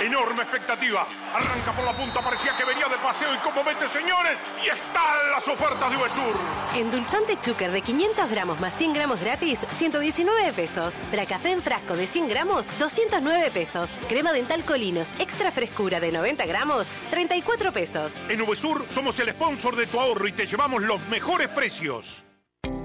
Enorme 0.00 0.42
expectativa. 0.42 1.06
Arranca 1.34 1.72
por 1.72 1.84
la 1.84 1.94
punta, 1.94 2.22
parecía 2.22 2.56
que 2.56 2.64
venía 2.64 2.88
de 2.88 2.96
paseo 2.96 3.34
y 3.34 3.38
como 3.38 3.62
vete, 3.62 3.86
señores, 3.88 4.36
y 4.64 4.68
están 4.68 5.30
las 5.30 5.46
ofertas 5.46 5.90
de 5.90 5.96
Uvesur. 5.98 6.34
Endulzante 6.74 7.38
Chucker 7.40 7.70
de 7.70 7.82
500 7.82 8.30
gramos 8.30 8.58
más 8.60 8.74
100 8.76 8.94
gramos 8.94 9.20
gratis, 9.20 9.60
119 9.76 10.54
pesos. 10.54 10.94
Bracafé 11.12 11.50
en 11.50 11.60
frasco 11.60 11.96
de 11.96 12.06
100 12.06 12.28
gramos, 12.30 12.78
209 12.78 13.50
pesos. 13.50 13.90
Crema 14.08 14.32
dental 14.32 14.64
Colinos, 14.64 15.08
extra 15.18 15.50
frescura 15.50 16.00
de 16.00 16.12
90 16.12 16.46
gramos, 16.46 16.88
34 17.10 17.70
pesos. 17.72 18.14
En 18.30 18.40
Uvesur 18.40 18.86
somos 18.94 19.18
el 19.20 19.30
sponsor 19.30 19.76
de 19.76 19.86
tu 19.86 20.00
ahorro 20.00 20.26
y 20.26 20.32
te 20.32 20.46
llevamos 20.46 20.82
los 20.82 21.00
mejores 21.08 21.48
precios. 21.48 22.24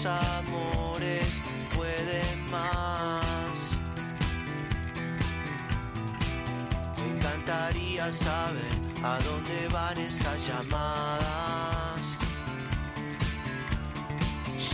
Tus 0.00 0.06
amores 0.06 1.42
puede 1.76 2.22
más? 2.50 3.76
Me 6.96 7.04
encantaría 7.16 8.10
saber 8.10 8.72
a 9.02 9.18
dónde 9.18 9.68
van 9.70 9.98
esas 9.98 10.46
llamadas. 10.46 12.00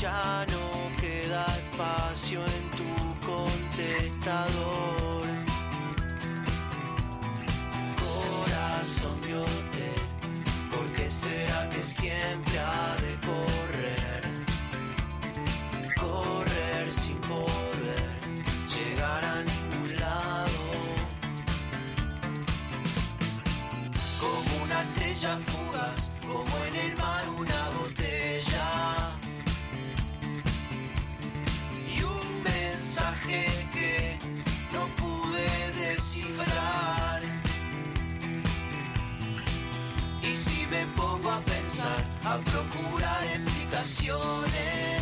Ya 0.01 0.47
no 0.53 0.97
queda 1.01 1.45
espacio 1.47 2.45
en 2.45 2.71
tu 2.79 2.95
contestador. 3.27 5.25
corazón 8.03 9.17
miote, 9.27 9.89
¿por 10.71 10.87
qué 10.93 11.11
será 11.11 11.69
que 11.71 11.83
siempre 11.83 12.59
ha 12.61 12.97
de 13.01 13.06
fugas, 25.39 26.11
como 26.23 26.55
en 26.67 26.77
el 26.77 26.97
mar 26.97 27.29
una 27.29 27.71
botella. 27.79 28.69
Y 31.95 32.03
un 32.03 32.43
mensaje 32.43 33.47
que 33.73 34.19
no 34.73 34.87
pude 34.97 35.49
descifrar. 35.85 37.23
Y 40.23 40.37
si 40.37 40.67
me 40.67 40.87
pongo 40.97 41.31
a 41.31 41.41
pensar, 41.41 41.99
a 42.25 42.39
procurar 42.39 43.25
explicaciones. 43.25 44.96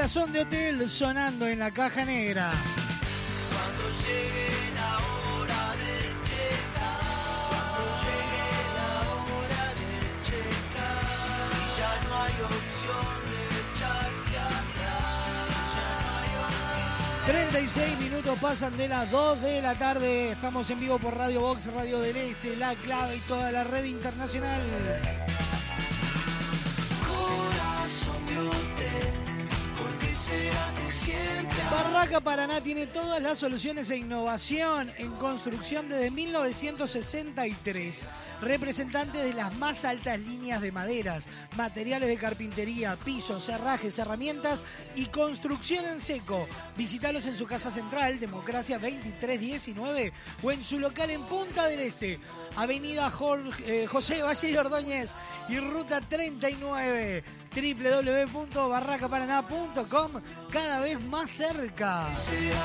Corazón 0.00 0.32
de 0.32 0.40
hotel 0.40 0.88
sonando 0.88 1.46
en 1.46 1.58
la 1.58 1.70
caja 1.70 2.06
negra. 2.06 2.50
Cuando 3.52 3.84
llegue 4.00 4.48
la 4.74 4.96
hora 4.96 5.76
de 5.76 5.92
checar, 6.24 7.00
cuando 7.50 7.80
llegue 8.00 8.48
la 8.80 8.92
hora 9.20 9.64
de 9.76 9.90
checar, 10.24 11.52
y 11.52 11.68
ya 11.78 11.92
no 12.08 12.12
hay 12.16 12.36
opción 12.48 13.12
de 13.28 13.40
echarse 13.60 14.36
atrás, 14.38 15.68
ya 15.76 15.90
no 16.00 16.10
hay 16.16 16.32
opción. 16.46 17.60
36 17.60 17.98
minutos 17.98 18.38
pasan 18.38 18.74
de 18.78 18.88
las 18.88 19.10
2 19.10 19.42
de 19.42 19.60
la 19.60 19.74
tarde. 19.74 20.30
Estamos 20.30 20.70
en 20.70 20.80
vivo 20.80 20.98
por 20.98 21.14
Radio 21.14 21.42
Box, 21.42 21.66
Radio 21.66 22.00
del 22.00 22.16
Este, 22.16 22.56
La 22.56 22.74
Clave 22.74 23.16
y 23.16 23.20
toda 23.20 23.52
la 23.52 23.64
red 23.64 23.84
internacional. 23.84 24.62
Barraca 31.70 32.20
Paraná 32.20 32.60
tiene 32.60 32.86
todas 32.88 33.22
las 33.22 33.38
soluciones 33.38 33.90
e 33.90 33.96
innovación 33.96 34.90
en 34.98 35.12
construcción 35.12 35.88
desde 35.88 36.10
1963. 36.10 38.04
Representantes 38.40 39.22
de 39.22 39.34
las 39.34 39.54
más 39.56 39.84
altas 39.84 40.18
líneas 40.18 40.60
de 40.62 40.72
maderas, 40.72 41.26
materiales 41.56 42.08
de 42.08 42.16
carpintería, 42.16 42.96
pisos, 42.96 43.44
cerrajes, 43.44 43.98
herramientas 43.98 44.64
y 44.96 45.06
construcción 45.06 45.84
en 45.84 46.00
seco. 46.00 46.48
Visítalos 46.76 47.26
en 47.26 47.36
su 47.36 47.46
casa 47.46 47.70
central, 47.70 48.18
Democracia 48.18 48.78
2319, 48.78 50.12
o 50.42 50.50
en 50.50 50.64
su 50.64 50.80
local 50.80 51.10
en 51.10 51.22
Punta 51.22 51.68
del 51.68 51.80
Este, 51.80 52.18
Avenida 52.56 53.12
eh, 53.64 53.86
José 53.86 54.22
Valle 54.22 54.58
Ordóñez 54.58 55.14
y 55.48 55.58
Ruta 55.58 56.00
39 56.00 57.22
www.barracaparaná.com 57.54 60.12
cada 60.50 60.80
vez 60.80 61.00
más 61.00 61.30
cerca. 61.30 62.08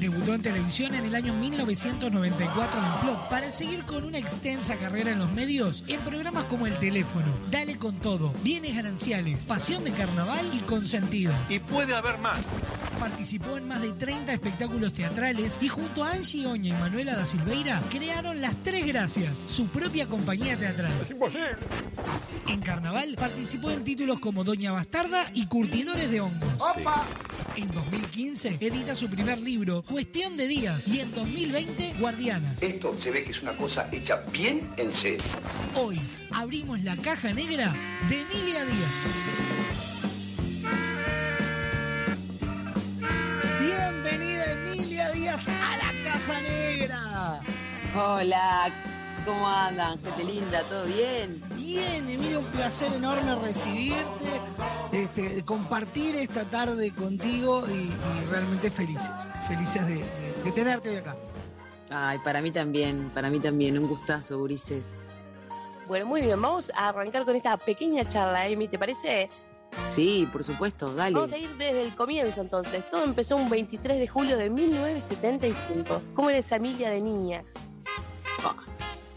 Debutó 0.00 0.34
en 0.34 0.42
televisión 0.42 0.94
en 0.94 1.06
el 1.06 1.14
año 1.14 1.32
1994 1.32 2.80
en 2.80 3.00
Plop 3.00 3.28
para 3.28 3.50
seguir 3.50 3.84
con 3.84 4.04
una 4.04 4.18
extensa 4.18 4.76
carrera 4.76 5.10
en 5.10 5.18
los 5.18 5.32
medios 5.32 5.84
en 5.88 6.00
programas 6.00 6.44
como 6.44 6.66
El 6.66 6.78
Teléfono, 6.78 7.34
Dale 7.50 7.78
con 7.78 7.98
Todo, 7.98 8.32
Bienes 8.42 8.74
Gananciales, 8.74 9.46
Pasión 9.46 9.84
de 9.84 9.92
Carnaval 9.92 10.46
y 10.52 10.58
Consentidas. 10.60 11.50
Y 11.50 11.58
puede 11.60 11.94
haber 11.94 12.18
más. 12.18 12.40
Participó 13.00 13.56
en 13.56 13.68
más 13.68 13.80
de 13.80 13.92
30 13.92 14.32
espectáculos 14.32 14.92
teatrales 14.92 15.58
y 15.60 15.68
junto 15.68 16.04
a 16.04 16.12
Angie 16.12 16.46
Oña 16.46 16.76
y 16.76 16.80
Manuela 16.80 17.14
da 17.14 17.24
Silveira 17.24 17.82
crearon 17.90 18.40
Las 18.40 18.56
Tres 18.62 18.86
Gracias, 18.86 19.38
su 19.48 19.66
propia 19.68 20.06
compañía 20.06 20.56
teatral. 20.56 20.92
Es 21.02 21.10
imposible. 21.10 21.56
En 22.48 22.60
Carnaval 22.60 23.16
participó 23.18 23.70
en 23.70 23.82
títulos 23.84 24.20
como 24.20 24.44
Doña 24.44 24.72
Bastarda 24.72 25.30
y 25.34 25.46
Curtidores 25.46 26.10
de 26.10 26.20
Hongos. 26.20 26.62
En 27.56 27.72
2015 27.72 28.58
edita 28.60 28.94
su 28.94 29.08
primer 29.08 29.38
libro, 29.38 29.82
Cuestión 29.90 30.36
de 30.36 30.48
Días, 30.48 30.88
y 30.88 30.98
en 30.98 31.14
2020, 31.14 31.94
Guardianas. 32.00 32.60
Esto 32.60 32.98
se 32.98 33.12
ve 33.12 33.22
que 33.22 33.30
es 33.30 33.40
una 33.40 33.56
cosa 33.56 33.88
hecha 33.92 34.16
bien 34.32 34.68
en 34.76 34.90
serio. 34.90 35.22
Hoy 35.76 36.00
abrimos 36.32 36.82
la 36.82 36.96
caja 36.96 37.32
negra 37.32 37.72
de 38.08 38.22
Emilia 38.22 38.64
Díaz. 38.64 38.90
Bienvenida 43.60 44.52
Emilia 44.52 45.12
Díaz 45.12 45.46
a 45.48 45.76
la 45.76 46.10
caja 46.10 46.40
negra. 46.42 47.40
Hola, 47.96 48.72
¿cómo 49.24 49.48
andan? 49.48 50.02
Gente 50.02 50.24
linda, 50.24 50.62
¿todo 50.64 50.84
bien? 50.86 51.40
Bien, 51.66 52.08
Emilia, 52.08 52.38
un 52.38 52.44
placer 52.46 52.92
enorme 52.92 53.34
recibirte, 53.34 54.40
este, 54.92 55.44
compartir 55.44 56.14
esta 56.14 56.44
tarde 56.48 56.92
contigo 56.94 57.64
y, 57.68 57.72
y 57.72 58.26
realmente 58.30 58.70
felices, 58.70 59.10
felices 59.48 59.84
de, 59.84 59.94
de- 59.96 60.42
de 60.44 60.52
tenerte 60.52 60.90
hoy 60.90 60.96
acá. 60.96 61.16
Ay, 61.90 62.18
para 62.24 62.40
mí 62.40 62.52
también, 62.52 63.10
para 63.12 63.30
mí 63.30 63.40
también, 63.40 63.76
un 63.78 63.88
gustazo, 63.88 64.38
Gurises. 64.38 65.04
Bueno, 65.88 66.06
muy 66.06 66.20
bien, 66.22 66.40
vamos 66.40 66.70
a 66.72 66.90
arrancar 66.90 67.24
con 67.24 67.34
esta 67.34 67.56
pequeña 67.56 68.04
charla, 68.08 68.46
Emi, 68.46 68.68
¿te 68.68 68.78
parece? 68.78 69.28
Sí, 69.82 70.28
por 70.32 70.44
supuesto, 70.44 70.94
dale. 70.94 71.14
Vamos 71.16 71.32
a 71.32 71.36
ir 71.38 71.50
desde 71.56 71.82
el 71.82 71.96
comienzo 71.96 72.42
entonces. 72.42 72.88
Todo 72.92 73.02
empezó 73.02 73.34
un 73.34 73.50
23 73.50 73.98
de 73.98 74.06
julio 74.06 74.36
de 74.38 74.50
1975. 74.50 76.00
¿Cómo 76.14 76.30
era 76.30 76.38
esa 76.38 76.56
Emilia 76.56 76.90
de 76.90 77.00
niña? 77.00 77.42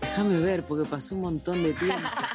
Déjame 0.02 0.40
ver, 0.40 0.64
porque 0.64 0.90
pasó 0.90 1.14
un 1.16 1.22
montón 1.22 1.62
de 1.64 1.74
tiempo. 1.74 1.96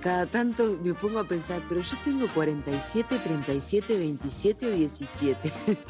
Cada 0.00 0.26
tanto 0.26 0.78
me 0.82 0.94
pongo 0.94 1.18
a 1.18 1.24
pensar, 1.24 1.62
pero 1.68 1.82
yo 1.82 1.96
tengo 2.04 2.26
47, 2.34 3.18
37, 3.18 3.98
27 3.98 4.66
o 4.66 4.70
17. 4.70 5.52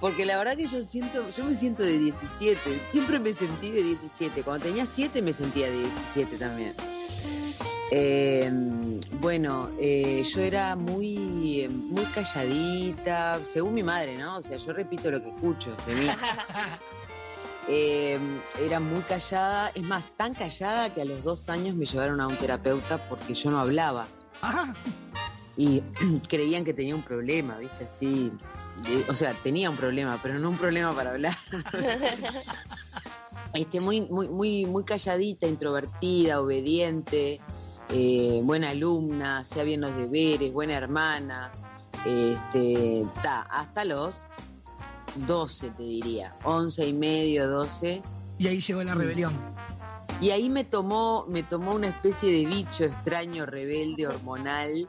Porque 0.00 0.26
la 0.26 0.36
verdad 0.36 0.56
que 0.56 0.66
yo 0.66 0.82
siento, 0.82 1.28
yo 1.30 1.44
me 1.44 1.54
siento 1.54 1.82
de 1.82 1.98
17, 1.98 2.60
siempre 2.92 3.20
me 3.20 3.32
sentí 3.32 3.70
de 3.70 3.82
17. 3.82 4.42
Cuando 4.42 4.66
tenía 4.66 4.86
7 4.86 5.22
me 5.22 5.32
sentía 5.32 5.70
de 5.70 5.78
17 5.78 6.38
también. 6.38 6.74
Eh, 7.90 8.50
bueno, 9.20 9.70
eh, 9.78 10.24
yo 10.28 10.40
era 10.40 10.76
muy, 10.76 11.66
muy 11.68 12.04
calladita, 12.06 13.40
según 13.44 13.74
mi 13.74 13.82
madre, 13.82 14.16
¿no? 14.18 14.38
O 14.38 14.42
sea, 14.42 14.56
yo 14.56 14.72
repito 14.72 15.10
lo 15.10 15.22
que 15.22 15.28
escucho 15.30 15.74
de 15.86 15.94
mí. 15.94 16.08
Eh, 17.70 18.18
era 18.62 18.80
muy 18.80 19.02
callada, 19.02 19.70
es 19.74 19.82
más, 19.82 20.10
tan 20.16 20.34
callada 20.34 20.92
que 20.94 21.02
a 21.02 21.04
los 21.04 21.22
dos 21.22 21.50
años 21.50 21.76
me 21.76 21.84
llevaron 21.84 22.18
a 22.20 22.26
un 22.26 22.36
terapeuta 22.36 22.96
porque 23.08 23.34
yo 23.34 23.50
no 23.50 23.60
hablaba. 23.60 24.06
Y 25.56 25.82
creían 26.28 26.64
que 26.64 26.72
tenía 26.72 26.94
un 26.94 27.02
problema, 27.02 27.58
¿viste? 27.58 27.84
Así. 27.84 28.32
O 29.08 29.14
sea, 29.14 29.34
tenía 29.34 29.68
un 29.68 29.76
problema, 29.76 30.18
pero 30.22 30.38
no 30.38 30.48
un 30.48 30.56
problema 30.56 30.92
para 30.92 31.10
hablar. 31.10 31.36
este, 33.52 33.80
muy, 33.80 34.00
muy, 34.00 34.28
muy, 34.28 34.64
muy 34.64 34.84
calladita, 34.84 35.46
introvertida, 35.46 36.40
obediente, 36.40 37.38
eh, 37.90 38.40
buena 38.44 38.70
alumna, 38.70 39.38
hacía 39.38 39.64
bien 39.64 39.82
los 39.82 39.94
deberes, 39.94 40.54
buena 40.54 40.74
hermana. 40.74 41.52
Este, 42.06 43.04
ta, 43.22 43.42
hasta 43.42 43.84
los 43.84 44.22
12, 45.14 45.70
te 45.70 45.82
diría. 45.82 46.34
11 46.44 46.86
y 46.86 46.92
medio, 46.92 47.48
12. 47.48 48.02
Y 48.38 48.46
ahí 48.46 48.60
llegó 48.60 48.82
la 48.84 48.94
rebelión. 48.94 49.32
Y 50.20 50.30
ahí 50.30 50.48
me 50.48 50.64
tomó, 50.64 51.24
me 51.28 51.42
tomó 51.42 51.74
una 51.74 51.88
especie 51.88 52.32
de 52.32 52.44
bicho 52.46 52.84
extraño, 52.84 53.46
rebelde, 53.46 54.06
hormonal, 54.08 54.88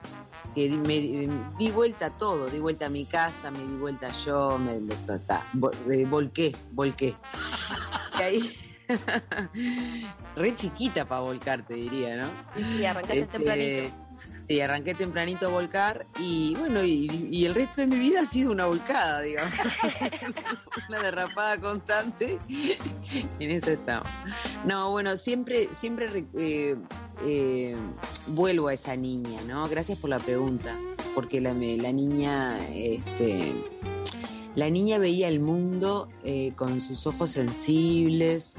que 0.55 0.67
di- 0.69 0.77
me 0.77 0.99
di- 0.99 1.29
di 1.59 1.69
vuelta 1.69 2.07
a 2.07 2.09
todo, 2.17 2.47
di 2.47 2.57
vuelta 2.59 2.87
a 2.87 2.89
mi 2.89 3.05
casa, 3.05 3.51
me 3.51 3.59
di 3.59 3.75
vuelta 3.77 4.09
yo, 4.25 4.57
me 4.57 4.79
ta, 5.27 5.45
eh, 5.91 6.05
volqué, 6.05 6.55
volqué. 6.71 7.15
Y 8.19 8.21
ahí, 8.21 8.51
re 10.35 10.55
chiquita 10.55 11.07
para 11.07 11.21
volcar, 11.21 11.65
te 11.65 11.73
diría, 11.75 12.17
¿no? 12.17 12.27
Sí, 12.55 12.63
sí, 12.63 12.85
arrancaste 12.85 13.19
Este, 13.19 13.37
tempranito. 13.37 14.08
Sí, 14.49 14.61
arranqué 14.61 14.95
tempranito 14.95 15.45
a 15.45 15.49
volcar 15.51 16.07
y 16.19 16.55
bueno, 16.55 16.83
y, 16.83 17.45
el 17.45 17.53
resto 17.53 17.81
de 17.81 17.87
mi 17.87 17.99
vida 17.99 18.21
ha 18.21 18.25
sido 18.25 18.51
una 18.51 18.65
volcada, 18.65 19.21
digamos. 19.21 19.53
una 20.89 20.99
derrapada 21.03 21.59
constante 21.59 22.39
en 23.39 23.51
eso 23.51 23.69
estamos. 23.69 24.07
No, 24.65 24.89
bueno, 24.89 25.17
siempre, 25.17 25.69
siempre 25.71 26.07
re- 26.07 26.25
eh, 26.35 26.75
eh, 27.25 27.75
vuelvo 28.25 28.69
a 28.69 28.73
esa 28.73 28.95
niña, 28.95 29.39
¿no? 29.47 29.69
Gracias 29.69 29.99
por 29.99 30.09
la 30.09 30.17
pregunta, 30.17 30.75
porque 31.13 31.39
la, 31.39 31.53
la 31.53 31.91
niña, 31.91 32.57
este, 32.73 33.53
la 34.55 34.71
niña 34.71 34.97
veía 34.97 35.27
el 35.27 35.41
mundo 35.41 36.09
eh, 36.23 36.53
con 36.55 36.81
sus 36.81 37.05
ojos 37.05 37.29
sensibles. 37.29 38.55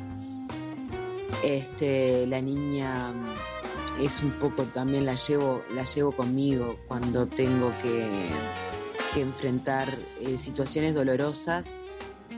Este, 1.43 2.29
la 2.29 2.41
niña 2.41 3.13
es 4.01 4.23
un 4.23 4.33
poco 4.33 4.65
también 4.65 5.07
la 5.07 5.15
llevo, 5.15 5.63
la 5.75 5.85
llevo 5.85 6.13
conmigo 6.13 6.79
cuando 6.89 7.27
tengo 7.27 7.73
que, 7.83 8.31
que 9.15 9.21
enfrentar 9.21 9.89
eh, 10.21 10.39
situaciones 10.39 10.95
dolorosas. 10.95 11.67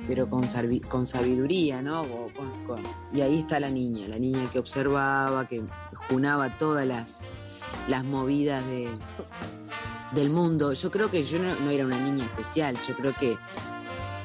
pero 0.06 0.28
con, 0.28 0.42
con 0.88 1.06
sabiduría, 1.06 1.80
¿no? 1.82 2.04
Y 3.14 3.20
ahí 3.20 3.38
está 3.40 3.60
la 3.60 3.70
niña, 3.70 4.08
la 4.08 4.18
niña 4.18 4.48
que 4.52 4.58
observaba, 4.58 5.46
que 5.46 5.62
junaba 6.08 6.50
todas 6.58 6.86
las, 6.86 7.20
las 7.88 8.04
movidas 8.04 8.66
de, 8.66 8.88
del 10.12 10.30
mundo. 10.30 10.72
Yo 10.72 10.90
creo 10.90 11.10
que 11.10 11.22
yo 11.22 11.38
no 11.38 11.70
era 11.70 11.84
una 11.84 12.00
niña 12.00 12.24
especial, 12.24 12.76
yo 12.86 12.96
creo 12.96 13.14
que 13.14 13.38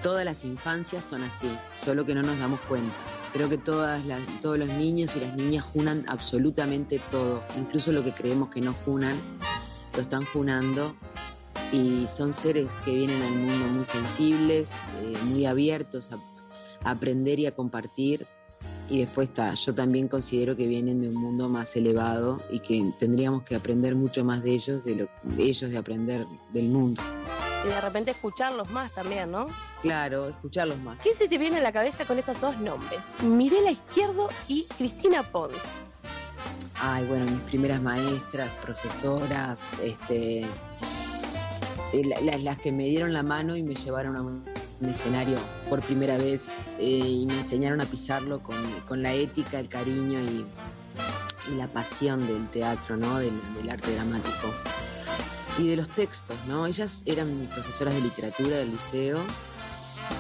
todas 0.02 0.26
las 0.26 0.44
infancias 0.44 1.04
son 1.04 1.24
así, 1.24 1.50
solo 1.76 2.06
que 2.06 2.16
no 2.16 2.24
nos 2.24 2.40
damos 2.40 2.60
cuenta. 2.62 2.96
Creo 3.34 3.50
que 3.50 3.58
todas 3.58 4.06
las, 4.06 4.22
todos 4.42 4.58
los 4.58 4.70
niños 4.70 5.16
y 5.16 5.20
las 5.20 5.36
niñas 5.36 5.64
junan 5.64 6.06
absolutamente 6.08 7.00
todo, 7.12 7.44
incluso 7.58 7.92
lo 7.92 8.04
que 8.04 8.12
creemos 8.12 8.50
que 8.50 8.62
no 8.62 8.74
junan, 8.74 9.16
lo 9.94 10.02
están 10.02 10.26
junando 10.26 10.96
y 11.72 12.08
son 12.08 12.34
seres 12.34 12.76
que 12.86 12.96
vienen 12.96 13.22
al 13.22 13.36
mundo 13.36 13.68
muy 13.68 13.86
sensibles, 13.86 14.72
eh, 15.02 15.14
muy 15.26 15.46
abiertos 15.46 16.12
a, 16.12 16.18
a 16.88 16.92
aprender 16.92 17.40
y 17.40 17.46
a 17.46 17.56
compartir. 17.56 18.26
Y 18.90 19.00
después 19.00 19.28
está, 19.30 19.54
yo 19.54 19.74
también 19.76 20.08
considero 20.08 20.56
que 20.56 20.66
vienen 20.66 21.02
de 21.02 21.10
un 21.10 21.16
mundo 21.16 21.50
más 21.50 21.76
elevado 21.76 22.42
y 22.50 22.60
que 22.60 22.90
tendríamos 22.98 23.44
que 23.44 23.56
aprender 23.56 23.96
mucho 23.96 24.24
más 24.24 24.42
de 24.44 24.52
ellos, 24.52 24.86
de, 24.86 24.96
lo, 24.96 25.08
de 25.24 25.44
ellos 25.44 25.72
de 25.72 25.78
aprender 25.78 26.26
del 26.54 26.70
mundo. 26.70 27.02
Y 27.66 27.68
de 27.68 27.82
repente 27.82 28.12
escucharlos 28.12 28.70
más 28.72 28.94
también, 28.94 29.30
¿no? 29.32 29.48
Claro, 29.82 30.30
escucharlos 30.30 30.78
más. 30.80 31.00
¿Qué 31.02 31.14
se 31.14 31.28
te 31.28 31.38
viene 31.38 31.58
a 31.58 31.62
la 31.62 31.74
cabeza 31.74 32.06
con 32.06 32.18
estos 32.18 32.40
dos 32.40 32.58
nombres? 32.60 33.04
Mirela 33.24 33.72
Izquierdo 33.72 34.30
y 34.48 34.64
Cristina 34.78 35.22
Pons. 35.24 35.58
Ay, 36.80 37.06
bueno, 37.08 37.26
mis 37.26 37.42
primeras 37.42 37.82
maestras, 37.82 38.50
profesoras, 38.64 39.64
este, 39.84 40.42
eh, 40.42 42.06
la- 42.06 42.22
la- 42.22 42.38
las 42.38 42.60
que 42.60 42.72
me 42.72 42.86
dieron 42.86 43.12
la 43.12 43.24
mano 43.24 43.58
y 43.58 43.64
me 43.64 43.76
llevaron 43.76 44.16
a 44.16 44.22
un, 44.22 44.46
un 44.80 44.90
escenario 44.90 45.38
por 45.70 45.82
primera 45.82 46.18
vez 46.18 46.50
eh, 46.80 47.00
y 47.00 47.26
me 47.26 47.38
enseñaron 47.40 47.82
a 47.82 47.86
pisarlo 47.86 48.42
con, 48.42 48.58
con 48.88 49.02
la 49.02 49.14
ética, 49.14 49.60
el 49.60 49.70
cariño 49.70 50.20
y, 50.20 50.46
la 51.56 51.68
pasión 51.68 52.28
del 52.28 52.46
teatro, 52.50 52.98
¿no? 52.98 53.20
Del, 53.20 53.32
arte 53.70 53.96
dramático. 53.96 54.54
Y 55.58 55.70
de 55.70 55.78
los 55.78 55.88
textos, 55.88 56.36
¿no? 56.46 56.68
Ellas 56.68 57.04
eran 57.06 57.30
profesoras 57.54 57.96
de 57.96 58.02
literatura 58.02 58.58
del 58.58 58.70
liceo 58.70 59.22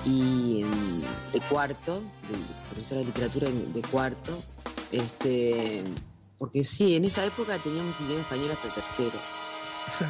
y 0.05 0.61
em, 0.61 1.01
de 1.33 1.41
cuarto, 1.49 2.01
profesora 2.71 3.01
de 3.01 3.07
literatura 3.07 3.49
de, 3.49 3.81
cuarto, 3.81 4.41
este, 4.93 5.83
porque 6.37 6.63
sí, 6.63 6.95
en 6.95 7.03
esa 7.03 7.25
época 7.25 7.57
teníamos 7.57 7.99
idioma 7.99 8.21
español 8.21 8.51
hasta 8.51 8.69
tercero. 8.69 9.36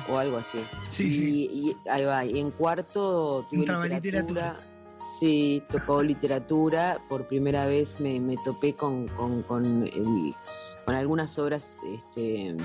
O 0.10 0.18
algo 0.18 0.38
así. 0.38 0.60
Sí, 0.92 1.04
y, 1.08 1.12
sí. 1.14 1.50
y 1.86 1.90
ahí 1.90 2.04
va. 2.06 2.26
Y 2.26 2.40
en 2.40 2.52
cuarto 2.52 3.46
tuve 3.50 3.90
literatura. 3.90 4.56
Sí, 5.20 5.64
tocó 5.70 6.02
literatura. 6.04 6.98
Por 7.08 7.28
primera 7.28 7.66
vez 7.66 8.00
me, 8.00 8.20
me 8.20 8.36
topé 8.44 8.74
con, 8.74 9.08
con, 9.10 9.44
con, 9.44 9.84
el- 9.84 10.34
con 10.86 10.96
algunas 10.96 11.38
obras 11.38 11.78
este, 11.86 12.56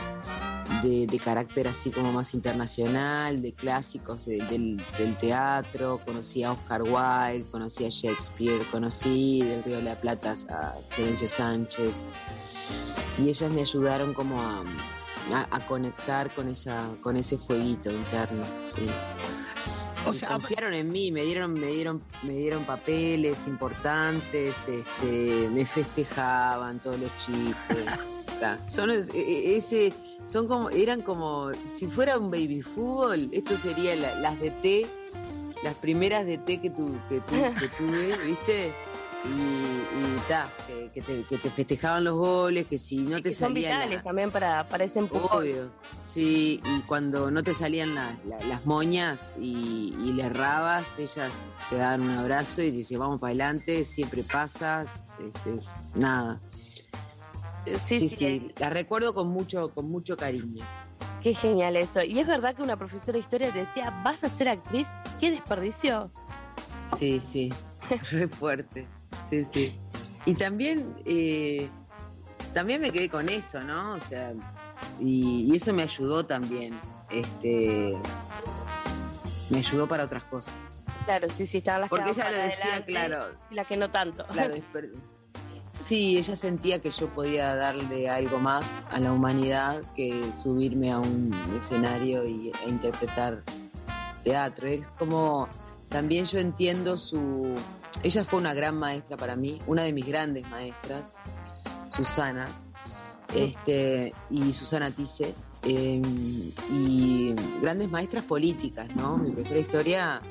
de, 0.82 1.06
de 1.08 1.18
carácter 1.18 1.66
así 1.68 1.90
como 1.90 2.12
más 2.12 2.34
internacional, 2.34 3.42
de 3.42 3.52
clásicos 3.52 4.24
de- 4.26 4.38
del, 4.44 4.80
del 4.96 5.16
teatro. 5.16 6.00
Conocí 6.04 6.42
a 6.44 6.52
Oscar 6.52 6.82
Wilde, 6.82 7.44
conocí 7.50 7.84
a 7.84 7.88
Shakespeare, 7.90 8.62
conocí 8.70 9.42
del 9.42 9.62
Río 9.64 9.76
de 9.76 9.82
la 9.82 9.96
Plata 10.00 10.34
a 10.48 10.72
Florencio 10.90 11.28
Sánchez. 11.28 12.06
Y 13.22 13.28
ellas 13.28 13.52
me 13.52 13.60
ayudaron 13.62 14.14
como 14.14 14.40
a, 14.40 14.62
a- 15.32 15.46
a 15.50 15.60
conectar 15.66 16.34
con, 16.34 16.48
esa, 16.48 16.88
con 17.00 17.16
ese 17.16 17.38
fueguito 17.38 17.90
interno. 17.90 18.44
Sí. 18.60 18.86
O 20.06 20.12
sea, 20.12 20.30
confiaron 20.30 20.74
en 20.74 20.90
mí, 20.90 21.12
me 21.12 21.22
dieron, 21.24 21.52
me 21.54 21.68
dieron, 21.68 22.02
me 22.24 22.32
dieron 22.32 22.64
papeles 22.64 23.46
importantes, 23.46 24.54
este, 24.68 25.48
me 25.52 25.64
festejaban 25.64 26.80
todos 26.80 26.98
los 26.98 27.10
chistes. 27.18 27.86
Son 28.66 28.90
e- 28.90 28.96
e- 29.14 29.56
ese, 29.56 29.92
son 30.26 30.48
como, 30.48 30.68
eran 30.70 31.00
como, 31.02 31.52
si 31.68 31.86
fuera 31.86 32.18
un 32.18 32.28
baby 32.28 32.60
fútbol, 32.60 33.28
esto 33.30 33.56
sería 33.56 33.94
la- 33.94 34.16
las 34.16 34.40
de 34.40 34.50
té, 34.50 34.86
las 35.62 35.76
primeras 35.76 36.26
de 36.26 36.38
té 36.38 36.60
que, 36.60 36.70
tu, 36.70 36.90
que, 37.08 37.20
tu- 37.20 37.36
que 37.60 37.68
tuve, 37.78 38.16
¿viste? 38.26 38.72
Y, 39.24 39.28
y 39.28 40.18
ta, 40.28 40.48
que, 40.66 40.90
que 40.92 41.00
te, 41.00 41.22
que 41.22 41.38
te 41.38 41.48
festejaban 41.50 42.02
los 42.04 42.16
goles, 42.16 42.66
que 42.66 42.76
si 42.78 42.96
no 42.98 43.16
te 43.18 43.22
que 43.30 43.32
son 43.34 43.48
salían 43.50 43.78
la- 43.78 43.84
vitales 43.84 44.04
también 44.04 44.30
para, 44.32 44.68
para 44.68 44.84
ese 44.84 44.98
empujón. 44.98 45.42
Obvio, 45.42 45.70
sí, 46.10 46.60
y 46.64 46.80
cuando 46.82 47.30
no 47.30 47.42
te 47.44 47.54
salían 47.54 47.94
la- 47.94 48.16
la- 48.26 48.42
las 48.46 48.66
moñas 48.66 49.34
y, 49.40 49.94
y 50.02 50.12
le 50.14 50.24
errabas, 50.24 50.98
ellas 50.98 51.54
te 51.70 51.76
daban 51.76 52.02
un 52.02 52.10
abrazo 52.10 52.62
y 52.62 52.70
te 52.72 52.78
decían, 52.78 53.00
vamos 53.00 53.20
para 53.20 53.28
adelante, 53.30 53.84
siempre 53.84 54.24
pasas, 54.24 55.08
este, 55.24 55.54
es- 55.56 55.70
nada. 55.94 56.40
Sí, 57.84 58.08
sí. 58.08 58.50
la 58.58 58.70
recuerdo 58.70 59.14
con 59.14 59.28
mucho, 59.28 59.70
con 59.70 59.88
mucho 59.88 60.16
cariño. 60.16 60.64
Qué 61.22 61.32
genial 61.32 61.76
eso. 61.76 62.02
Y 62.02 62.18
es 62.18 62.26
verdad 62.26 62.56
que 62.56 62.62
una 62.62 62.76
profesora 62.76 63.12
de 63.12 63.20
historia 63.20 63.52
te 63.52 63.60
decía, 63.60 64.02
vas 64.04 64.24
a 64.24 64.28
ser 64.28 64.48
actriz, 64.48 64.88
qué 65.20 65.30
desperdicio. 65.30 66.10
Sí, 66.98 67.20
sí, 67.20 67.52
re 68.10 68.26
fuerte, 68.26 68.88
sí, 69.32 69.44
sí. 69.44 69.78
Y 70.26 70.34
también, 70.34 70.94
eh, 71.06 71.68
también 72.52 72.80
me 72.80 72.90
quedé 72.90 73.08
con 73.08 73.28
eso, 73.28 73.60
¿no? 73.60 73.94
O 73.94 74.00
sea, 74.00 74.32
y, 75.00 75.50
y 75.50 75.56
eso 75.56 75.72
me 75.72 75.82
ayudó 75.82 76.24
también, 76.26 76.78
este, 77.10 77.96
me 79.50 79.58
ayudó 79.58 79.88
para 79.88 80.04
otras 80.04 80.24
cosas. 80.24 80.82
Claro, 81.06 81.28
sí, 81.30 81.46
sí, 81.46 81.58
estaban 81.58 81.80
las 81.80 81.90
Porque 81.90 82.04
que 82.04 82.10
ella 82.10 82.30
lo 82.30 82.36
decía, 82.36 82.64
adelante 82.64 82.92
claro. 82.92 83.26
Y 83.50 83.54
las 83.54 83.66
que 83.66 83.76
no 83.76 83.90
tanto. 83.90 84.24
Claro, 84.26 84.54
Sí, 85.72 86.18
ella 86.18 86.36
sentía 86.36 86.80
que 86.80 86.90
yo 86.90 87.08
podía 87.08 87.56
darle 87.56 88.08
algo 88.08 88.38
más 88.38 88.82
a 88.90 89.00
la 89.00 89.10
humanidad 89.10 89.82
que 89.96 90.22
subirme 90.34 90.92
a 90.92 90.98
un 90.98 91.32
escenario 91.56 92.26
y, 92.26 92.52
e 92.64 92.68
interpretar 92.68 93.42
teatro. 94.22 94.68
Es 94.68 94.86
como, 94.98 95.48
también 95.88 96.26
yo 96.26 96.38
entiendo 96.38 96.98
su... 96.98 97.54
Ella 98.02 98.24
fue 98.24 98.40
una 98.40 98.54
gran 98.54 98.76
maestra 98.76 99.16
para 99.16 99.36
mí, 99.36 99.60
una 99.66 99.82
de 99.82 99.92
mis 99.92 100.06
grandes 100.06 100.48
maestras, 100.50 101.18
Susana, 101.88 102.48
este, 103.34 104.12
y 104.30 104.52
Susana 104.52 104.90
Tice, 104.90 105.34
eh, 105.64 106.02
y 106.70 107.34
grandes 107.60 107.90
maestras 107.90 108.24
políticas, 108.24 108.88
¿no? 108.96 109.16
Mi 109.16 109.30
profesora 109.30 109.56
de 109.56 109.60
historia 109.60 110.22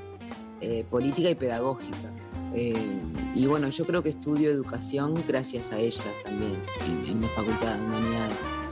eh, 0.59 0.85
política 0.89 1.29
y 1.29 1.35
pedagógica. 1.35 1.97
Eh, 2.53 2.73
y 3.33 3.45
bueno, 3.45 3.69
yo 3.69 3.85
creo 3.85 4.03
que 4.03 4.09
estudio 4.09 4.51
educación 4.51 5.13
gracias 5.27 5.71
a 5.71 5.77
ella 5.77 6.11
también, 6.23 6.61
en, 6.85 7.11
en 7.11 7.21
la 7.21 7.27
Facultad 7.29 7.75
de 7.75 7.81
Humanidades. 7.81 8.70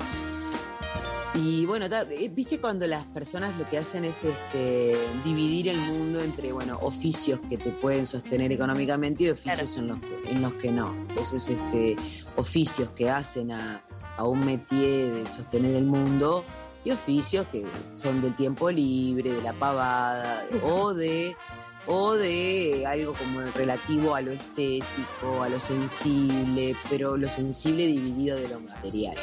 Y 1.36 1.66
bueno, 1.66 1.86
eh, 1.86 2.32
viste 2.34 2.60
cuando 2.60 2.88
las 2.88 3.06
personas 3.06 3.56
lo 3.58 3.70
que 3.70 3.78
hacen 3.78 4.04
es 4.04 4.24
este, 4.24 4.98
dividir 5.24 5.70
el 5.70 5.78
mundo 5.78 6.22
entre 6.22 6.52
bueno, 6.52 6.80
oficios 6.82 7.40
que 7.48 7.58
te 7.58 7.70
pueden 7.70 8.06
sostener 8.06 8.52
económicamente 8.52 9.24
y 9.26 9.30
oficios 9.30 9.78
en, 9.78 9.88
los 9.90 10.00
que, 10.00 10.32
en 10.32 10.42
los 10.42 10.54
que 10.54 10.72
no. 10.72 10.94
Entonces, 11.08 11.50
este, 11.50 11.96
oficios 12.36 12.90
que 12.90 13.10
hacen 13.10 13.52
a, 13.52 13.84
a 14.18 14.24
un 14.24 14.44
métier 14.44 15.14
de 15.14 15.28
sostener 15.28 15.76
el 15.76 15.86
mundo 15.86 16.44
y 16.84 16.92
oficios 16.92 17.46
que 17.48 17.66
son 17.94 18.22
del 18.22 18.36
tiempo 18.36 18.72
libre, 18.72 19.32
de 19.32 19.42
la 19.42 19.54
pavada, 19.54 20.46
o 20.64 20.94
de 20.94 21.36
o 21.91 22.14
de 22.14 22.86
algo 22.86 23.14
como 23.14 23.41
relativo 23.41 24.14
a 24.14 24.22
lo 24.22 24.32
estético, 24.32 25.41
a 25.41 25.49
lo 25.49 25.60
sensible, 25.60 26.76
pero 26.88 27.18
lo 27.18 27.28
sensible 27.28 27.88
dividido 27.88 28.38
de 28.38 28.48
lo 28.48 28.60
material. 28.60 29.16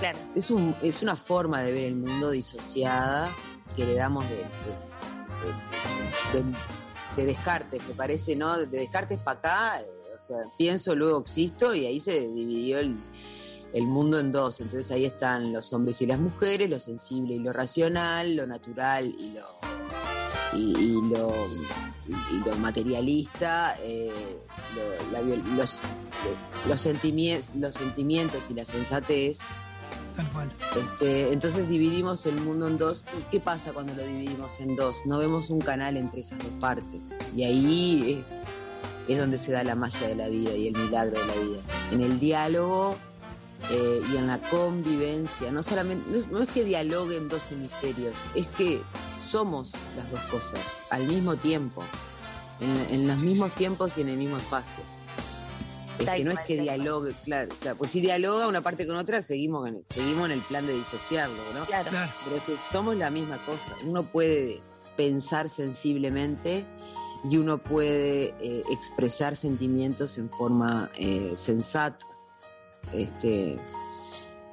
Claro. 0.00 0.18
Es, 0.34 0.50
un, 0.50 0.76
es 0.82 1.00
una 1.02 1.16
forma 1.16 1.62
de 1.62 1.72
ver 1.72 1.84
el 1.86 1.96
mundo 1.96 2.32
disociada 2.32 3.30
que 3.74 3.86
le 3.86 3.94
damos 3.94 4.28
de, 4.28 4.36
de, 4.36 4.42
de- 6.42 6.56
de 7.16 7.24
Descartes, 7.24 7.80
me 7.88 7.94
parece, 7.94 8.36
¿no? 8.36 8.58
De 8.58 8.66
Descartes 8.66 9.18
para 9.18 9.38
acá, 9.38 9.80
eh, 9.80 9.86
o 10.14 10.18
sea, 10.20 10.36
pienso, 10.58 10.94
luego 10.94 11.18
existo, 11.20 11.74
y 11.74 11.86
ahí 11.86 11.98
se 11.98 12.28
dividió 12.28 12.78
el, 12.78 12.94
el 13.72 13.86
mundo 13.86 14.20
en 14.20 14.30
dos. 14.30 14.60
Entonces 14.60 14.90
ahí 14.90 15.06
están 15.06 15.50
los 15.50 15.72
hombres 15.72 16.02
y 16.02 16.06
las 16.06 16.18
mujeres, 16.18 16.68
lo 16.68 16.78
sensible 16.78 17.36
y 17.36 17.38
lo 17.38 17.54
racional, 17.54 18.36
lo 18.36 18.46
natural 18.46 19.06
y 19.18 19.32
lo, 19.32 19.46
y, 20.56 20.72
y 20.78 20.92
lo, 21.10 21.32
y 22.08 22.48
lo 22.48 22.56
materialista, 22.56 23.76
eh, 23.82 24.10
lo- 24.74 25.12
la 25.12 25.20
los, 25.56 25.80
los, 26.68 26.80
sentimientos, 26.80 27.50
los 27.56 27.74
sentimientos 27.74 28.50
y 28.50 28.54
la 28.54 28.64
sensatez. 28.64 29.40
Tal 30.16 30.26
cual. 30.28 30.50
Este, 30.76 31.32
entonces 31.32 31.68
dividimos 31.68 32.24
el 32.26 32.36
mundo 32.36 32.68
en 32.68 32.78
dos. 32.78 33.04
¿Y 33.18 33.22
qué 33.30 33.38
pasa 33.40 33.72
cuando 33.72 33.94
lo 33.94 34.02
dividimos 34.06 34.58
en 34.60 34.74
dos? 34.76 34.96
No 35.04 35.18
vemos 35.18 35.50
un 35.50 35.60
canal 35.60 35.96
entre 35.98 36.20
esas 36.20 36.38
dos 36.38 36.52
partes. 36.58 37.14
Y 37.34 37.42
ahí 37.44 38.22
es, 38.24 38.38
es 39.08 39.18
donde 39.18 39.38
se 39.38 39.52
da 39.52 39.62
la 39.62 39.74
magia 39.74 40.08
de 40.08 40.14
la 40.16 40.28
vida 40.28 40.52
y 40.54 40.68
el 40.68 40.76
milagro 40.78 41.20
de 41.20 41.26
la 41.26 41.34
vida. 41.34 41.58
En 41.92 42.00
el 42.00 42.18
diálogo 42.18 42.96
eh, 43.70 44.02
y 44.12 44.16
en 44.16 44.26
la 44.26 44.38
convivencia. 44.50 45.50
No 45.50 45.62
solamente, 45.62 46.04
no, 46.10 46.38
no 46.38 46.42
es 46.42 46.48
que 46.48 46.64
dialoguen 46.64 47.28
dos 47.28 47.42
hemisferios, 47.50 48.14
es 48.34 48.46
que 48.48 48.82
somos 49.18 49.72
las 49.96 50.10
dos 50.10 50.20
cosas 50.30 50.60
al 50.90 51.04
mismo 51.06 51.36
tiempo. 51.36 51.82
en, 52.60 52.94
en 52.94 53.08
los 53.08 53.18
mismos 53.18 53.52
tiempos 53.54 53.92
y 53.98 54.02
en 54.02 54.08
el 54.08 54.16
mismo 54.16 54.36
espacio. 54.36 54.82
Es 55.98 56.08
que 56.10 56.24
no 56.24 56.30
es 56.30 56.40
que 56.40 56.60
dialogue, 56.60 57.14
claro, 57.24 57.48
claro, 57.58 57.78
pues 57.78 57.90
si 57.90 58.02
dialoga 58.02 58.46
una 58.48 58.60
parte 58.60 58.86
con 58.86 58.96
otra, 58.96 59.22
seguimos 59.22 59.66
en, 59.66 59.82
seguimos 59.88 60.26
en 60.26 60.32
el 60.32 60.40
plan 60.40 60.66
de 60.66 60.74
disociarlo, 60.74 61.36
¿no? 61.54 61.64
Claro. 61.64 61.90
Pero 62.24 62.36
es 62.36 62.42
que 62.42 62.54
somos 62.70 62.96
la 62.96 63.08
misma 63.08 63.38
cosa. 63.38 63.74
Uno 63.86 64.02
puede 64.02 64.60
pensar 64.96 65.48
sensiblemente 65.48 66.66
y 67.24 67.38
uno 67.38 67.56
puede 67.56 68.34
eh, 68.40 68.62
expresar 68.70 69.36
sentimientos 69.36 70.18
en 70.18 70.28
forma 70.28 70.90
eh, 70.96 71.32
sensata. 71.36 72.04
Este, 72.92 73.58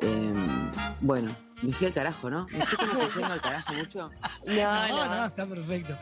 em, 0.01 0.71
bueno, 1.01 1.31
me 1.61 1.71
fui 1.71 1.87
al 1.87 1.93
carajo, 1.93 2.29
¿no? 2.29 2.45
Me 2.51 2.57
estoy 2.59 2.77
como 2.87 2.99
que 3.07 3.13
yendo 3.19 3.33
al 3.33 3.41
carajo 3.41 3.73
mucho. 3.73 4.11
No, 4.47 4.87
no, 5.07 5.25
está 5.25 5.45
perfecto. 5.45 5.97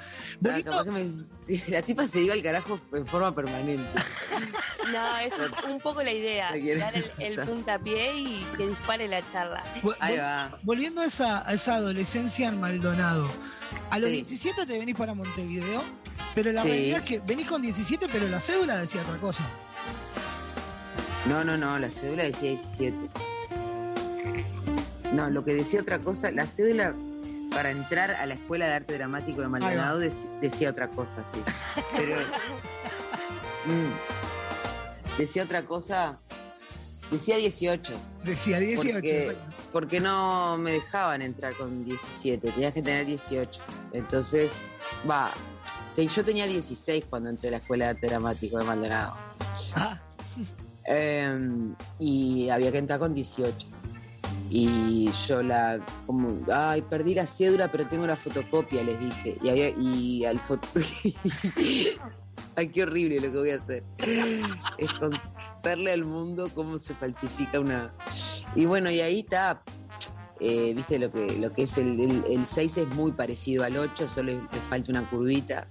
Que 0.83 0.91
me- 0.91 1.61
la 1.67 1.81
tipa 1.81 2.05
se 2.05 2.21
iba 2.21 2.33
al 2.33 2.41
carajo 2.41 2.79
en 2.93 3.05
forma 3.07 3.33
permanente. 3.33 3.83
No, 4.91 5.17
es 5.19 5.31
un, 5.37 5.71
un 5.73 5.79
poco 5.79 6.01
la 6.01 6.11
idea. 6.11 6.47
Dar 6.79 6.95
el, 6.95 7.11
el 7.19 7.39
puntapié 7.47 8.17
y 8.17 8.47
que 8.57 8.67
dispare 8.67 9.07
la 9.07 9.21
charla. 9.31 9.63
Ahí 9.99 10.17
va. 10.17 10.57
Volviendo 10.63 11.01
a 11.01 11.05
esa, 11.05 11.47
a 11.47 11.53
esa 11.53 11.75
adolescencia 11.75 12.49
en 12.49 12.59
Maldonado. 12.59 13.29
A 13.91 13.99
los 13.99 14.09
Sí. 14.09 14.15
17 14.23 14.65
te 14.65 14.79
venís 14.79 14.97
para 14.97 15.13
Montevideo, 15.13 15.83
pero 16.33 16.51
la 16.51 16.63
Sí. 16.63 16.69
realidad 16.69 16.99
es 16.99 17.05
que 17.05 17.19
venís 17.19 17.47
con 17.47 17.61
17, 17.61 18.07
pero 18.11 18.27
la 18.27 18.39
cédula 18.39 18.75
decía 18.77 19.01
otra 19.03 19.17
cosa. 19.19 19.43
No, 21.27 21.43
no, 21.43 21.57
no, 21.57 21.77
la 21.77 21.87
cédula 21.89 22.23
decía 22.23 22.51
17. 22.51 22.95
No, 25.13 25.29
lo 25.29 25.43
que 25.43 25.55
decía 25.55 25.81
otra 25.81 25.99
cosa, 25.99 26.31
la 26.31 26.45
cédula 26.47 26.93
para 27.51 27.69
entrar 27.71 28.11
a 28.11 28.25
la 28.25 28.33
Escuela 28.35 28.65
de 28.65 28.73
Arte 28.73 28.93
Dramático 28.93 29.41
de 29.41 29.47
Maldonado 29.49 29.99
dec- 30.01 30.39
decía 30.39 30.69
otra 30.71 30.87
cosa, 30.89 31.23
sí. 31.31 31.41
Pero. 31.97 32.15
mm, 33.65 35.17
decía 35.17 35.43
otra 35.43 35.63
cosa. 35.65 36.17
Decía 37.11 37.35
18. 37.35 37.93
Decía 38.23 38.59
18. 38.59 38.93
Porque, 38.93 39.35
porque 39.73 39.99
no 39.99 40.57
me 40.57 40.71
dejaban 40.71 41.21
entrar 41.21 41.53
con 41.55 41.83
17, 41.83 42.51
tenías 42.51 42.73
que 42.73 42.81
tener 42.81 43.05
18. 43.05 43.61
Entonces, 43.91 44.53
va. 45.09 45.29
Yo 45.97 46.23
tenía 46.23 46.47
16 46.47 47.03
cuando 47.09 47.29
entré 47.29 47.49
a 47.49 47.51
la 47.51 47.57
Escuela 47.57 47.85
de 47.85 47.91
Arte 47.91 48.07
Dramático 48.07 48.57
de 48.57 48.63
Maldonado. 48.63 49.13
Ah. 49.75 49.99
Em, 50.85 51.75
y 51.99 52.49
había 52.49 52.71
que 52.71 52.77
entrar 52.79 52.99
con 52.99 53.13
18. 53.13 53.67
Y 54.49 55.09
yo 55.27 55.41
la, 55.41 55.79
como, 56.05 56.39
ay, 56.53 56.81
perdí 56.81 57.13
la 57.15 57.25
cédula, 57.25 57.71
pero 57.71 57.87
tengo 57.87 58.05
la 58.05 58.17
fotocopia, 58.17 58.83
les 58.83 58.99
dije. 58.99 59.37
Y, 59.41 59.49
había, 59.49 59.69
y 59.69 60.25
al 60.25 60.39
foto. 60.39 60.67
ay, 62.55 62.67
qué 62.69 62.83
horrible 62.83 63.15
lo 63.21 63.31
que 63.31 63.37
voy 63.37 63.51
a 63.51 63.55
hacer. 63.55 63.83
Es 64.77 64.91
contarle 64.93 65.91
al 65.91 66.03
mundo 66.03 66.49
cómo 66.53 66.79
se 66.79 66.93
falsifica 66.95 67.59
una. 67.59 67.93
Y 68.55 68.65
bueno, 68.65 68.91
y 68.91 68.99
ahí 68.99 69.19
está. 69.19 69.61
eh, 70.41 70.73
Viste 70.75 70.99
lo 70.99 71.11
que, 71.11 71.37
lo 71.37 71.53
que 71.53 71.63
es 71.63 71.77
el, 71.77 71.99
el, 71.99 72.23
el 72.29 72.45
6 72.45 72.77
es 72.79 72.87
muy 72.95 73.11
parecido 73.13 73.63
al 73.63 73.77
8, 73.77 74.07
solo 74.07 74.33
le 74.33 74.59
falta 74.69 74.91
una 74.91 75.09
curvita. 75.09 75.67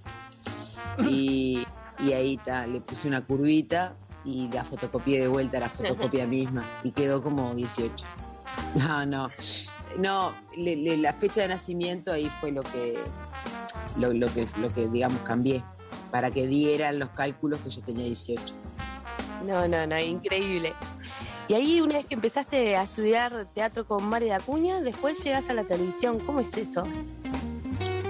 Y, 1.07 1.65
y 1.99 2.13
ahí 2.13 2.33
está, 2.35 2.65
le 2.65 2.81
puse 2.81 3.07
una 3.07 3.21
curvita 3.23 3.95
y 4.25 4.47
la 4.49 4.63
fotocopié 4.63 5.19
de 5.21 5.27
vuelta 5.27 5.59
la 5.59 5.69
fotocopia 5.69 6.25
misma 6.27 6.63
y 6.83 6.91
quedó 6.91 7.21
como 7.23 7.53
18. 7.55 8.05
No, 8.75 9.05
no. 9.05 9.29
No, 9.97 10.33
le- 10.55 10.75
le- 10.77 10.97
la 10.97 11.11
fecha 11.13 11.41
de 11.41 11.49
nacimiento 11.49 12.13
ahí 12.13 12.29
fue 12.39 12.51
lo 12.51 12.61
que, 12.63 12.97
lo, 13.97 14.13
lo 14.13 14.27
que, 14.33 14.47
lo 14.59 14.73
que 14.73 14.87
digamos 14.87 15.19
cambié 15.19 15.63
para 16.11 16.31
que 16.31 16.47
dieran 16.47 16.99
los 16.99 17.09
cálculos 17.09 17.59
que 17.61 17.69
yo 17.71 17.81
tenía 17.81 18.05
18. 18.05 18.41
No, 19.45 19.67
no, 19.67 19.85
no, 19.87 19.99
increíble. 19.99 20.73
Y 21.47 21.53
ahí, 21.55 21.81
una 21.81 21.95
vez 21.95 22.05
que 22.05 22.13
empezaste 22.13 22.77
a 22.77 22.83
estudiar 22.83 23.47
teatro 23.53 23.85
con 23.85 24.03
Mari 24.05 24.25
de 24.27 24.33
Acuña, 24.35 24.79
después 24.79 25.21
llegas 25.23 25.49
a 25.49 25.53
la 25.53 25.63
televisión. 25.63 26.19
¿Cómo 26.19 26.39
es 26.39 26.53
eso? 26.55 26.83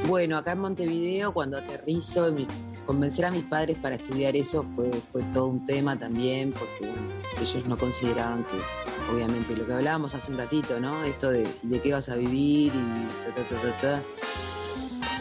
Bueno, 0.07 0.37
acá 0.37 0.51
en 0.51 0.59
Montevideo, 0.59 1.33
cuando 1.33 1.57
aterrizo, 1.57 2.31
mi- 2.31 2.45
convencer 2.91 3.23
a 3.23 3.31
mis 3.31 3.43
padres 3.45 3.77
para 3.77 3.95
estudiar 3.95 4.35
eso 4.35 4.65
fue, 4.75 4.91
fue 5.13 5.23
todo 5.33 5.45
un 5.47 5.65
tema 5.65 5.97
también, 5.97 6.51
porque 6.51 6.91
bueno, 6.91 7.07
ellos 7.41 7.65
no 7.65 7.77
consideraban 7.77 8.43
que, 8.43 9.13
obviamente, 9.13 9.55
lo 9.55 9.65
que 9.65 9.71
hablábamos 9.73 10.13
hace 10.13 10.29
un 10.29 10.37
ratito, 10.37 10.77
¿no? 10.77 11.01
Esto 11.05 11.31
de, 11.31 11.47
de 11.63 11.79
qué 11.81 11.93
vas 11.93 12.09
a 12.09 12.15
vivir 12.15 12.73
y 12.75 13.07
ta, 13.29 13.35
ta, 13.35 13.55
ta, 13.55 13.61
ta, 13.61 13.81
ta. 13.81 14.01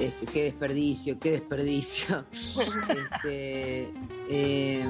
Este, 0.01 0.27
qué 0.27 0.43
desperdicio, 0.45 1.17
qué 1.21 1.31
desperdicio. 1.33 2.25
Este, 3.13 3.89
eh, 4.29 4.85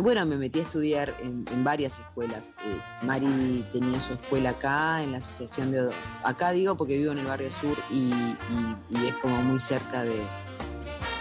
bueno, 0.00 0.24
me 0.26 0.36
metí 0.36 0.60
a 0.60 0.62
estudiar 0.62 1.14
en, 1.20 1.44
en 1.52 1.64
varias 1.64 1.98
escuelas. 1.98 2.50
Eh, 2.64 3.04
Mari 3.06 3.64
tenía 3.72 3.98
su 3.98 4.12
escuela 4.12 4.50
acá, 4.50 5.02
en 5.02 5.10
la 5.12 5.18
asociación 5.18 5.72
de... 5.72 5.90
Acá 6.22 6.52
digo 6.52 6.76
porque 6.76 6.96
vivo 6.96 7.10
en 7.12 7.18
el 7.18 7.26
barrio 7.26 7.50
sur 7.50 7.76
y, 7.90 7.96
y- 8.12 8.76
y 8.90 9.06
es 9.08 9.14
como 9.16 9.42
muy 9.42 9.58
cerca 9.58 10.04
de, 10.04 10.22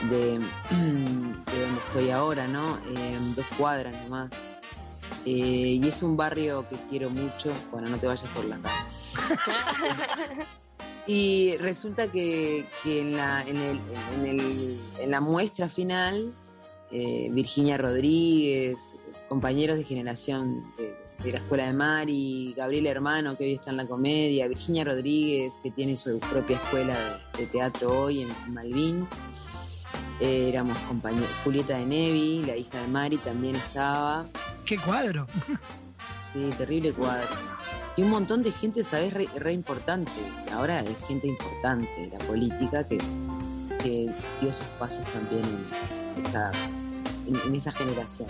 de, 0.10 0.40
de 0.70 1.62
donde 1.62 1.80
estoy 1.88 2.10
ahora, 2.12 2.48
¿no? 2.48 2.78
Eh, 2.96 3.18
dos 3.36 3.46
cuadras 3.58 3.94
nomás. 4.04 4.30
Eh, 5.26 5.80
y 5.82 5.88
es 5.88 6.02
un 6.04 6.16
barrio 6.16 6.66
que 6.70 6.76
quiero 6.90 7.10
mucho. 7.10 7.52
Bueno, 7.72 7.90
no 7.90 7.98
te 7.98 8.08
vayas 8.08 8.30
por 8.30 8.46
la 8.46 8.56
rama. 8.58 8.70
Y 11.08 11.58
resulta 11.58 12.08
que, 12.12 12.68
que 12.84 13.00
en, 13.00 13.18
la, 13.18 13.42
en, 13.48 13.58
el- 13.58 13.80
en 14.20 14.26
el- 14.28 14.78
en 15.00 15.10
la 15.10 15.20
muestra 15.20 15.68
final, 15.68 16.32
eh, 16.92 17.30
Virginia 17.32 17.78
Rodríguez, 17.78 18.78
compañeros 19.28 19.78
de 19.80 19.86
generación 19.86 20.64
de, 20.78 20.96
de 21.24 21.32
la 21.32 21.40
Escuela 21.40 21.66
de 21.66 21.74
Mari, 21.74 22.54
Gabriel 22.56 22.86
Hermano, 22.86 23.36
que 23.36 23.46
hoy 23.46 23.54
está 23.56 23.72
en 23.72 23.78
la 23.78 23.88
comedia, 23.88 24.48
Virginia 24.48 24.84
Rodríguez, 24.84 25.54
que 25.64 25.72
tiene 25.72 25.98
su 25.98 26.20
propia 26.20 26.58
escuela 26.58 26.96
de, 27.34 27.40
de 27.42 27.46
teatro 27.48 27.90
hoy 28.04 28.22
en, 28.22 28.30
en 28.46 28.54
Malvin. 28.54 29.08
Eh, 30.20 30.50
éramos 30.50 30.78
compañeros. 30.80 31.30
Julieta 31.44 31.78
de 31.78 31.86
Nevi, 31.86 32.44
la 32.46 32.58
hija 32.58 32.82
de 32.82 32.88
Mari, 32.88 33.18
también 33.18 33.56
estaba. 33.56 34.26
¿Qué 34.66 34.78
cuadro? 34.78 35.28
Sí, 36.34 36.50
terrible 36.58 36.92
cuadro. 36.94 37.28
Y 37.96 38.04
un 38.04 38.10
montón 38.12 38.44
de 38.44 38.52
gente, 38.52 38.84
¿sabes? 38.84 39.14
Re, 39.14 39.28
re 39.36 39.54
importante. 39.54 40.12
Ahora 40.54 40.80
hay 40.80 40.96
gente 41.08 41.28
importante 41.28 41.90
de 42.00 42.08
la 42.08 42.18
política 42.26 42.88
que, 42.88 42.98
que 43.82 44.10
dio 44.42 44.54
sus 44.54 44.66
pasos 44.78 45.04
también 45.14 45.42
en 46.18 46.26
esa, 46.26 46.52
en, 47.28 47.36
en 47.48 47.56
esa 47.56 47.72
generación. 47.72 48.28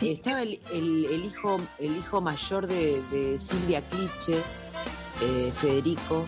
Estaba 0.00 0.42
el, 0.42 0.58
el- 0.72 1.04
el 1.06 1.24
hijo, 1.24 1.60
el 1.78 1.96
hijo 1.96 2.20
mayor 2.20 2.66
de, 2.66 3.00
de 3.12 3.38
Silvia 3.38 3.80
Cliche, 3.82 4.38
eh, 5.22 5.52
Federico. 5.60 6.26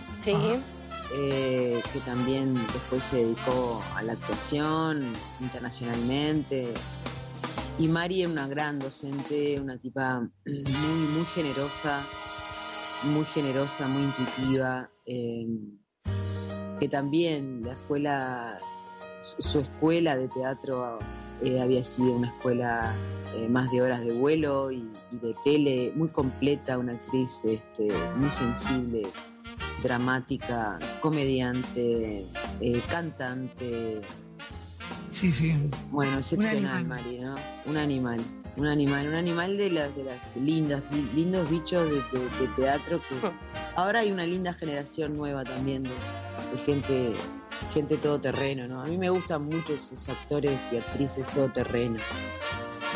Eh, 1.13 1.81
que 1.93 1.99
también 1.99 2.55
después 2.73 3.03
se 3.03 3.17
dedicó 3.17 3.83
a 3.95 4.01
la 4.01 4.13
actuación 4.13 5.05
internacionalmente. 5.39 6.73
Y 7.77 7.87
Mari 7.87 8.23
es 8.23 8.29
una 8.29 8.47
gran 8.47 8.79
docente, 8.79 9.59
una 9.59 9.77
tipa 9.77 10.21
muy, 10.45 11.07
muy 11.13 11.25
generosa, 11.33 12.01
muy 13.03 13.25
generosa, 13.25 13.87
muy 13.87 14.03
intuitiva, 14.03 14.89
eh, 15.05 15.47
que 16.79 16.87
también 16.87 17.63
la 17.63 17.73
escuela, 17.73 18.57
su, 19.21 19.59
escuela 19.59 20.17
de 20.17 20.27
teatro 20.29 20.99
eh, 21.43 21.61
había 21.61 21.83
sido 21.83 22.13
una 22.13 22.29
escuela 22.29 22.93
más 23.49 23.69
de 23.69 23.81
horas 23.81 24.05
de 24.05 24.13
vuelo 24.13 24.71
y, 24.71 24.89
y 25.11 25.19
de 25.19 25.35
tele, 25.43 25.91
muy 25.93 26.07
completa, 26.07 26.77
una 26.77 26.93
actriz 26.93 27.43
este, 27.43 27.87
muy 28.15 28.31
sensible, 28.31 29.03
dramática, 29.83 30.79
comediante, 31.01 32.25
eh, 32.61 32.81
cantante, 32.89 34.01
Sí, 35.11 35.31
sí. 35.31 35.55
bueno, 35.91 36.17
excepcional. 36.17 36.85
Mari, 36.85 37.19
¿no? 37.19 37.35
Un 37.65 37.77
animal. 37.77 38.19
Un 38.57 38.67
animal, 38.67 39.05
un 39.07 39.15
animal 39.15 39.57
de 39.57 39.69
las, 39.69 39.93
de 39.97 40.05
las 40.05 40.17
lindas, 40.37 40.81
li- 40.91 41.09
lindos 41.13 41.49
bichos 41.49 41.89
de, 41.89 41.95
de- 41.95 42.29
de 42.39 42.47
teatro 42.55 42.99
que 43.01 43.15
ahora 43.75 43.99
hay 43.99 44.11
una 44.13 44.25
linda 44.25 44.53
generación 44.53 45.17
nueva 45.17 45.43
también 45.43 45.83
de, 45.83 45.89
de 45.89 46.57
gente, 46.65 47.13
gente 47.73 47.97
todoterreno, 47.97 48.65
¿no? 48.65 48.81
A 48.81 48.85
mí 48.85 48.97
me 48.97 49.09
gustan 49.09 49.43
mucho 49.43 49.73
esos 49.73 50.07
actores 50.07 50.57
y 50.71 50.77
actrices 50.77 51.25
todoterreno 51.33 51.97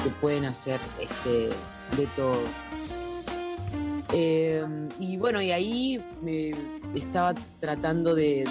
que 0.01 0.09
pueden 0.21 0.45
hacer 0.45 0.79
este, 0.97 1.49
de 1.97 2.07
todo. 2.15 2.39
Eh, 4.11 4.65
y 4.99 5.17
bueno, 5.17 5.41
y 5.41 5.51
ahí 5.51 6.03
me 6.23 6.51
estaba 6.95 7.35
tratando 7.59 8.15
de, 8.15 8.45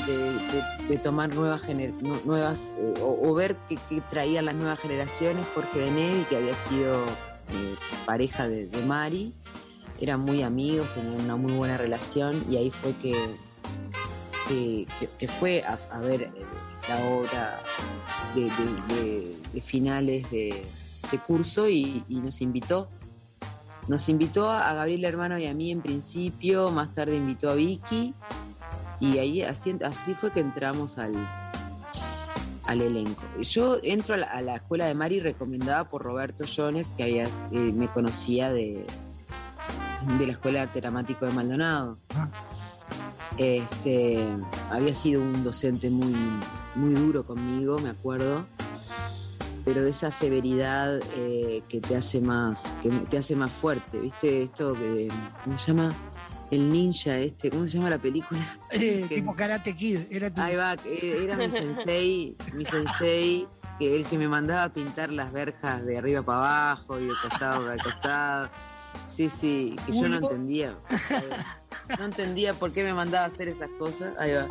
tomar 1.02 1.34
nuevas, 1.34 1.62
gener- 1.62 1.94
nu- 2.00 2.20
nuevas 2.24 2.76
eh, 2.78 2.94
o, 3.02 3.34
ver 3.34 3.56
qué, 3.68 3.76
traían 4.08 4.44
las 4.44 4.54
nuevas 4.54 4.78
generaciones. 4.78 5.44
Jorge 5.54 5.80
de 5.80 5.90
que 6.28 6.36
había 6.36 6.54
sido 6.54 6.94
eh, 6.94 7.74
pareja 8.06 8.46
de, 8.46 8.66
Mari, 8.86 9.32
eran 10.00 10.20
muy 10.20 10.42
amigos, 10.42 10.88
tenían 10.94 11.22
una 11.22 11.36
muy 11.36 11.52
buena 11.54 11.76
relación 11.76 12.40
y 12.48 12.56
ahí 12.56 12.70
fue 12.70 12.94
que, 13.02 14.86
que, 15.18 15.28
fue 15.28 15.64
a, 15.64 15.76
a 15.90 16.00
ver 16.00 16.22
eh, 16.22 16.30
la 16.88 17.04
obra 17.04 17.58
de, 18.34 19.60
finales 19.60 20.30
de, 20.30 20.62
curso 21.26 21.68
y 21.68 22.04
nos 22.08 22.40
invitó. 22.42 22.88
Nos 23.88 24.08
invitó 24.08 24.50
a 24.50 24.74
Gabriel 24.74 25.04
Hermano 25.06 25.38
y 25.38 25.46
a 25.46 25.54
mí 25.54 25.70
en 25.70 25.80
principio, 25.80 26.70
más 26.70 26.92
tarde 26.92 27.16
invitó 27.16 27.48
a 27.50 27.54
Vicky 27.54 28.14
y 29.00 29.18
ahí 29.18 29.42
así, 29.42 29.76
así 29.82 30.14
fue 30.14 30.30
que 30.30 30.40
entramos 30.40 30.98
al, 30.98 31.14
al 32.66 32.82
elenco. 32.82 33.22
Yo 33.40 33.78
entro 33.82 34.14
a 34.14 34.18
la, 34.18 34.26
a 34.26 34.42
la 34.42 34.56
escuela 34.56 34.86
de 34.86 34.94
Mari 34.94 35.20
recomendada 35.20 35.88
por 35.88 36.02
Roberto 36.02 36.44
Jones, 36.44 36.88
que 36.88 37.04
había, 37.04 37.24
eh, 37.24 37.72
me 37.72 37.88
conocía 37.88 38.52
de, 38.52 38.84
de 40.18 40.26
la 40.26 40.32
Escuela 40.32 40.58
de 40.58 40.64
Arte 40.64 40.80
Dramático 40.80 41.24
de 41.24 41.32
Maldonado. 41.32 41.98
Este, 43.38 44.26
había 44.70 44.94
sido 44.94 45.22
un 45.22 45.44
docente 45.44 45.90
muy, 45.90 46.14
muy 46.74 46.94
duro 46.94 47.24
conmigo, 47.24 47.78
me 47.78 47.90
acuerdo, 47.90 48.44
pero 49.68 49.82
de 49.84 49.90
esa 49.90 50.10
severidad 50.10 50.98
eh, 51.14 51.62
que 51.68 51.78
te 51.82 51.94
hace 51.94 52.20
más, 52.22 52.62
que 52.82 52.88
te 52.88 53.18
hace 53.18 53.36
más 53.36 53.50
fuerte, 53.50 53.98
¿viste? 54.00 54.44
Esto 54.44 54.72
que 54.72 55.08
¿cómo 55.44 55.58
se 55.58 55.66
llama? 55.66 55.92
El 56.50 56.72
ninja 56.72 57.18
este, 57.18 57.50
¿cómo 57.50 57.66
se 57.66 57.76
llama 57.76 57.90
la 57.90 57.98
película? 57.98 58.40
Eh, 58.70 59.04
Que- 59.06 59.16
tipo 59.16 59.36
Karate 59.36 59.76
Kid. 59.76 60.00
Era 60.10 60.32
tu- 60.32 60.40
Ahí 60.40 60.56
va, 60.56 60.74
era 61.02 61.36
mi 61.36 61.50
sensei, 61.50 62.34
mi 62.54 62.64
sensei, 62.64 63.46
que 63.78 63.94
el 63.94 64.06
que 64.06 64.16
me 64.16 64.26
mandaba 64.26 64.62
a 64.64 64.72
pintar 64.72 65.12
las 65.12 65.32
verjas 65.32 65.84
de 65.84 65.98
arriba 65.98 66.22
para 66.22 66.38
abajo 66.38 66.98
y 66.98 67.04
de 67.04 67.12
costado 67.22 67.66
para 67.66 67.82
costado. 67.82 68.48
Sí, 69.14 69.28
sí, 69.28 69.76
que 69.84 69.92
yo 69.92 70.08
no 70.08 70.16
entendía. 70.16 70.74
No 71.98 72.06
entendía 72.06 72.54
por 72.54 72.72
qué 72.72 72.82
me 72.84 72.94
mandaba 72.94 73.24
a 73.24 73.26
hacer 73.28 73.48
esas 73.48 73.68
cosas. 73.78 74.14
Ahí 74.18 74.32
va. 74.32 74.48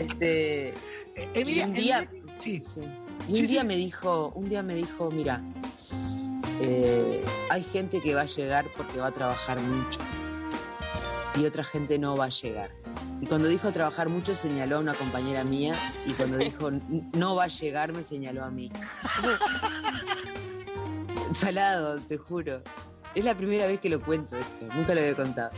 Este, 0.00 0.72
y 1.34 1.38
Emilia, 1.40 1.66
un 1.66 1.74
día, 1.74 1.98
Emilia- 2.10 2.32
sí. 2.40 2.62
sí. 2.62 2.80
Y 3.28 3.40
un 3.40 3.46
día 3.48 3.64
me 3.64 3.76
dijo, 3.76 4.30
un 4.34 4.48
día 4.48 4.62
me 4.62 4.74
dijo, 4.74 5.10
mira, 5.10 5.42
eh, 6.60 7.24
hay 7.50 7.62
gente 7.64 8.00
que 8.00 8.14
va 8.14 8.22
a 8.22 8.26
llegar 8.26 8.66
porque 8.76 8.98
va 8.98 9.08
a 9.08 9.12
trabajar 9.12 9.60
mucho 9.60 9.98
y 11.38 11.44
otra 11.44 11.64
gente 11.64 11.98
no 11.98 12.16
va 12.16 12.26
a 12.26 12.30
llegar. 12.30 12.70
Y 13.20 13.26
cuando 13.26 13.48
dijo 13.48 13.70
trabajar 13.72 14.08
mucho 14.08 14.34
señaló 14.36 14.76
a 14.76 14.80
una 14.80 14.94
compañera 14.94 15.42
mía 15.44 15.74
y 16.06 16.12
cuando 16.12 16.36
dijo 16.38 16.68
"N- 16.90 17.10
no 17.14 17.34
va 17.34 17.44
a 17.44 17.48
llegar 17.48 17.92
me 17.92 18.02
señaló 18.04 18.44
a 18.44 18.50
mí. 18.50 18.70
Salado, 21.34 21.96
te 21.96 22.16
juro. 22.16 22.62
Es 23.14 23.24
la 23.24 23.34
primera 23.34 23.66
vez 23.66 23.80
que 23.80 23.88
lo 23.88 24.00
cuento 24.00 24.36
esto, 24.36 24.66
nunca 24.74 24.94
lo 24.94 25.00
había 25.00 25.14
contado. 25.16 25.50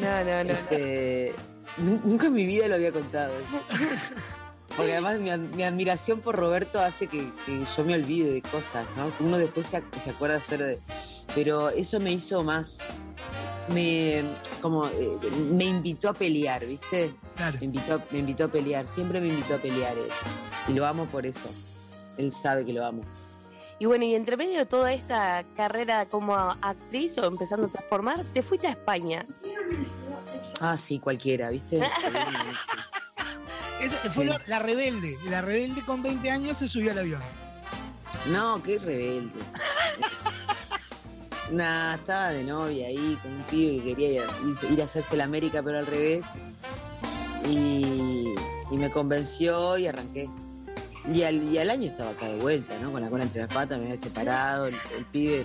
No, 0.00 0.24
no, 0.24 0.44
no. 0.44 0.52
Este, 0.52 1.34
nu- 1.78 2.00
nunca 2.04 2.26
en 2.26 2.32
mi 2.32 2.46
vida 2.46 2.66
lo 2.68 2.74
había 2.76 2.92
contado. 2.92 3.32
Porque 4.80 4.92
además 4.92 5.18
mi, 5.20 5.30
ad- 5.30 5.38
mi 5.54 5.62
admiración 5.62 6.20
por 6.20 6.36
Roberto 6.36 6.80
hace 6.80 7.06
que, 7.06 7.30
que 7.46 7.64
yo 7.76 7.84
me 7.84 7.94
olvide 7.94 8.32
de 8.32 8.42
cosas, 8.42 8.86
¿no? 8.96 9.16
Que 9.16 9.24
Uno 9.24 9.38
después 9.38 9.66
se, 9.66 9.82
se 10.02 10.10
acuerda 10.10 10.36
hacer 10.36 10.62
de... 10.62 10.78
Pero 11.34 11.68
eso 11.70 12.00
me 12.00 12.12
hizo 12.12 12.42
más... 12.42 12.78
Me, 13.68 14.22
como, 14.60 14.86
eh, 14.88 15.18
me 15.52 15.64
invitó 15.64 16.08
a 16.10 16.14
pelear, 16.14 16.66
¿viste? 16.66 17.14
Me, 17.60 17.64
invitó, 17.66 17.94
a- 17.94 18.04
me 18.10 18.18
invitó 18.18 18.44
a 18.44 18.48
pelear, 18.48 18.88
siempre 18.88 19.20
me 19.20 19.28
invitó 19.28 19.54
a 19.54 19.58
pelear 19.58 19.96
él. 19.96 20.08
Y 20.68 20.72
lo 20.72 20.86
amo 20.86 21.04
por 21.06 21.24
eso. 21.26 21.48
Él 22.16 22.32
sabe 22.32 22.64
que 22.66 22.72
lo 22.72 22.84
amo. 22.84 23.02
Y 23.78 23.86
bueno, 23.86 24.04
y 24.04 24.14
entre 24.14 24.36
medio 24.36 24.58
de 24.58 24.66
toda 24.66 24.92
esta 24.92 25.44
carrera 25.56 26.06
como 26.06 26.34
actriz 26.34 27.16
o 27.18 27.24
empezando 27.26 27.70
a 27.78 27.82
formar, 27.82 28.24
te 28.34 28.42
fuiste 28.42 28.66
a 28.66 28.70
España. 28.70 29.24
Ah, 30.60 30.76
sí, 30.76 30.98
cualquiera, 30.98 31.48
¿viste? 31.50 31.80
Esa 33.80 34.10
fue 34.10 34.24
Sí. 34.24 34.30
la, 34.30 34.40
la 34.46 34.58
rebelde. 34.58 35.16
La 35.28 35.40
rebelde 35.40 35.82
con 35.84 36.02
20 36.02 36.30
años 36.30 36.58
se 36.58 36.68
subió 36.68 36.92
al 36.92 36.98
avión. 36.98 37.22
No, 38.26 38.62
qué 38.62 38.78
rebelde. 38.78 39.38
Nah, 41.50 41.96
estaba 41.96 42.30
de 42.30 42.44
novia 42.44 42.86
ahí 42.86 43.18
con 43.20 43.32
un 43.32 43.42
pibe 43.42 43.82
que 43.82 43.94
quería 43.96 44.08
ir 44.08 44.20
a, 44.22 44.72
ir 44.72 44.80
a 44.80 44.84
hacerse 44.84 45.16
la 45.16 45.24
América, 45.24 45.60
pero 45.64 45.78
al 45.78 45.86
revés. 45.86 46.24
Y, 47.48 48.32
y 48.70 48.76
me 48.76 48.88
convenció 48.88 49.76
y 49.76 49.88
arranqué. 49.88 50.30
Y 51.12 51.22
al, 51.24 51.42
y 51.42 51.58
al 51.58 51.70
año 51.70 51.90
estaba 51.90 52.10
acá 52.10 52.26
de 52.26 52.36
vuelta, 52.38 52.78
¿no? 52.80 52.92
Con 52.92 53.02
la 53.02 53.10
cola 53.10 53.24
entre 53.24 53.40
las 53.42 53.52
patas, 53.52 53.80
me 53.80 53.86
había 53.86 54.00
separado. 54.00 54.66
El, 54.66 54.76
el 54.96 55.04
pibe 55.06 55.44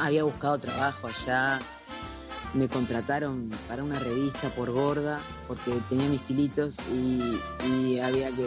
había 0.00 0.24
buscado 0.24 0.58
trabajo 0.58 1.06
allá. 1.06 1.60
Me 2.54 2.68
contrataron 2.68 3.50
para 3.68 3.84
una 3.84 3.98
revista 3.98 4.48
por 4.48 4.70
gorda, 4.70 5.20
porque 5.46 5.70
tenía 5.88 6.08
mis 6.08 6.20
kilitos 6.22 6.76
y, 6.92 7.38
y 7.66 7.98
había 7.98 8.28
que, 8.30 8.46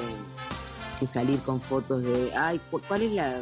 que 0.99 1.05
salir 1.07 1.39
con 1.41 1.61
fotos 1.61 2.01
de, 2.01 2.33
ay, 2.35 2.59
cu- 2.71 2.81
¿cuál 2.87 3.03
es 3.03 3.11
la, 3.11 3.41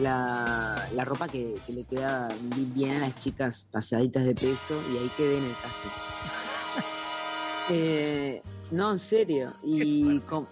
la, 0.00 0.88
la 0.94 1.04
ropa 1.04 1.26
que, 1.26 1.56
que 1.66 1.72
le 1.72 1.84
queda 1.84 2.28
bi- 2.54 2.70
bien 2.72 2.96
a 3.02 3.08
las 3.08 3.16
chicas 3.18 3.66
pasaditas 3.72 4.24
de 4.24 4.34
peso? 4.34 4.80
Y 4.92 4.98
ahí 4.98 5.10
quedé 5.16 5.38
en 5.38 5.44
el 5.44 5.52
casting. 5.54 5.90
Eh, 7.72 8.42
no, 8.72 8.90
en 8.90 8.98
serio. 8.98 9.54
Y 9.62 10.18
com- 10.20 10.46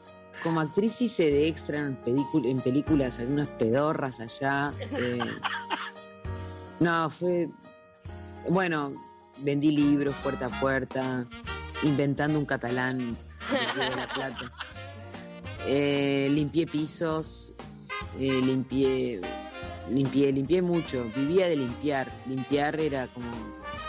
como 0.45 0.61
actriz 0.61 1.01
hice 1.03 1.25
de 1.25 1.49
extra 1.49 1.79
en, 1.81 1.99
en 2.45 2.61
películas 2.61 3.19
algunas 3.19 3.49
pedorras 3.49 4.21
allá. 4.21 4.73
eh, 4.93 5.19
no, 6.81 7.11
fue. 7.11 7.49
Bueno, 8.49 8.93
vendí 9.41 9.71
libros 9.71 10.15
puerta 10.23 10.47
a 10.47 10.61
puerta, 10.61 11.27
inventando 11.83 12.39
un 12.39 12.45
catalán 12.45 13.17
de 13.77 13.97
la 13.97 14.09
Plata. 14.13 14.53
Eh, 15.67 16.31
limpié 16.31 16.67
pisos, 16.67 17.53
eh, 18.19 18.41
limpié, 18.41 19.21
limpié, 19.91 20.33
limpié 20.33 20.63
mucho, 20.63 21.05
vivía 21.15 21.49
de 21.49 21.57
limpiar. 21.57 22.11
Limpiar 22.27 22.81
era 22.81 23.07
como. 23.09 23.31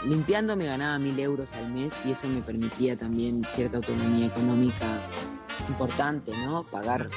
Limpiando 0.06 0.56
me 0.56 0.66
ganaba 0.66 0.98
mil 0.98 1.18
euros 1.20 1.54
al 1.54 1.72
mes 1.72 1.94
y 2.06 2.12
eso 2.12 2.28
me 2.28 2.42
permitía 2.42 2.98
también 2.98 3.46
cierta 3.52 3.78
autonomía 3.78 4.26
económica 4.26 4.86
importante, 5.68 6.32
¿no? 6.46 6.64
Pagar, 6.64 7.10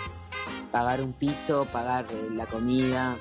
pagar 0.71 1.01
un 1.01 1.13
piso, 1.13 1.67
pagar 1.73 2.07
eh, 2.11 2.29
la 2.35 2.47
comida. 2.47 3.17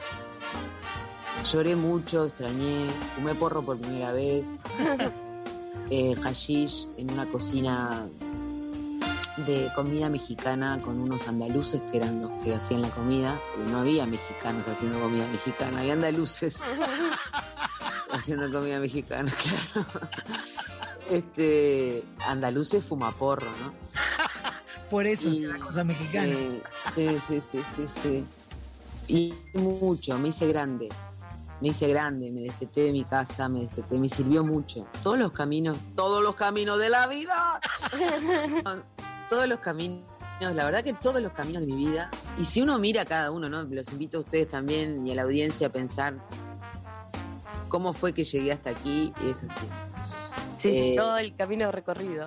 Lloré 1.49 1.75
mucho, 1.75 2.25
extrañé, 2.25 2.87
fumé 3.15 3.33
porro 3.35 3.63
por 3.63 3.77
primera 3.77 4.11
vez, 4.11 4.61
eh, 5.89 6.15
hashish 6.21 6.87
en 6.97 7.11
una 7.11 7.25
cocina 7.25 8.07
de 9.37 9.69
comida 9.75 10.09
mexicana 10.09 10.79
con 10.83 10.99
unos 10.99 11.27
andaluces 11.27 11.81
que 11.89 11.97
eran 11.97 12.21
los 12.21 12.43
que 12.43 12.53
hacían 12.53 12.81
la 12.81 12.89
comida, 12.89 13.39
porque 13.55 13.71
no 13.71 13.79
había 13.79 14.05
mexicanos 14.05 14.67
haciendo 14.67 14.99
comida 14.99 15.27
mexicana, 15.27 15.79
había 15.79 15.93
andaluces 15.93 16.61
haciendo 18.11 18.51
comida 18.51 18.79
mexicana, 18.79 19.33
claro. 19.73 19.87
Este, 21.09 22.03
andaluces 22.27 22.83
fumaporro, 22.85 23.47
¿no? 23.63 23.73
Por 24.89 25.07
eso 25.07 25.29
es 25.29 25.41
la 25.41 25.57
cosa 25.57 25.83
mexicana. 25.83 26.35
Sí, 26.93 27.17
sí, 27.27 27.41
sí, 27.51 27.61
sí, 27.75 27.85
sí. 27.87 28.25
Y 29.07 29.33
mucho, 29.53 30.17
me 30.19 30.29
hice 30.29 30.47
grande. 30.47 30.89
Me 31.61 31.69
hice 31.69 31.87
grande, 31.87 32.31
me 32.31 32.41
despeté 32.41 32.81
de 32.85 32.91
mi 32.91 33.03
casa, 33.03 33.47
me 33.47 33.61
despeté, 33.61 33.99
me 33.99 34.09
sirvió 34.09 34.43
mucho. 34.43 34.87
Todos 35.03 35.19
los 35.19 35.31
caminos, 35.31 35.77
todos 35.95 36.23
los 36.23 36.33
caminos 36.35 36.79
de 36.79 36.89
la 36.89 37.05
vida. 37.07 37.59
todos 39.29 39.47
los 39.47 39.59
caminos, 39.59 40.01
la 40.39 40.65
verdad 40.65 40.83
que 40.83 40.93
todos 40.93 41.21
los 41.21 41.31
caminos 41.33 41.61
de 41.61 41.67
mi 41.67 41.75
vida. 41.87 42.09
Y 42.39 42.45
si 42.45 42.61
uno 42.61 42.79
mira 42.79 43.03
a 43.03 43.05
cada 43.05 43.29
uno, 43.31 43.47
¿no? 43.47 43.61
Los 43.63 43.91
invito 43.91 44.17
a 44.17 44.21
ustedes 44.21 44.47
también 44.47 45.05
y 45.07 45.11
a 45.11 45.15
la 45.15 45.21
audiencia 45.21 45.67
a 45.67 45.69
pensar 45.69 46.15
cómo 47.69 47.93
fue 47.93 48.11
que 48.11 48.23
llegué 48.23 48.51
hasta 48.51 48.71
aquí 48.71 49.13
y 49.23 49.29
es 49.29 49.43
así. 49.43 49.67
Sí, 50.57 50.71
sí, 50.73 50.93
Eh, 50.93 50.95
todo 50.97 51.17
el 51.17 51.35
camino 51.35 51.71
recorrido. 51.71 52.25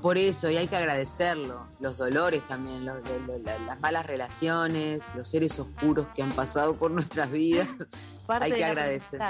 Por 0.00 0.16
eso, 0.16 0.48
y 0.50 0.56
hay 0.56 0.66
que 0.66 0.76
agradecerlo. 0.76 1.66
Los 1.80 1.98
dolores 1.98 2.42
también, 2.48 2.86
los- 2.86 2.96
lo- 3.06 3.18
lo- 3.26 3.38
la- 3.38 3.58
las 3.58 3.78
malas 3.80 4.06
relaciones, 4.06 5.02
los 5.14 5.28
seres 5.28 5.58
oscuros 5.60 6.06
que 6.14 6.22
han 6.22 6.32
pasado 6.32 6.74
por 6.76 6.90
nuestras 6.90 7.30
vidas. 7.30 7.68
Parte 8.26 8.46
hay 8.46 8.52
que 8.52 8.64
agradecer. 8.64 9.20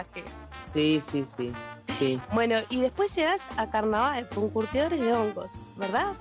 Sí, 0.72 1.00
sí, 1.00 1.24
sí. 1.24 1.52
sí. 1.98 2.20
Bueno, 2.32 2.56
y 2.68 2.80
después 2.80 3.14
llegas 3.14 3.42
a 3.56 3.70
carnaval 3.70 4.28
con 4.28 4.50
curtidores 4.50 5.00
de 5.00 5.12
hongos, 5.12 5.52
¿verdad? 5.76 6.14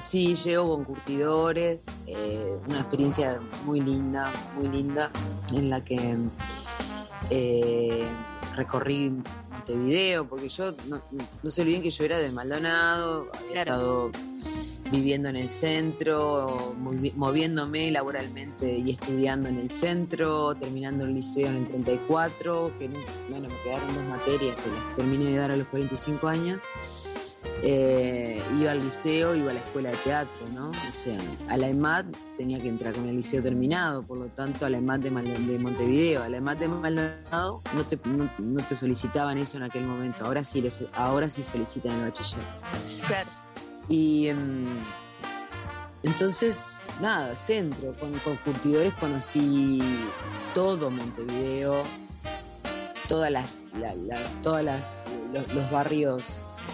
Sí, 0.00 0.34
llego 0.34 0.74
con 0.74 0.84
curtidores, 0.84 1.86
eh, 2.06 2.58
una 2.66 2.80
experiencia 2.80 3.40
muy 3.64 3.80
linda, 3.80 4.30
muy 4.56 4.68
linda, 4.68 5.10
en 5.52 5.70
la 5.70 5.84
que 5.84 6.16
eh, 7.30 8.04
recorrí 8.56 9.10
Montevideo, 9.50 10.26
porque 10.26 10.48
yo 10.48 10.72
no, 10.88 11.00
no 11.42 11.50
se 11.50 11.62
olviden 11.62 11.82
que 11.82 11.90
yo 11.90 12.04
era 12.04 12.18
de 12.18 12.30
Maldonado, 12.30 13.28
había 13.46 13.62
estado 13.62 14.10
viviendo 14.90 15.28
en 15.30 15.36
el 15.36 15.48
centro, 15.48 16.74
movi- 16.82 17.14
moviéndome 17.14 17.90
laboralmente 17.90 18.76
y 18.78 18.90
estudiando 18.90 19.48
en 19.48 19.58
el 19.58 19.70
centro, 19.70 20.54
terminando 20.54 21.04
el 21.04 21.14
liceo 21.14 21.48
en 21.48 21.56
el 21.58 21.66
34, 21.66 22.72
que 22.78 22.88
bueno, 23.30 23.48
me 23.48 23.56
quedaron 23.64 23.88
dos 23.94 24.04
materias 24.04 24.56
que 24.56 24.70
las 24.70 24.96
terminé 24.96 25.30
de 25.30 25.36
dar 25.36 25.50
a 25.52 25.56
los 25.56 25.66
45 25.68 26.28
años. 26.28 26.60
Eh, 27.64 28.42
iba 28.58 28.72
al 28.72 28.78
liceo, 28.84 29.34
iba 29.36 29.50
a 29.50 29.54
la 29.54 29.60
escuela 29.60 29.90
de 29.90 29.96
teatro, 29.98 30.46
¿no? 30.54 30.70
O 30.70 30.94
sea, 30.94 31.18
a 31.48 31.56
la 31.56 31.68
EMAD 31.68 32.06
tenía 32.36 32.60
que 32.60 32.68
entrar 32.68 32.92
con 32.92 33.08
el 33.08 33.16
liceo 33.16 33.42
terminado, 33.42 34.02
por 34.02 34.18
lo 34.18 34.26
tanto 34.26 34.66
a 34.66 34.70
la 34.70 34.78
EMAD 34.78 35.00
de, 35.00 35.10
Montevideo, 35.58 36.22
a 36.22 36.28
la 36.28 36.36
EMAD 36.38 36.56
de 36.56 36.68
Maldonado 36.68 37.62
no 37.74 37.84
te, 37.84 37.98
no, 38.04 38.28
no 38.38 38.62
te 38.64 38.74
solicitaban 38.76 39.38
eso 39.38 39.56
en 39.58 39.62
aquel 39.64 39.84
momento, 39.84 40.24
ahora 40.24 40.42
sí, 40.44 40.60
lo 40.60 40.70
so- 40.70 40.88
ahora 40.94 41.28
sí 41.30 41.42
solicitan 41.42 41.92
el 41.92 42.06
bachiller. 42.06 42.44
Claro. 43.06 43.28
Y 43.88 44.26
em, 44.28 44.66
entonces, 46.02 46.78
nada, 47.00 47.34
centro, 47.36 47.94
con, 47.98 48.12
con 48.20 48.36
curtidores 48.38 48.92
conocí 48.94 49.80
todo 50.54 50.90
Montevideo, 50.90 51.82
todas 53.08 53.30
las, 53.30 53.66
la- 53.78 53.94
la- 53.94 54.20
todas 54.42 54.64
las, 54.64 54.98
los, 55.32 55.52
los 55.54 55.70
barrios 55.70 56.24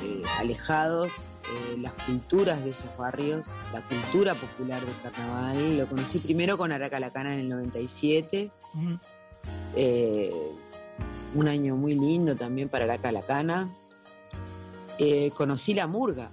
eh, 0.02 0.23
alejados, 0.39 1.09
eh, 1.09 1.77
las 1.81 1.93
culturas 1.93 2.62
de 2.62 2.70
esos 2.70 2.97
barrios, 2.97 3.48
la 3.73 3.81
cultura 3.82 4.35
popular 4.35 4.85
del 4.85 4.94
carnaval. 5.02 5.78
Lo 5.78 5.86
conocí 5.86 6.19
primero 6.19 6.56
con 6.56 6.73
Aracalacana 6.73 7.35
en 7.35 7.40
el 7.40 7.48
97, 7.48 8.51
eh, 9.74 10.32
un 11.35 11.48
año 11.48 11.77
muy 11.77 11.94
lindo 11.94 12.36
también 12.36 12.69
para 12.69 12.85
Aracalacana. 12.85 13.69
Conocí 15.35 15.74
la 15.74 15.86
murga. 15.86 16.31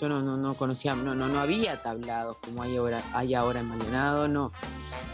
Yo 0.00 0.08
no, 0.08 0.22
no, 0.22 0.36
no 0.36 0.54
conocía, 0.54 0.94
no, 0.94 1.14
no, 1.14 1.28
no 1.28 1.40
había 1.40 1.82
tablados 1.82 2.36
como 2.38 2.62
hay 2.62 2.76
ahora, 2.76 3.02
hay 3.14 3.34
ahora 3.34 3.60
en 3.60 3.66
Maldonado, 3.66 4.28
no, 4.28 4.52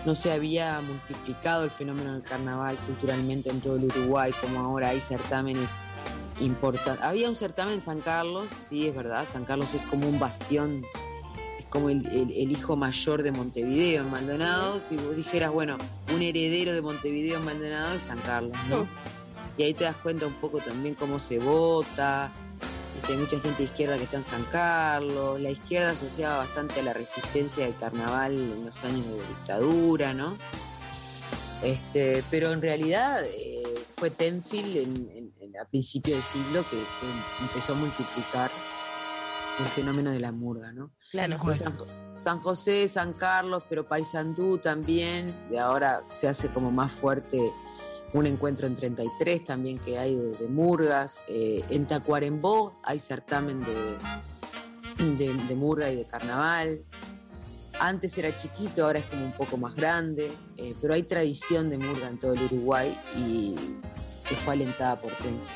no 0.05 0.15
se 0.15 0.31
había 0.31 0.79
multiplicado 0.83 1.65
el 1.65 1.71
fenómeno 1.71 2.13
del 2.13 2.23
carnaval 2.23 2.77
culturalmente 2.85 3.49
en 3.49 3.63
todo 3.63 3.77
el 3.77 3.85
Uruguay, 3.85 4.33
como 4.43 4.61
ahora 4.61 4.91
hay 4.91 5.01
certámenes 5.01 5.71
importantes. 6.41 7.03
Había 7.05 7.29
un 7.29 7.37
certamen 7.37 7.75
en 7.75 7.83
San 7.83 8.01
Carlos, 8.01 8.49
sí, 8.69 8.87
es 8.89 8.95
verdad, 8.97 9.27
San 9.33 9.45
Carlos 9.45 9.73
es 9.75 9.83
como 9.83 10.09
un 10.09 10.19
bastión, 10.19 10.85
es 11.59 11.67
como 11.67 11.91
el, 11.91 12.05
el- 12.07 12.33
el 12.33 12.51
hijo 12.53 12.77
mayor 12.77 13.23
de 13.23 13.31
Montevideo 13.33 14.03
en 14.03 14.11
Maldonado. 14.11 14.81
Si 14.81 14.97
vos 14.97 15.15
dijeras, 15.17 15.53
bueno, 15.53 15.79
un 16.15 16.23
heredero 16.23 16.73
de 16.73 16.83
Montevideo 16.83 17.37
en 17.39 17.45
Maldonado 17.45 17.95
es 17.95 18.03
San 18.05 18.19
Carlos, 18.21 18.57
¿no? 18.69 18.87
Y 19.57 19.63
ahí 19.63 19.75
te 19.75 19.85
das 19.85 19.97
cuenta 19.97 20.27
un 20.27 20.33
poco 20.35 20.59
también 20.59 20.97
cómo 20.97 21.21
se 21.21 21.39
vota, 21.39 22.31
viste, 22.97 23.13
hay 23.13 23.19
mucha 23.21 23.39
gente 23.39 23.59
de 23.59 23.65
izquierda 23.65 23.97
que 23.97 24.03
está 24.03 24.17
en 24.17 24.25
San 24.25 24.43
Carlos, 24.51 25.41
la 25.41 25.51
izquierda 25.51 25.91
asociaba 25.91 26.39
bastante 26.39 26.81
a 26.81 26.83
la 26.83 26.93
resistencia 26.93 27.65
del 27.65 27.77
carnaval 27.77 28.33
en 28.33 28.65
los 28.65 28.83
años 28.83 29.07
de 29.07 29.15
dictadura, 29.29 30.13
¿no? 30.13 30.37
Este, 31.63 32.23
pero 32.31 32.53
en 32.53 32.61
realidad 32.61 33.23
eh, 33.25 33.63
fue 33.97 34.11
Tenfield 34.11 34.77
en- 34.77 35.09
en- 35.17 35.17
en- 35.17 35.24
a 35.61 35.65
principios 35.65 36.17
del 36.17 36.25
siglo 36.25 36.65
que, 36.71 36.77
que 36.77 37.43
empezó 37.45 37.73
a 37.75 37.77
multiplicar 37.77 38.51
el 39.61 39.67
fenómeno 39.67 40.11
de 40.11 40.21
la 40.21 40.33
murga, 40.33 40.73
¿no? 40.73 40.91
Claro. 41.11 41.39
San, 41.55 41.77
San 42.15 42.39
José, 42.41 42.89
San 42.89 43.13
Carlos, 43.13 43.63
pero 43.69 43.87
Paysandú 43.87 44.59
también, 44.59 45.35
de 45.51 45.59
ahora 45.59 46.03
se 46.11 46.29
hace 46.29 46.49
como 46.49 46.71
más 46.71 46.93
fuerte 46.93 47.39
un 48.15 48.27
encuentro 48.27 48.67
en 48.67 48.75
33 48.75 49.45
también 49.45 49.79
que 49.79 49.99
hay 49.99 50.15
de, 50.15 50.33
de 50.33 50.49
murgas. 50.49 51.25
Eh, 51.29 51.65
en 51.71 51.87
Tacuarembó 51.87 52.81
hay 52.85 52.99
certamen 52.99 53.61
de, 53.61 55.05
de, 55.05 55.35
de 55.35 55.55
murga 55.55 55.91
y 55.91 55.97
de 55.97 56.05
carnaval. 56.07 56.85
Antes 57.81 58.17
era 58.17 58.37
chiquito, 58.37 58.87
ahora 58.87 59.01
es 59.01 59.07
como 59.07 59.25
un 59.25 59.33
poco 59.33 59.57
más 59.57 59.75
grande, 59.75 60.31
eh, 60.57 60.75
pero 60.81 60.95
hay 60.95 61.03
tradición 61.03 61.69
de 61.71 61.79
murga 61.79 62.09
en 62.09 62.19
todo 62.19 62.35
el 62.35 62.43
Uruguay 62.45 62.97
y 63.19 63.57
que 64.29 64.35
fue 64.35 64.55
alentada 64.55 64.97
por 64.97 65.13
Tencho. 65.13 65.51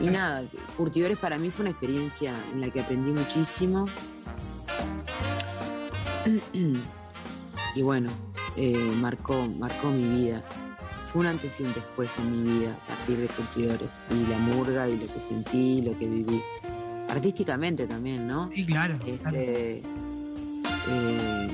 Y 0.00 0.08
nada, 0.08 0.44
Curtidores 0.76 1.18
para 1.18 1.38
mí 1.38 1.50
fue 1.50 1.64
una 1.64 1.70
experiencia 1.70 2.34
en 2.52 2.60
la 2.60 2.70
que 2.70 2.80
aprendí 2.80 3.10
muchísimo. 3.10 3.88
y 6.52 7.82
bueno, 7.82 8.10
eh, 8.56 8.92
marcó, 9.00 9.46
marcó 9.58 9.90
mi 9.90 10.22
vida. 10.22 10.42
Fue 11.12 11.20
un 11.20 11.26
antes 11.26 11.58
y 11.58 11.62
un 11.62 11.72
después 11.72 12.10
en 12.18 12.30
mi 12.32 12.58
vida 12.58 12.70
a 12.70 12.88
partir 12.88 13.18
de 13.18 13.26
Curtidores. 13.26 14.04
Y 14.10 14.26
la 14.30 14.38
murga 14.38 14.88
y 14.88 14.92
lo 14.92 15.06
que 15.06 15.20
sentí, 15.20 15.82
lo 15.82 15.98
que 15.98 16.06
viví. 16.06 16.42
Artísticamente 17.08 17.86
también, 17.86 18.28
¿no? 18.28 18.50
Sí, 18.54 18.66
claro. 18.66 18.98
Este, 19.06 19.82
eh, 20.90 21.50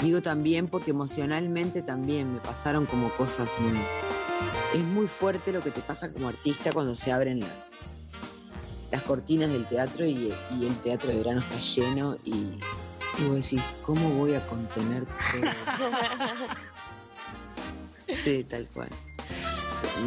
digo 0.00 0.20
también 0.20 0.66
porque 0.66 0.90
emocionalmente 0.90 1.82
también 1.82 2.32
me 2.34 2.40
pasaron 2.40 2.86
como 2.86 3.10
cosas 3.10 3.48
muy... 3.60 3.72
Es 4.74 4.82
muy 4.82 5.08
fuerte 5.08 5.52
lo 5.52 5.62
que 5.62 5.70
te 5.70 5.80
pasa 5.80 6.12
como 6.12 6.28
artista 6.28 6.72
cuando 6.72 6.94
se 6.94 7.12
abren 7.12 7.40
las, 7.40 7.70
las 8.90 9.02
cortinas 9.02 9.50
del 9.50 9.66
teatro 9.66 10.04
y, 10.06 10.32
y 10.58 10.66
el 10.66 10.76
teatro 10.82 11.08
de 11.10 11.16
verano 11.16 11.40
está 11.40 11.58
lleno 11.58 12.18
y, 12.24 12.58
y 13.18 13.24
vos 13.26 13.36
decís, 13.36 13.62
¿cómo 13.82 14.10
voy 14.10 14.34
a 14.34 14.46
contener 14.46 15.04
todo? 15.06 15.50
Sí, 18.22 18.44
tal 18.44 18.68
cual. 18.68 18.88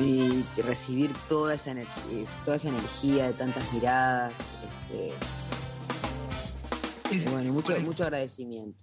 Y 0.01 0.43
recibir 0.61 1.11
toda 1.27 1.53
esa 1.55 1.71
energía, 1.71 2.25
toda 2.45 2.57
esa 2.57 2.69
energía 2.69 3.27
de 3.27 3.33
tantas 3.33 3.73
miradas. 3.73 4.33
este, 4.89 5.13
y 7.11 7.19
bueno, 7.29 7.53
mucho, 7.53 7.77
mucho 7.81 8.03
agradecimiento. 8.03 8.77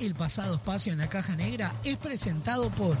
El 0.00 0.14
pasado 0.14 0.54
espacio 0.54 0.92
en 0.94 0.98
la 0.98 1.10
caja 1.10 1.36
negra 1.36 1.74
es 1.84 1.98
presentado 1.98 2.70
por 2.70 2.96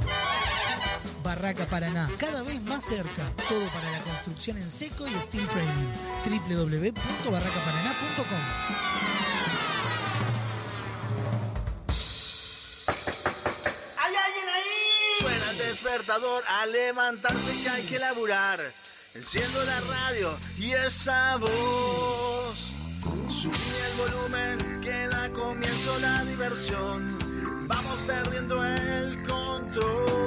Barraca 1.24 1.64
Paraná, 1.64 2.10
cada 2.18 2.42
vez 2.42 2.60
más 2.60 2.84
cerca. 2.84 3.32
Todo 3.48 3.66
para 3.68 3.90
la 3.90 4.02
construcción 4.02 4.58
en 4.58 4.70
seco 4.70 5.08
y 5.08 5.12
steel 5.22 5.48
framing. 5.48 5.88
www.barracaparaná.com 6.26 8.38
¿Hay 13.96 14.14
alguien 14.14 14.48
ahí? 14.54 14.66
Suena 15.20 15.50
el 15.52 15.58
despertador 15.58 16.44
a 16.46 16.66
levantarse 16.66 17.62
que 17.62 17.70
hay 17.70 17.82
que 17.86 17.98
laburar. 17.98 18.60
Enciendo 19.14 19.64
la 19.64 19.80
radio 19.80 20.38
y 20.58 20.72
esa 20.72 21.36
voz. 21.36 22.56
Subí 23.30 23.56
el 23.86 23.92
volumen 23.96 24.79
la 25.98 26.24
diversión. 26.24 27.16
Vamos 27.66 27.98
perdiendo 28.06 28.64
el 28.64 29.26
control. 29.26 30.19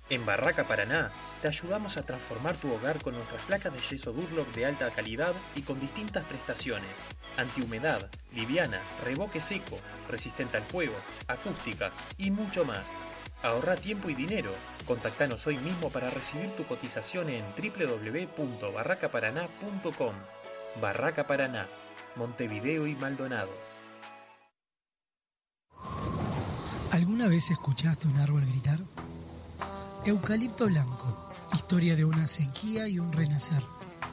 En 0.09 0.25
Barraca 0.25 0.67
Paraná 0.67 1.11
te 1.41 1.47
ayudamos 1.47 1.97
a 1.97 2.03
transformar 2.03 2.55
tu 2.55 2.71
hogar 2.73 3.01
con 3.01 3.13
nuestras 3.13 3.41
placas 3.43 3.73
de 3.73 3.79
yeso 3.79 4.11
Durlock 4.11 4.51
de 4.55 4.65
alta 4.65 4.89
calidad 4.89 5.33
y 5.55 5.61
con 5.61 5.79
distintas 5.79 6.25
prestaciones. 6.25 6.89
Antihumedad, 7.37 8.09
liviana, 8.33 8.79
reboque 9.03 9.39
seco, 9.39 9.77
resistente 10.09 10.57
al 10.57 10.63
fuego, 10.63 10.95
acústicas 11.27 11.97
y 12.17 12.31
mucho 12.31 12.65
más. 12.65 12.85
Ahorra 13.43 13.75
tiempo 13.75 14.09
y 14.09 14.15
dinero. 14.15 14.49
Contactanos 14.87 15.45
hoy 15.47 15.57
mismo 15.57 15.89
para 15.89 16.09
recibir 16.09 16.49
tu 16.51 16.63
cotización 16.63 17.27
en 17.29 17.43
www.barracaparaná.com. 17.57 20.15
Barraca 20.81 21.27
Paraná, 21.27 21.67
Montevideo 22.15 22.87
y 22.87 22.95
Maldonado. 22.95 23.51
¿Alguna 26.91 27.27
vez 27.27 27.51
escuchaste 27.51 28.07
un 28.07 28.15
árbol 28.17 28.45
gritar? 28.45 28.79
Eucalipto 30.05 30.67
Blanco, 30.67 31.33
historia 31.53 31.97
de 31.97 32.05
una 32.05 32.27
sequía 32.27 32.87
y 32.87 32.97
un 32.97 33.11
renacer. 33.11 33.61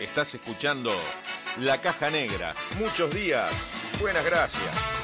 Estás 0.00 0.34
escuchando 0.34 0.92
La 1.60 1.80
Caja 1.80 2.10
Negra. 2.10 2.54
Muchos 2.78 3.12
días. 3.12 3.52
Buenas 4.00 4.24
gracias. 4.24 4.95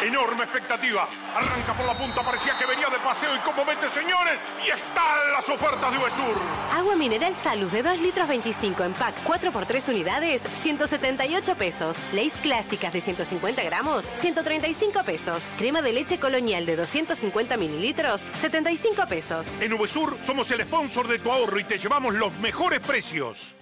Enorme 0.00 0.44
expectativa. 0.44 1.08
Arranca 1.34 1.74
por 1.74 1.84
la 1.84 1.96
punta, 1.96 2.22
parecía 2.22 2.56
que 2.56 2.66
venía 2.66 2.88
de 2.88 2.98
paseo 2.98 3.34
y 3.34 3.38
como 3.40 3.64
mete, 3.64 3.88
señores, 3.88 4.38
y 4.64 4.70
están 4.70 5.32
las 5.32 5.48
ofertas 5.48 5.90
de 5.90 5.98
Uvesur. 5.98 6.36
Agua 6.72 6.94
mineral 6.94 7.34
Salud 7.34 7.68
de 7.72 7.82
2 7.82 8.00
litros 8.00 8.28
25 8.28 8.84
en 8.84 8.92
pack 8.92 9.24
4x3 9.24 9.88
unidades, 9.88 10.42
178 10.62 11.54
pesos. 11.56 11.96
Leis 12.12 12.32
clásicas 12.42 12.92
de 12.92 13.00
150 13.00 13.62
gramos, 13.64 14.04
135 14.20 15.02
pesos. 15.02 15.42
Crema 15.58 15.82
de 15.82 15.92
leche 15.92 16.20
colonial 16.20 16.64
de 16.64 16.76
250 16.76 17.56
mililitros, 17.56 18.24
75 18.40 19.06
pesos. 19.06 19.60
En 19.60 19.72
Uvesur 19.72 20.16
somos 20.24 20.48
el 20.52 20.62
sponsor 20.62 21.08
de 21.08 21.18
tu 21.18 21.32
ahorro 21.32 21.58
y 21.58 21.64
te 21.64 21.76
llevamos 21.76 22.14
los 22.14 22.32
mejores 22.38 22.78
precios. 22.78 23.56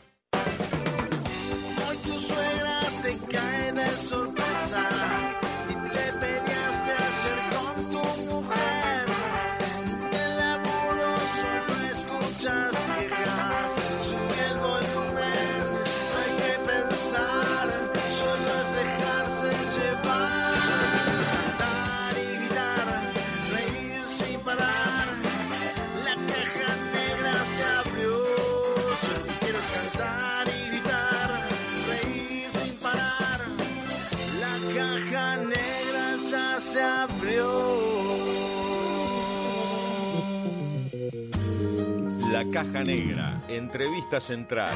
Caja 42.57 42.85
Negra, 42.85 43.39
entrevista 43.49 44.19
central. 44.19 44.75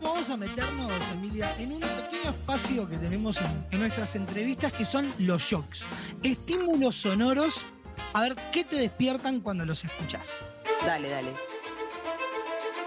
Vamos 0.00 0.30
a 0.30 0.36
meternos, 0.38 0.90
Emilia, 1.12 1.54
en 1.58 1.72
un 1.72 1.80
pequeño 1.80 2.30
espacio 2.30 2.88
que 2.88 2.96
tenemos 2.96 3.36
en, 3.36 3.66
en 3.70 3.80
nuestras 3.80 4.16
entrevistas 4.16 4.72
que 4.72 4.86
son 4.86 5.12
los 5.18 5.42
shocks. 5.42 5.84
Estímulos 6.22 6.96
sonoros, 6.96 7.66
a 8.14 8.22
ver 8.22 8.34
qué 8.50 8.64
te 8.64 8.76
despiertan 8.76 9.40
cuando 9.40 9.66
los 9.66 9.84
escuchas. 9.84 10.38
Dale, 10.86 11.10
dale. 11.10 11.34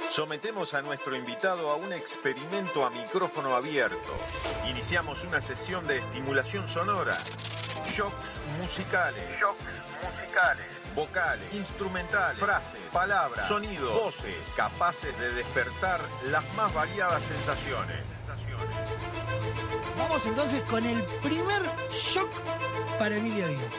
Sometemos 0.09 0.73
a 0.73 0.81
nuestro 0.81 1.15
invitado 1.15 1.69
a 1.69 1.75
un 1.75 1.93
experimento 1.93 2.87
a 2.87 2.89
micrófono 2.89 3.55
abierto. 3.55 4.17
Iniciamos 4.67 5.23
una 5.23 5.39
sesión 5.39 5.85
de 5.85 5.99
estimulación 5.99 6.67
sonora. 6.67 7.15
Shocks 7.85 8.31
musicales. 8.59 9.29
Shocks 9.39 9.61
musicales. 10.03 10.82
Vocales, 10.95 11.53
instrumentales, 11.53 12.39
frases, 12.39 12.79
palabras, 12.91 13.47
sonidos, 13.47 13.91
voces, 13.93 14.35
capaces 14.55 15.17
de 15.19 15.31
despertar 15.31 15.99
las 16.29 16.43
más 16.55 16.73
variadas 16.73 17.23
sensaciones. 17.23 18.05
Vamos 19.97 20.25
entonces 20.25 20.61
con 20.63 20.85
el 20.85 21.03
primer 21.21 21.63
shock 21.91 22.29
para 22.99 23.15
Emilia 23.15 23.47
Díaz. 23.47 23.71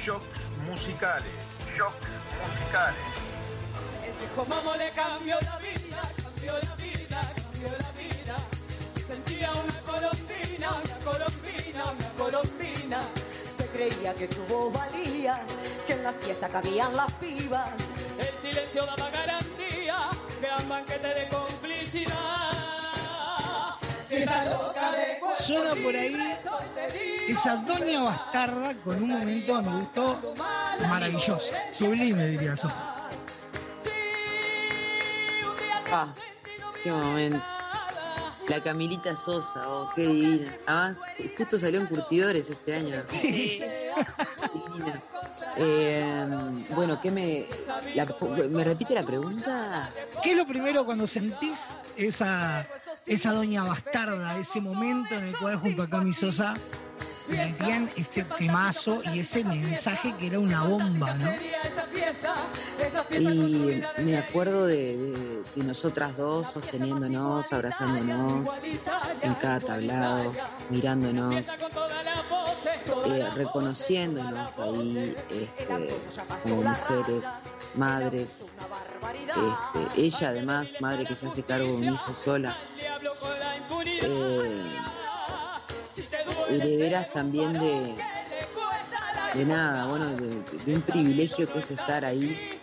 Shocks 0.00 0.40
musicales. 0.66 1.32
Shocks 1.76 2.06
musicales. 2.40 3.00
El 4.04 4.12
viejo 4.14 4.76
le 4.76 4.90
cambió 4.90 5.40
la 5.40 5.58
vida, 5.58 6.02
cambió 6.22 6.52
la 6.58 6.74
vida, 6.76 6.97
creía 13.78 14.12
que 14.14 14.26
su 14.26 14.44
voz 14.46 14.72
valía, 14.72 15.40
que 15.86 15.92
en 15.92 16.02
la 16.02 16.12
fiesta 16.12 16.48
cabían 16.48 16.96
las 16.96 17.12
pibas. 17.12 17.70
El 18.18 18.26
silencio 18.42 18.84
daba 18.84 19.08
garantía, 19.10 20.10
gran 20.42 20.68
banquete 20.68 21.08
de 21.08 21.28
complicidad. 21.28 22.14
Fiesta 24.08 24.44
loca 24.46 24.92
de 24.92 25.18
cuerpo 25.20 25.36
Suena 25.42 25.74
por 25.82 25.94
ahí 25.94 26.36
esa 27.28 27.56
doña 27.56 28.02
bastarda 28.02 28.74
con 28.82 29.02
un 29.02 29.10
momento, 29.10 29.62
me 29.62 29.80
gustó, 29.80 30.34
maravilloso. 30.88 31.52
Sublime, 31.70 32.26
diría 32.26 32.56
Sofía. 32.56 32.94
Ah, 35.90 36.12
qué 36.82 36.90
momento. 36.90 37.40
La 38.48 38.62
Camilita 38.62 39.14
Sosa, 39.14 39.68
oh, 39.68 39.90
qué 39.94 40.06
divina. 40.06 40.56
Además, 40.66 40.96
justo 41.36 41.58
salió 41.58 41.80
en 41.80 41.86
Curtidores 41.86 42.48
este 42.48 42.74
año. 42.74 43.02
Divina. 43.22 45.02
Eh, 45.56 46.64
bueno, 46.70 47.00
¿qué 47.00 47.10
me. 47.10 47.46
la- 47.94 48.06
¿Me 48.48 48.64
repite 48.64 48.94
la 48.94 49.04
pregunta? 49.04 49.90
¿Qué 50.22 50.30
es 50.32 50.36
lo 50.36 50.46
primero 50.46 50.84
cuando 50.86 51.06
sentís 51.06 51.68
esa, 51.96 52.66
esa 53.06 53.32
doña 53.32 53.64
bastarda, 53.64 54.38
ese 54.38 54.60
momento 54.60 55.14
en 55.14 55.24
el 55.24 55.36
cual 55.38 55.56
junto 55.56 55.82
a 55.82 55.88
Cami 55.88 56.12
Sosa 56.12 56.54
metían 57.28 57.90
este 57.96 58.24
temazo 58.24 59.00
y 59.14 59.20
ese 59.20 59.44
mensaje 59.44 60.14
que 60.18 60.26
era 60.28 60.38
una 60.38 60.64
bomba, 60.64 61.14
¿no? 61.14 61.30
Y 63.16 63.82
me 64.02 64.18
acuerdo 64.18 64.66
de, 64.66 64.96
de- 64.96 65.64
nosotras 65.64 66.16
dos 66.16 66.46
sosteniéndonos, 66.52 67.52
abrazándonos 67.52 68.48
en 69.22 69.34
cada 69.34 69.60
tablado, 69.60 70.32
mirándonos, 70.70 71.34
eh, 73.06 73.28
reconociéndonos 73.34 74.56
ahí 74.58 75.14
este, 75.30 75.94
como 76.42 76.62
mujeres, 76.62 77.24
madres. 77.74 78.58
este, 79.28 80.00
ella 80.06 80.28
además, 80.28 80.70
madre 80.80 81.04
que 81.04 81.16
se 81.16 81.26
hace 81.28 81.42
cargo 81.42 81.66
de 81.66 81.72
un 81.88 81.94
hijo 81.94 82.14
sola. 82.14 82.56
Eh, 84.00 84.70
herederas 86.50 87.12
también 87.12 87.52
de, 87.52 87.94
de 89.34 89.44
nada, 89.44 89.86
bueno, 89.86 90.06
de, 90.06 90.74
un 90.74 90.82
privilegio 90.82 91.46
que 91.46 91.58
es 91.60 91.70
estar 91.70 92.04
ahí, 92.04 92.60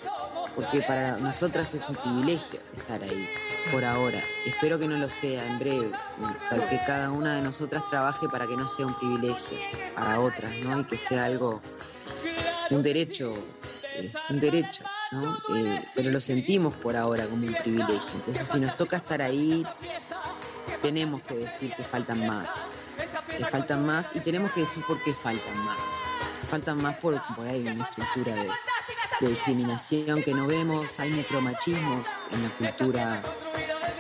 porque 0.56 0.82
para 0.82 1.18
nosotras 1.18 1.74
es 1.74 1.88
un 1.90 1.96
privilegio 1.96 2.60
estar 2.76 3.02
ahí, 3.04 3.30
por 3.72 3.84
ahora. 3.86 4.22
Espero 4.46 4.80
que 4.80 4.88
no 4.88 4.98
lo 4.98 5.10
sea 5.10 5.46
en 5.46 5.60
breve, 5.60 5.92
que- 6.50 6.66
que 6.68 6.82
cada 6.86 7.12
una 7.12 7.36
de 7.36 7.42
nosotras 7.42 7.84
trabaje 7.90 8.28
para 8.30 8.48
que 8.48 8.56
no 8.56 8.68
sea 8.68 8.86
un 8.88 8.94
privilegio 8.96 9.58
para 9.96 10.20
otras, 10.20 10.52
¿no? 10.64 10.80
Y 10.80 10.84
que 10.86 10.98
sea 10.98 11.26
algo, 11.26 11.62
un 12.70 12.82
derecho, 12.84 13.34
eh, 13.96 14.12
un 14.30 14.40
derecho, 14.40 14.84
¿no? 15.12 15.38
Eh, 15.56 15.82
pero 15.94 16.10
lo 16.10 16.22
sentimos 16.22 16.74
por 16.76 16.96
ahora 16.96 17.26
como 17.26 17.46
un 17.48 17.54
privilegio. 17.54 18.00
Entonces, 18.16 18.48
si 18.48 18.60
nos 18.60 18.76
toca 18.78 18.98
estar 18.98 19.22
ahí, 19.22 19.66
tenemos 20.82 21.22
que 21.24 21.36
decir 21.36 21.74
que 21.76 21.84
faltan 21.84 22.26
más 22.28 22.50
que 23.38 23.46
faltan 23.46 23.86
más 23.86 24.08
y 24.16 24.20
tenemos 24.20 24.52
que 24.52 24.62
decir 24.62 24.84
por 24.86 25.02
qué 25.04 25.14
faltan 25.14 25.66
más. 25.66 25.80
Faltan 26.50 26.82
más 26.82 26.96
por, 26.98 27.20
por 27.36 27.48
ahí 27.48 27.62
una 27.68 27.86
estructura 27.86 28.36
de, 28.36 28.50
de 29.22 29.28
discriminación 29.30 30.22
que 30.24 30.34
no 30.34 30.46
vemos, 30.48 31.00
hay 31.00 31.12
micromachismos 31.12 32.08
en 32.32 32.44
la 32.44 32.50
cultura 32.76 33.22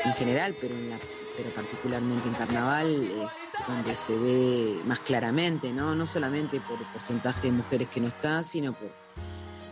en 0.03 0.13
general, 0.13 0.55
pero, 0.59 0.75
en 0.75 0.89
la- 0.91 0.99
pero 1.35 1.49
particularmente 1.49 2.27
en 2.29 2.33
carnaval 2.35 2.87
es 3.27 3.41
donde 3.67 3.95
se 3.95 4.15
ve 4.17 4.79
más 4.85 4.99
claramente, 4.99 5.73
¿no? 5.73 5.93
No 5.95 6.05
solamente 6.07 6.59
por 6.61 6.79
el 6.79 6.85
porcentaje 6.85 7.47
de 7.47 7.53
mujeres 7.53 7.87
que 7.89 7.99
no 7.99 8.07
está, 8.07 8.43
sino 8.43 8.71
por, 8.73 8.89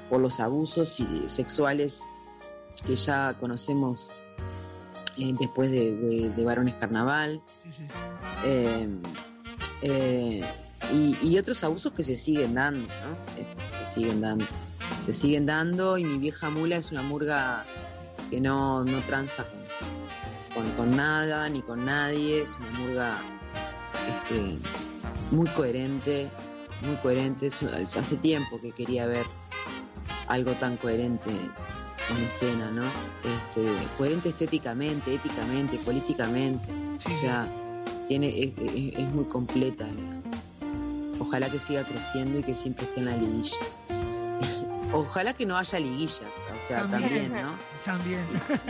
por 0.09 0.19
los 0.19 0.39
abusos 0.39 0.99
sexuales 1.27 2.01
que 2.85 2.95
ya 2.97 3.35
conocemos 3.39 4.09
eh, 5.17 5.33
después 5.39 5.69
de, 5.71 5.95
de- 5.95 6.29
de 6.31 6.43
Varones 6.43 6.73
Carnaval. 6.75 7.41
Eh, 8.43 8.87
eh, 9.83 10.43
y, 10.91 11.17
y 11.21 11.37
otros 11.37 11.63
abusos 11.63 11.93
que 11.93 12.03
se 12.03 12.15
siguen 12.15 12.55
dando, 12.55 12.87
¿no? 12.87 13.41
Es- 13.41 13.57
se 13.71 13.85
siguen 13.85 14.21
dando. 14.21 14.45
Se 15.05 15.13
siguen 15.13 15.45
dando 15.45 15.97
y 15.97 16.03
mi 16.03 16.17
vieja 16.17 16.49
mula 16.49 16.75
es 16.77 16.91
una 16.91 17.01
murga 17.03 17.65
que 18.29 18.39
no, 18.41 18.83
no 18.83 18.97
tranza 19.01 19.45
con, 20.53 20.63
con- 20.63 20.71
con 20.73 20.95
nada 20.95 21.47
ni 21.49 21.61
con 21.61 21.85
nadie, 21.85 22.41
es 22.43 22.51
una 22.59 22.79
murga 22.79 23.17
este, 24.09 24.57
muy 25.31 25.47
coherente, 25.49 26.29
muy 26.81 26.95
coherente. 26.97 27.47
Hace 27.47 28.17
tiempo 28.17 28.59
que 28.61 28.71
quería 28.71 29.05
ver 29.05 29.25
algo 30.27 30.51
tan 30.53 30.77
coherente 30.77 31.29
en 31.31 32.23
escena, 32.25 32.69
¿no? 32.71 32.83
Este, 32.83 33.67
coherente 33.97 34.29
estéticamente, 34.29 35.15
éticamente, 35.15 35.77
políticamente. 35.79 36.67
O 37.05 37.21
sea, 37.21 37.47
tiene, 38.07 38.27
es, 38.43 38.57
es- 38.57 38.99
es 38.99 39.13
muy 39.13 39.25
completa. 39.25 39.85
Ojalá 41.19 41.49
que 41.49 41.59
siga 41.59 41.83
creciendo 41.83 42.39
y 42.39 42.43
que 42.43 42.55
siempre 42.55 42.85
esté 42.85 42.99
en 42.99 43.05
la 43.05 43.15
liguilla. 43.17 43.57
Ojalá 44.93 45.33
que 45.33 45.45
no 45.45 45.57
haya 45.57 45.79
liguillas, 45.79 46.21
o 46.21 46.67
sea, 46.67 46.87
también, 46.87 47.31
¿no? 47.33 47.53
También. 47.83 48.23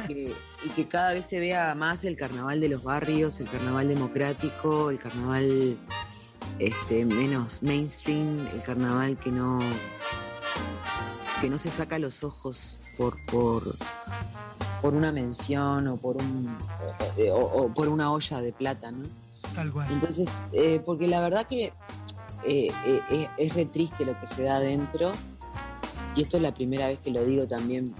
que, 0.07 0.33
y 0.63 0.69
que 0.69 0.87
cada 0.87 1.11
vez 1.11 1.25
se 1.25 1.39
vea 1.39 1.75
más 1.75 2.05
el 2.05 2.15
carnaval 2.15 2.61
de 2.61 2.69
los 2.69 2.81
barrios, 2.83 3.41
el 3.41 3.49
carnaval 3.49 3.89
democrático, 3.89 4.89
el 4.89 4.99
carnaval 4.99 5.77
este, 6.59 7.03
menos 7.03 7.61
mainstream, 7.61 8.39
el 8.53 8.61
carnaval 8.63 9.17
que 9.17 9.31
no 9.31 9.59
que 11.41 11.49
no 11.49 11.57
se 11.57 11.69
saca 11.69 11.99
los 11.99 12.23
ojos 12.23 12.79
por 12.97 13.17
por, 13.25 13.63
por 14.81 14.93
una 14.93 15.11
mención 15.11 15.87
o 15.89 15.97
por 15.97 16.15
un 16.17 16.55
o, 17.33 17.35
o 17.37 17.73
por 17.73 17.89
una 17.89 18.13
olla 18.13 18.39
de 18.39 18.53
plata, 18.53 18.91
¿no? 18.91 19.03
Tal 19.55 19.71
cual. 19.71 19.87
Entonces, 19.91 20.47
eh, 20.53 20.81
porque 20.85 21.07
la 21.07 21.21
verdad 21.21 21.45
que 21.45 21.73
eh, 22.45 22.71
eh, 22.85 23.29
es 23.37 23.53
re 23.53 23.65
triste 23.65 24.05
lo 24.05 24.19
que 24.19 24.27
se 24.27 24.43
da 24.43 24.57
adentro, 24.57 25.11
y 26.15 26.21
esto 26.21 26.37
es 26.37 26.43
la 26.43 26.53
primera 26.53 26.87
vez 26.87 26.99
que 26.99 27.11
lo 27.11 27.23
digo 27.23 27.47
también, 27.47 27.93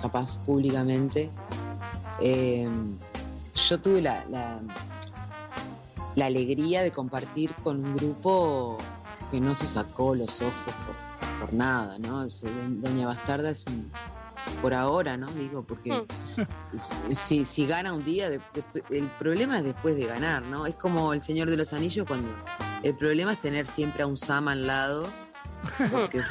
capaz 0.00 0.36
públicamente. 0.38 1.30
Yo 2.20 3.80
tuve 3.80 4.00
la, 4.00 4.24
la, 6.14 6.26
alegría 6.26 6.82
de 6.82 6.90
compartir 6.90 7.52
con 7.62 7.84
un 7.84 7.96
grupo 7.96 8.78
que 9.30 9.40
no 9.40 9.54
se 9.54 9.66
sacó 9.66 10.14
los 10.14 10.40
ojos 10.40 10.74
por 11.42 11.52
nada, 11.54 11.98
¿no? 11.98 12.26
Doña 12.68 13.06
Bastarda 13.08 13.50
es 13.50 13.64
un. 13.66 13.90
Por 14.60 14.74
ahora, 14.74 15.16
¿no? 15.16 15.28
Digo, 15.32 15.62
porque 15.62 16.04
si, 17.12 17.44
si 17.44 17.66
gana 17.66 17.92
un 17.92 18.04
día, 18.04 18.28
de- 18.28 18.40
el 18.90 19.06
problema 19.18 19.58
es 19.58 19.64
después 19.64 19.94
de 19.96 20.06
ganar, 20.06 20.42
¿no? 20.42 20.66
Es 20.66 20.74
como 20.74 21.12
el 21.12 21.22
Señor 21.22 21.48
de 21.50 21.56
los 21.56 21.72
Anillos 21.72 22.06
cuando 22.06 22.28
el 22.82 22.94
problema 22.96 23.32
es 23.32 23.40
tener 23.40 23.66
siempre 23.68 24.02
a 24.02 24.06
un 24.06 24.16
Sama 24.16 24.52
al 24.52 24.66
lado. 24.66 25.08
Porque, 25.92 26.22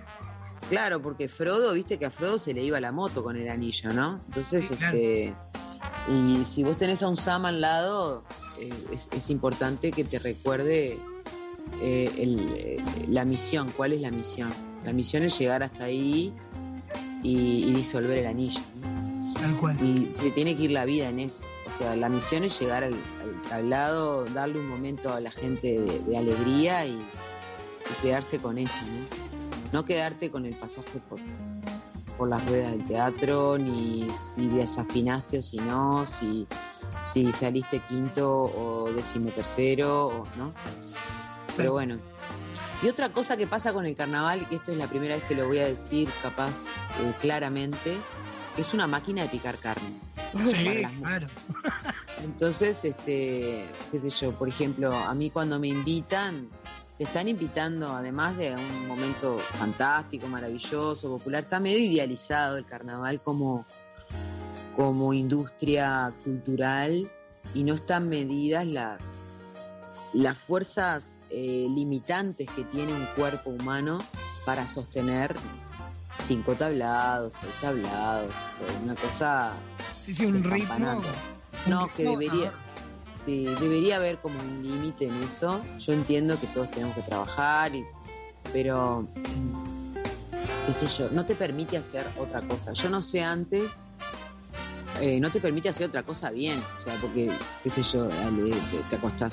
claro, 0.70 1.00
porque 1.00 1.28
Frodo, 1.30 1.72
viste 1.72 1.98
que 1.98 2.06
a 2.06 2.10
Frodo 2.10 2.38
se 2.38 2.52
le 2.52 2.62
iba 2.62 2.78
la 2.80 2.92
moto 2.92 3.22
con 3.22 3.36
el 3.36 3.48
anillo, 3.48 3.92
¿no? 3.92 4.20
Entonces, 4.28 4.70
este. 4.70 5.34
Y 6.08 6.44
si 6.44 6.62
vos 6.62 6.76
tenés 6.76 7.02
a 7.02 7.08
un 7.08 7.16
Sama 7.16 7.48
al 7.48 7.60
lado, 7.62 8.24
eh, 8.60 8.70
es, 8.92 9.08
es 9.12 9.30
importante 9.30 9.92
que 9.92 10.04
te 10.04 10.18
recuerde 10.18 11.00
eh, 11.80 12.10
el- 12.18 12.46
eh, 12.56 12.84
la 13.08 13.24
misión. 13.24 13.70
¿Cuál 13.76 13.92
es 13.92 14.00
la 14.00 14.10
misión? 14.10 14.50
La 14.84 14.92
misión 14.92 15.22
es 15.24 15.38
llegar 15.38 15.62
hasta 15.62 15.84
ahí 15.84 16.32
y, 17.22 17.64
y 17.68 17.72
disolver 17.74 18.18
el 18.18 18.26
anillo. 18.26 18.60
¿no? 18.80 19.34
Tal 19.40 19.56
cual. 19.58 19.76
Y 19.84 20.12
se 20.12 20.30
tiene 20.30 20.56
que 20.56 20.64
ir 20.64 20.70
la 20.70 20.84
vida 20.84 21.08
en 21.08 21.20
eso. 21.20 21.42
O 21.66 21.78
sea, 21.78 21.94
la 21.96 22.08
misión 22.08 22.44
es 22.44 22.58
llegar 22.60 22.84
al, 22.84 22.94
al 22.94 23.42
tablado, 23.48 24.24
darle 24.26 24.60
un 24.60 24.68
momento 24.68 25.12
a 25.12 25.20
la 25.20 25.30
gente 25.30 25.80
de, 25.80 25.98
de 26.00 26.16
alegría 26.16 26.86
y, 26.86 26.92
y 26.92 28.02
quedarse 28.02 28.38
con 28.38 28.56
eso, 28.58 28.78
¿no? 28.86 29.26
No 29.80 29.84
quedarte 29.84 30.30
con 30.30 30.46
el 30.46 30.54
pasaje 30.54 31.00
por, 31.10 31.18
por 32.16 32.28
las 32.28 32.48
ruedas 32.48 32.70
del 32.70 32.84
teatro, 32.86 33.58
ni 33.58 34.06
si 34.34 34.46
desafinaste 34.46 35.40
o 35.40 35.42
si 35.42 35.56
no, 35.58 36.06
si, 36.06 36.46
si 37.02 37.30
saliste 37.32 37.80
quinto 37.80 38.30
o 38.44 38.90
decimotercero, 38.94 40.06
o, 40.06 40.26
¿no? 40.38 40.52
Pero 41.56 41.72
bueno. 41.72 41.98
Y 42.82 42.88
otra 42.88 43.10
cosa 43.10 43.36
que 43.36 43.46
pasa 43.46 43.72
con 43.72 43.86
el 43.86 43.96
carnaval, 43.96 44.46
y 44.50 44.56
esto 44.56 44.72
es 44.72 44.78
la 44.78 44.86
primera 44.86 45.14
vez 45.14 45.24
que 45.24 45.34
lo 45.34 45.46
voy 45.46 45.58
a 45.58 45.66
decir 45.66 46.08
capaz 46.22 46.66
eh, 47.00 47.12
claramente, 47.20 47.96
es 48.56 48.74
una 48.74 48.86
máquina 48.86 49.22
de 49.22 49.28
picar 49.28 49.56
carne. 49.58 49.88
Sí, 50.36 50.82
claro. 51.00 51.28
entonces, 52.24 52.84
este, 52.84 53.66
qué 53.90 53.98
sé 53.98 54.10
yo, 54.10 54.32
por 54.32 54.48
ejemplo, 54.48 54.92
a 54.92 55.14
mí 55.14 55.30
cuando 55.30 55.58
me 55.58 55.68
invitan, 55.68 56.50
te 56.98 57.04
están 57.04 57.28
invitando, 57.28 57.88
además 57.88 58.36
de 58.36 58.54
un 58.54 58.88
momento 58.88 59.38
fantástico, 59.54 60.26
maravilloso, 60.26 61.08
popular, 61.08 61.44
está 61.44 61.58
medio 61.60 61.78
idealizado 61.78 62.58
el 62.58 62.66
carnaval 62.66 63.22
como, 63.22 63.64
como 64.74 65.14
industria 65.14 66.12
cultural 66.22 67.10
y 67.54 67.62
no 67.62 67.74
están 67.74 68.08
medidas 68.08 68.66
las, 68.66 69.20
las 70.16 70.38
fuerzas 70.38 71.20
eh, 71.30 71.66
limitantes 71.70 72.48
que 72.56 72.64
tiene 72.64 72.92
un 72.94 73.04
cuerpo 73.16 73.50
humano 73.50 73.98
para 74.44 74.66
sostener 74.66 75.34
cinco 76.26 76.54
tablados, 76.54 77.34
seis 77.40 77.52
tablados, 77.60 78.30
o 78.30 78.56
sea, 78.66 78.78
una 78.82 78.94
cosa 78.94 79.52
Sí, 80.04 80.14
sí, 80.14 80.24
un 80.26 80.42
ritmo. 80.42 81.02
No, 81.66 81.92
que 81.92 82.04
debería, 82.04 82.52
sí, 83.26 83.44
debería 83.60 83.96
haber 83.96 84.18
como 84.18 84.38
un 84.38 84.62
límite 84.62 85.06
en 85.08 85.22
eso. 85.22 85.60
Yo 85.78 85.92
entiendo 85.92 86.38
que 86.40 86.46
todos 86.46 86.70
tenemos 86.70 86.94
que 86.94 87.02
trabajar, 87.02 87.74
y- 87.74 87.84
pero 88.52 89.06
qué 90.66 90.72
sé 90.72 90.86
yo, 90.86 91.08
no 91.10 91.26
te 91.26 91.34
permite 91.34 91.76
hacer 91.76 92.06
otra 92.18 92.40
cosa. 92.42 92.72
Yo 92.72 92.88
no 92.88 93.02
sé 93.02 93.22
antes, 93.24 93.86
eh, 95.00 95.18
no 95.20 95.30
te 95.30 95.40
permite 95.40 95.68
hacer 95.68 95.88
otra 95.88 96.02
cosa 96.04 96.30
bien. 96.30 96.62
O 96.76 96.78
sea, 96.78 96.94
porque, 97.00 97.30
qué 97.64 97.70
sé 97.70 97.82
yo, 97.82 98.04
ale, 98.24 98.50
te, 98.52 98.78
te 98.90 98.96
acostás 98.96 99.32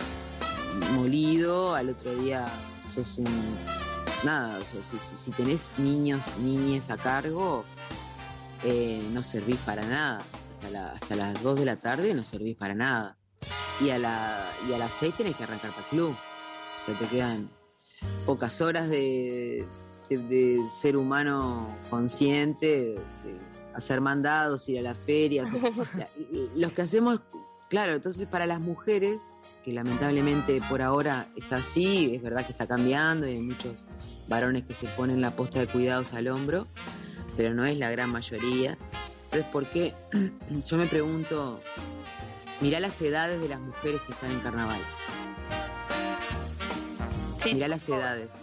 molido, 0.93 1.75
al 1.75 1.89
otro 1.89 2.13
día 2.15 2.47
sos 2.93 3.17
un... 3.17 3.27
Nada, 4.23 4.57
o 4.57 4.63
sea, 4.63 4.81
si, 4.81 4.97
si- 4.99 5.17
si 5.17 5.31
tenés 5.31 5.73
niños, 5.77 6.23
niñes 6.39 6.89
a 6.89 6.97
cargo, 6.97 7.65
eh, 8.63 9.05
no 9.13 9.21
servís 9.21 9.57
para 9.65 9.83
nada. 9.85 10.21
Hasta, 10.61 10.69
la- 10.71 10.91
hasta 10.93 11.15
las 11.17 11.43
2 11.43 11.59
de 11.59 11.65
la 11.65 11.75
tarde 11.75 12.13
no 12.13 12.23
servís 12.23 12.55
para 12.55 12.73
nada. 12.73 13.17
Y 13.81 13.89
a, 13.89 13.97
la, 13.97 14.49
y 14.69 14.73
a 14.73 14.77
las 14.77 14.93
6 14.93 15.15
tenés 15.15 15.35
que 15.35 15.43
arrancar 15.43 15.71
para 15.71 15.81
el 15.83 15.89
club. 15.89 16.11
O 16.15 16.85
sea, 16.85 16.97
te 16.97 17.05
quedan 17.07 17.49
pocas 18.25 18.61
horas 18.61 18.89
de, 18.89 19.67
de- 20.09 20.17
de 20.19 20.59
ser 20.71 20.95
humano 20.95 21.67
consciente, 21.89 22.67
de 23.25 23.37
hacer 23.75 23.99
mandados, 23.99 24.69
ir 24.69 24.79
a 24.79 24.81
la 24.83 24.95
feria. 24.95 25.43
o 25.77 25.85
sea, 25.85 26.07
los 26.55 26.71
que 26.71 26.81
hacemos, 26.81 27.19
claro, 27.69 27.93
entonces 27.95 28.25
para 28.27 28.45
las 28.45 28.61
mujeres, 28.61 29.31
que 29.63 29.71
lamentablemente 29.71 30.61
por 30.69 30.81
ahora 30.81 31.27
está 31.35 31.57
así, 31.57 32.13
es 32.15 32.21
verdad 32.21 32.45
que 32.45 32.51
está 32.51 32.67
cambiando 32.67 33.27
y 33.27 33.31
hay 33.31 33.39
muchos 33.41 33.85
varones 34.27 34.63
que 34.65 34.73
se 34.73 34.87
ponen 34.87 35.21
la 35.21 35.31
posta 35.31 35.59
de 35.59 35.67
cuidados 35.67 36.13
al 36.13 36.27
hombro, 36.27 36.67
pero 37.37 37.53
no 37.53 37.65
es 37.65 37.77
la 37.77 37.89
gran 37.89 38.09
mayoría. 38.11 38.77
Entonces, 39.25 39.45
¿por 39.51 39.65
qué? 39.65 39.93
Yo 40.67 40.77
me 40.77 40.85
pregunto, 40.85 41.61
mirá 42.61 42.79
las 42.79 43.01
edades 43.01 43.41
de 43.41 43.49
las 43.49 43.59
mujeres 43.59 44.01
que 44.01 44.11
están 44.11 44.31
en 44.31 44.39
carnaval. 44.41 44.79
mirá 47.45 47.67
las 47.67 47.87
edades. 47.89 48.33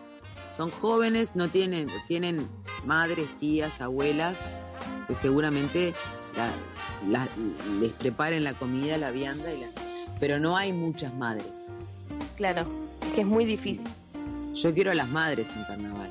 Son 0.56 0.70
jóvenes, 0.70 1.36
no 1.36 1.48
tienen, 1.48 1.86
tienen 2.06 2.46
madres, 2.84 3.28
tías, 3.38 3.80
abuelas, 3.80 4.38
que 5.08 5.14
seguramente 5.14 5.94
la- 6.36 6.50
la- 7.10 7.28
les 7.80 7.92
preparen 7.92 8.44
la 8.44 8.54
comida, 8.54 8.98
la 8.98 9.10
vianda, 9.10 9.52
y 9.52 9.60
la- 9.60 9.89
pero 10.20 10.38
no 10.38 10.56
hay 10.56 10.72
muchas 10.72 11.12
madres. 11.14 11.72
Claro, 12.36 12.64
que 13.14 13.22
es 13.22 13.26
muy 13.26 13.44
difícil. 13.44 13.86
Yo 14.54 14.72
quiero 14.74 14.90
a 14.90 14.94
las 14.94 15.08
madres 15.08 15.48
en 15.56 15.64
carnaval. 15.64 16.10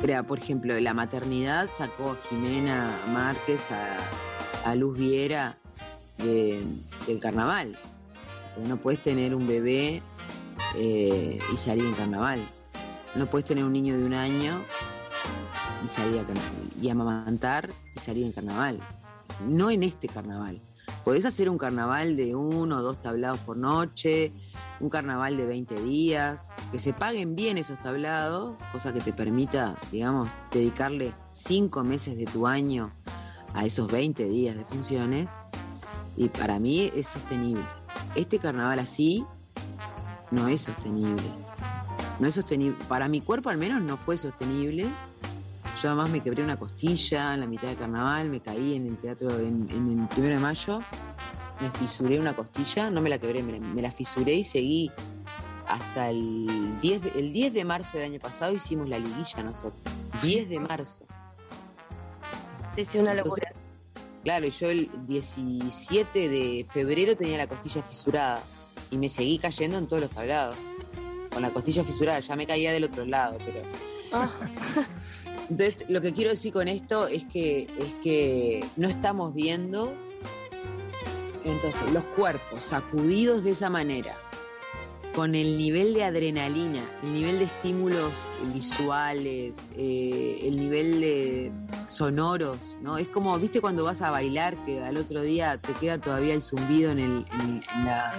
Crea, 0.00 0.22
por 0.24 0.38
ejemplo, 0.38 0.78
la 0.78 0.92
maternidad 0.92 1.70
sacó 1.76 2.10
a 2.12 2.16
Jimena 2.28 2.90
Márquez, 3.12 3.60
a, 3.70 4.70
a 4.70 4.74
Luz 4.74 4.98
Viera 4.98 5.56
de- 6.18 6.62
del 7.06 7.18
carnaval. 7.20 7.78
No 8.66 8.76
puedes 8.76 9.02
tener 9.02 9.34
un 9.34 9.46
bebé 9.46 10.02
eh, 10.76 11.38
y 11.52 11.56
salir 11.56 11.84
en 11.86 11.94
carnaval. 11.94 12.40
No 13.14 13.26
puedes 13.26 13.46
tener 13.46 13.64
un 13.64 13.72
niño 13.72 13.96
de 13.96 14.04
un 14.04 14.14
año 14.14 14.60
y 15.84 15.88
salir 15.88 16.18
a 16.20 16.24
carnaval. 16.24 16.52
Y 16.80 16.88
amamantar 16.90 17.70
y 17.94 18.00
salir 18.00 18.26
en 18.26 18.32
carnaval. 18.32 18.80
No 19.46 19.70
en 19.70 19.82
este 19.82 20.08
carnaval. 20.08 20.60
Podés 21.06 21.24
hacer 21.24 21.48
un 21.48 21.56
carnaval 21.56 22.16
de 22.16 22.34
uno 22.34 22.78
o 22.78 22.82
dos 22.82 23.00
tablados 23.00 23.38
por 23.38 23.56
noche, 23.56 24.32
un 24.80 24.90
carnaval 24.90 25.36
de 25.36 25.46
20 25.46 25.80
días, 25.82 26.48
que 26.72 26.80
se 26.80 26.92
paguen 26.92 27.36
bien 27.36 27.58
esos 27.58 27.80
tablados, 27.80 28.60
cosa 28.72 28.92
que 28.92 28.98
te 28.98 29.12
permita, 29.12 29.76
digamos, 29.92 30.28
dedicarle 30.50 31.12
cinco 31.32 31.84
meses 31.84 32.18
de 32.18 32.24
tu 32.24 32.48
año 32.48 32.90
a 33.54 33.64
esos 33.64 33.86
20 33.86 34.24
días 34.24 34.56
de 34.56 34.64
funciones. 34.64 35.28
Y 36.16 36.28
para 36.28 36.58
mí 36.58 36.90
es 36.92 37.06
sostenible. 37.06 37.62
Este 38.16 38.40
carnaval 38.40 38.80
así 38.80 39.24
no 40.32 40.48
es 40.48 40.62
sostenible. 40.62 41.22
No 42.18 42.26
es 42.26 42.34
sostenible. 42.34 42.78
Para 42.88 43.06
mi 43.06 43.20
cuerpo 43.20 43.48
al 43.48 43.58
menos 43.58 43.80
no 43.80 43.96
fue 43.96 44.16
sostenible. 44.16 44.88
Yo 45.86 45.92
además 45.92 46.10
me 46.10 46.20
quebré 46.20 46.42
una 46.42 46.56
costilla 46.56 47.32
en 47.34 47.38
la 47.38 47.46
mitad 47.46 47.68
del 47.68 47.76
carnaval, 47.76 48.28
me 48.28 48.40
caí 48.40 48.74
en 48.74 48.88
el 48.88 48.96
teatro 48.96 49.30
en, 49.38 49.68
en 49.70 50.00
el 50.00 50.08
primero 50.08 50.34
de 50.34 50.40
mayo, 50.40 50.80
me 51.60 51.70
fisuré 51.70 52.18
una 52.18 52.34
costilla, 52.34 52.90
no 52.90 53.00
me 53.00 53.08
la 53.08 53.18
quebré, 53.18 53.40
me 53.40 53.52
la, 53.52 53.60
me 53.60 53.82
la 53.82 53.92
fisuré 53.92 54.34
y 54.34 54.42
seguí 54.42 54.90
hasta 55.68 56.10
el 56.10 56.76
10, 56.80 57.02
de, 57.02 57.12
el 57.20 57.32
10 57.32 57.52
de 57.52 57.64
marzo 57.64 57.98
del 57.98 58.10
año 58.10 58.18
pasado 58.18 58.52
hicimos 58.52 58.88
la 58.88 58.98
liguilla 58.98 59.44
nosotros. 59.44 59.80
10 60.24 60.48
de 60.48 60.58
marzo. 60.58 61.06
Sí, 62.74 62.84
sí, 62.84 62.98
una 62.98 63.12
Entonces, 63.12 63.44
locura. 63.44 63.52
Claro, 64.24 64.46
y 64.48 64.50
yo 64.50 64.68
el 64.68 64.90
17 65.06 66.28
de 66.28 66.66
febrero 66.68 67.16
tenía 67.16 67.38
la 67.38 67.46
costilla 67.46 67.80
fisurada 67.84 68.42
y 68.90 68.96
me 68.96 69.08
seguí 69.08 69.38
cayendo 69.38 69.78
en 69.78 69.86
todos 69.86 70.02
los 70.02 70.10
tablados. 70.10 70.56
Con 71.30 71.42
la 71.42 71.50
costilla 71.52 71.84
fisurada, 71.84 72.18
ya 72.18 72.34
me 72.34 72.44
caía 72.44 72.72
del 72.72 72.82
otro 72.82 73.04
lado, 73.04 73.38
pero. 73.38 73.62
Ah. 74.12 74.30
Entonces, 75.48 75.88
lo 75.88 76.00
que 76.00 76.12
quiero 76.12 76.30
decir 76.30 76.52
con 76.52 76.68
esto 76.68 77.06
es 77.06 77.24
que, 77.24 77.68
es 77.78 77.94
que 78.02 78.64
no 78.76 78.88
estamos 78.88 79.34
viendo 79.34 79.92
entonces 81.44 81.92
los 81.92 82.04
cuerpos 82.04 82.62
sacudidos 82.62 83.44
de 83.44 83.52
esa 83.52 83.70
manera, 83.70 84.16
con 85.14 85.34
el 85.34 85.56
nivel 85.56 85.94
de 85.94 86.04
adrenalina, 86.04 86.82
el 87.02 87.14
nivel 87.14 87.38
de 87.38 87.46
estímulos 87.46 88.12
visuales, 88.52 89.62
eh, 89.76 90.40
el 90.42 90.58
nivel 90.58 91.00
de 91.00 91.52
sonoros, 91.88 92.76
¿no? 92.82 92.98
Es 92.98 93.08
como, 93.08 93.38
viste 93.38 93.60
cuando 93.60 93.84
vas 93.84 94.02
a 94.02 94.10
bailar 94.10 94.56
que 94.66 94.82
al 94.82 94.98
otro 94.98 95.22
día 95.22 95.56
te 95.56 95.72
queda 95.74 95.98
todavía 95.98 96.34
el 96.34 96.42
zumbido 96.42 96.90
en 96.90 96.98
el, 96.98 97.24
en, 97.40 97.62
la, 97.84 98.14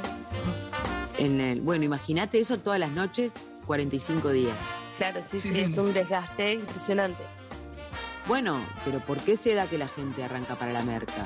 en 1.19 1.39
el, 1.39 1.61
bueno, 1.61 1.85
imagínate 1.85 2.39
eso 2.39 2.57
todas 2.57 2.79
las 2.79 2.91
noches, 2.91 3.33
45 3.67 4.31
días. 4.31 4.55
Claro, 4.97 5.21
sí, 5.23 5.39
sí, 5.39 5.49
Sí, 5.49 5.53
sí, 5.53 5.61
es 5.61 5.77
un 5.77 5.93
desgaste 5.93 6.53
impresionante. 6.53 7.23
Bueno, 8.27 8.59
pero 8.83 8.99
¿por 8.99 9.19
qué 9.19 9.37
se 9.37 9.53
da 9.55 9.67
que 9.67 9.77
la 9.77 9.87
gente 9.87 10.23
arranca 10.23 10.55
para 10.55 10.73
la 10.73 10.81
merca? 10.83 11.25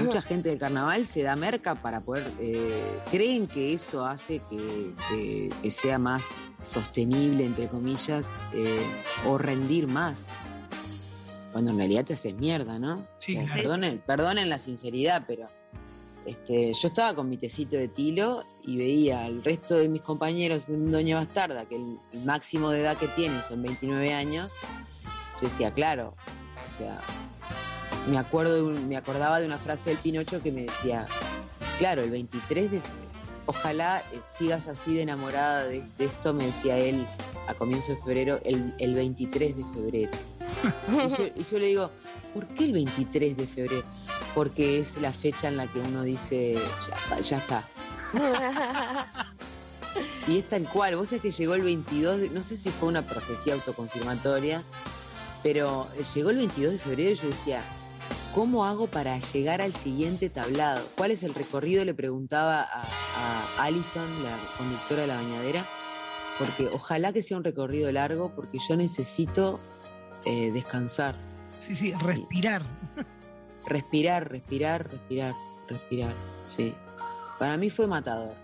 Mucha 0.00 0.22
gente 0.22 0.48
del 0.50 0.58
carnaval 0.58 1.06
se 1.06 1.22
da 1.22 1.34
merca 1.36 1.74
para 1.74 2.00
poder. 2.00 2.30
eh, 2.40 3.00
creen 3.10 3.46
que 3.48 3.74
eso 3.74 4.04
hace 4.06 4.40
que, 4.48 4.92
que- 5.10 5.50
que 5.60 5.70
sea 5.70 5.98
más 5.98 6.24
sostenible, 6.60 7.44
entre 7.44 7.66
comillas, 7.68 8.28
eh, 8.54 8.80
o 9.26 9.36
rendir 9.36 9.86
más. 9.88 10.26
Cuando 11.52 11.70
en 11.72 11.78
realidad 11.78 12.04
te 12.04 12.14
haces 12.14 12.34
mierda, 12.34 12.78
¿no? 12.78 13.04
Sí, 13.18 13.32
O 13.36 13.40
sea, 13.40 13.44
claro. 13.46 13.62
perdonen, 13.62 14.02
perdonen 14.06 14.48
la 14.48 14.58
sinceridad, 14.58 15.24
pero 15.26 15.46
este, 16.24 16.72
yo 16.74 16.88
estaba 16.88 17.14
con 17.14 17.28
mi 17.28 17.36
tecito 17.38 17.76
de 17.76 17.88
tilo 17.88 18.44
y 18.68 18.76
veía 18.76 19.24
al 19.24 19.42
resto 19.42 19.76
de 19.76 19.88
mis 19.88 20.02
compañeros 20.02 20.68
en 20.68 20.92
Doña 20.92 21.16
Bastarda, 21.16 21.64
que 21.64 21.76
el, 21.76 21.98
máximo 22.26 22.68
de 22.68 22.82
edad 22.82 22.98
que 22.98 23.08
tienen 23.08 23.40
son 23.40 23.62
29 23.62 24.12
años. 24.12 24.50
Yo 25.40 25.48
decía, 25.48 25.72
claro, 25.72 26.14
o 26.66 26.76
sea, 26.76 27.00
me 28.10 28.18
acuerdo 28.18 28.62
me 28.70 28.98
acordaba 28.98 29.40
de 29.40 29.46
una 29.46 29.58
frase 29.58 29.88
del 29.88 29.98
Pinocho 30.00 30.42
que 30.42 30.52
me 30.52 30.64
decía, 30.64 31.06
claro, 31.78 32.02
el 32.02 32.10
23 32.10 32.70
de 32.72 32.82
ojalá 33.46 34.02
eh, 34.12 34.20
sigas 34.30 34.68
así 34.68 34.94
de 34.94 35.00
enamorada 35.00 35.64
de, 35.64 35.82
esto, 35.98 36.34
me 36.34 36.44
decía 36.44 36.76
él 36.76 37.06
a 37.46 37.54
comienzo 37.54 37.94
de 37.94 38.02
febrero, 38.02 38.38
el, 38.44 38.74
el 38.78 38.94
23 38.94 39.56
de 39.56 39.64
febrero. 39.64 40.10
y, 41.36 41.42
yo, 41.42 41.58
le 41.58 41.66
digo, 41.68 41.90
¿por 42.34 42.46
qué 42.48 42.66
el 42.66 42.72
23 42.72 43.34
de 43.34 43.46
febrero? 43.46 43.84
Porque 44.34 44.78
es 44.78 44.98
la 44.98 45.14
fecha 45.14 45.48
en 45.48 45.56
la 45.56 45.66
que 45.72 45.78
uno 45.78 46.02
dice, 46.02 46.58
ya 47.22 47.38
está. 47.38 47.66
Y 50.28 50.38
es 50.38 50.48
tal 50.48 50.68
cual, 50.68 50.96
vos 50.96 51.08
sabés 51.08 51.22
que 51.22 51.30
llegó 51.30 51.54
el 51.54 51.62
22, 51.62 52.20
de- 52.20 52.30
no 52.30 52.42
sé 52.42 52.56
si 52.56 52.70
fue 52.70 52.88
una 52.88 53.02
profecía 53.02 53.54
autoconfirmatoria, 53.54 54.62
pero 55.42 55.86
eh, 55.98 56.04
llegó 56.14 56.30
el 56.30 56.36
22 56.36 56.72
de 56.72 56.78
febrero 56.78 57.10
y 57.10 57.14
yo 57.16 57.26
decía, 57.28 57.62
¿cómo 58.34 58.64
hago 58.66 58.86
para 58.86 59.18
llegar 59.18 59.62
al 59.62 59.74
siguiente 59.74 60.28
tablado? 60.28 60.86
¿Cuál 60.96 61.12
es 61.12 61.22
el 61.22 61.34
recorrido? 61.34 61.84
Le 61.84 61.94
preguntaba 61.94 62.60
a, 62.62 62.82
a 62.82 63.64
Alison, 63.64 64.06
la 64.22 64.36
conductora 64.58 65.02
de 65.02 65.06
la 65.08 65.16
bañadera, 65.16 65.64
porque 66.38 66.66
ojalá 66.72 67.12
que 67.12 67.22
sea 67.22 67.36
un 67.38 67.44
recorrido 67.44 67.90
largo, 67.90 68.32
porque 68.34 68.58
yo 68.68 68.76
necesito 68.76 69.58
eh, 70.26 70.50
descansar, 70.52 71.14
Sí, 71.58 71.74
sí, 71.74 71.92
respirar. 71.94 72.62
respirar, 73.66 74.30
respirar, 74.30 74.88
respirar, 74.90 75.34
respirar, 75.68 76.14
sí. 76.46 76.74
Para 77.38 77.56
mí 77.56 77.70
fue 77.70 77.86
matador. 77.86 78.34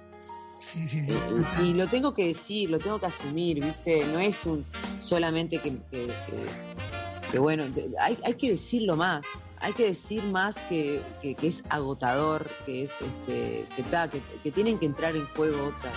Sí, 0.60 0.86
sí, 0.86 1.04
sí. 1.04 1.12
Eh, 1.12 1.44
y, 1.60 1.62
y 1.62 1.74
lo 1.74 1.86
tengo 1.88 2.14
que 2.14 2.28
decir, 2.28 2.70
lo 2.70 2.78
tengo 2.78 2.98
que 2.98 3.06
asumir, 3.06 3.62
¿viste? 3.62 4.04
No 4.06 4.18
es 4.18 4.44
un 4.46 4.64
solamente 5.00 5.58
que, 5.58 5.72
que- 5.90 6.06
que- 6.06 6.74
que 7.32 7.38
bueno, 7.38 7.64
hay, 8.00 8.16
hay 8.24 8.34
que 8.34 8.50
decirlo 8.52 8.96
más, 8.96 9.26
hay 9.58 9.72
que 9.72 9.86
decir 9.86 10.22
más 10.24 10.56
que, 10.68 11.00
es 11.22 11.64
agotador, 11.68 12.48
que 12.64 12.84
es 12.84 12.92
este, 12.92 13.64
que, 13.74 13.82
ta, 13.90 14.08
que, 14.08 14.20
que 14.42 14.52
tienen 14.52 14.78
que 14.78 14.86
entrar 14.86 15.16
en 15.16 15.26
juego 15.34 15.66
otras, 15.68 15.94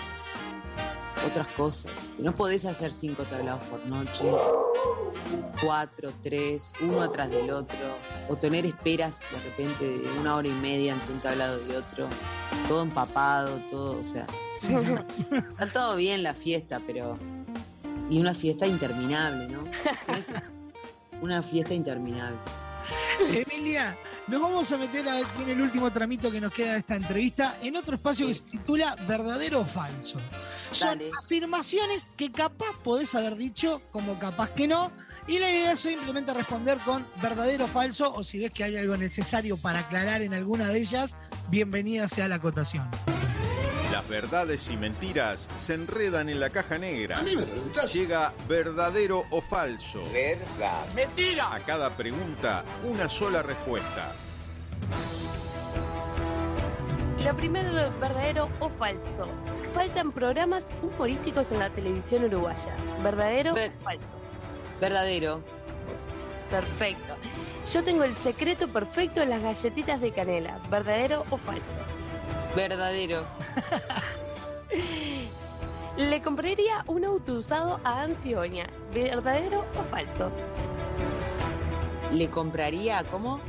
otras 1.28 1.48
cosas. 1.50 1.92
Que 2.16 2.24
no 2.24 2.34
podés 2.34 2.66
hacer 2.66 2.92
cinco 2.92 3.24
tablados 3.24 3.64
por 3.66 3.86
noche, 3.86 4.24
cuatro, 5.62 6.12
tres, 6.22 6.74
uno 6.82 7.02
atrás 7.02 7.30
del 7.30 7.50
otro, 7.52 7.78
o 8.28 8.36
tener 8.36 8.66
esperas 8.66 9.20
de 9.20 9.50
repente 9.50 9.86
de 9.86 10.20
una 10.20 10.36
hora 10.36 10.48
y 10.48 10.54
media 10.54 10.94
entre 10.94 11.14
un 11.14 11.20
tablado 11.20 11.60
y 11.68 11.76
otro, 11.76 12.08
todo 12.68 12.82
empapado, 12.84 13.58
todo, 13.70 14.00
o 14.00 14.04
sea. 14.04 14.26
Está 15.32 15.68
todo 15.68 15.96
bien 15.96 16.24
la 16.24 16.34
fiesta, 16.34 16.82
pero. 16.86 17.18
Y 18.10 18.20
una 18.20 18.34
fiesta 18.34 18.66
interminable, 18.66 19.48
¿no? 19.50 19.60
Una 21.22 21.42
fiesta 21.44 21.74
interminable. 21.74 22.38
Emilia, 23.20 23.98
nos 24.28 24.42
vamos 24.42 24.72
a 24.72 24.78
meter 24.78 25.08
a- 25.08 25.20
en 25.20 25.50
el 25.50 25.62
último 25.62 25.92
tramito 25.92 26.32
que 26.32 26.40
nos 26.42 26.54
queda 26.54 26.74
de 26.74 26.80
esta 26.80 26.96
entrevista, 26.96 27.58
en 27.62 27.76
otro 27.76 27.96
espacio 27.96 28.28
que 28.28 28.34
se 28.36 28.42
titula 28.42 28.96
¿Verdadero 29.08 29.62
o 29.62 29.66
falso? 29.66 30.20
Son 30.72 31.00
afirmaciones 31.24 32.04
que 32.16 32.32
capaz 32.32 32.74
podés 32.84 33.14
haber 33.16 33.36
dicho, 33.36 33.82
como 33.92 34.20
capaz 34.20 34.52
que 34.52 34.68
no, 34.68 34.92
y 35.28 35.40
la 35.40 35.50
idea 35.50 35.72
es 35.74 35.80
simplemente 35.80 36.34
responder 36.34 36.78
con 36.80 37.06
verdadero 37.22 37.66
o 37.66 37.68
falso, 37.68 38.14
o 38.14 38.24
si 38.24 38.40
ves 38.40 38.52
que 38.52 38.64
hay 38.64 38.78
algo 38.78 38.96
necesario 38.98 39.58
para 39.58 39.80
aclarar 39.80 40.22
en 40.22 40.34
alguna 40.34 40.68
de 40.68 40.80
ellas, 40.80 41.16
bienvenida 41.50 42.08
sea 42.08 42.28
la 42.28 42.36
acotación. 42.36 42.88
Las 43.92 44.08
verdades 44.10 44.70
y 44.70 44.76
mentiras 44.78 45.48
se 45.56 45.74
enredan 45.74 46.28
en 46.30 46.40
la 46.40 46.50
caja 46.50 46.78
negra. 46.78 47.20
A 47.20 47.22
mí 47.22 47.36
me 47.36 47.44
preguntás. 47.44 47.94
Llega 47.94 48.34
verdadero 48.48 49.24
o 49.30 49.42
falso. 49.42 50.04
Verdad. 50.12 50.86
¡Mentira! 50.94 51.54
A 51.54 51.60
cada 51.62 51.96
pregunta, 51.96 52.64
una 52.84 53.08
sola 53.08 53.42
respuesta. 53.42 54.12
Lo 57.24 57.36
primero, 57.36 57.72
verdadero 58.00 58.50
o 58.60 58.70
falso. 58.70 59.28
Faltan 59.74 60.12
programas 60.12 60.70
humorísticos 60.82 61.52
en 61.52 61.60
la 61.60 61.70
televisión 61.70 62.26
uruguaya. 62.26 62.76
¿Verdadero 63.04 63.54
Ver- 63.54 63.72
o 63.80 63.84
falso? 63.84 64.14
Verdadero. 64.82 65.42
Perfecto. 66.50 67.16
Yo 67.74 67.84
tengo 67.84 68.04
el 68.04 68.16
secreto 68.16 68.68
perfecto 68.68 69.22
en 69.22 69.30
las 69.30 69.42
galletitas 69.42 70.00
de 70.00 70.12
canela. 70.12 70.60
¿Verdadero 70.70 71.26
o 71.30 71.38
falso? 71.38 71.76
Verdadero. 72.58 73.24
Le 75.96 76.22
compraría 76.24 76.84
un 76.88 77.06
auto 77.06 77.34
usado 77.34 77.80
a 77.84 78.02
Ansi 78.02 78.34
Oña. 78.34 78.66
¿Verdadero 78.92 79.64
o 79.80 79.84
falso? 79.84 80.32
¿Le 82.12 82.32
compraría 82.32 83.04
cómo? 83.12 83.40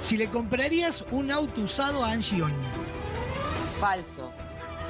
Si 0.00 0.16
le 0.16 0.28
comprarías 0.28 1.04
un 1.12 1.30
auto 1.30 1.60
usado 1.60 2.04
a 2.04 2.10
Angie 2.10 2.42
Oña. 2.42 2.56
Falso. 3.78 4.32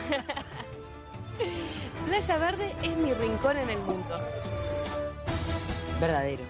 Playa 2.07 2.39
Verde 2.39 2.75
es 2.83 2.97
mi 2.97 3.13
rincón 3.13 3.59
en 3.59 3.69
el 3.69 3.79
mundo. 3.81 4.17
Verdadero. 6.01 6.45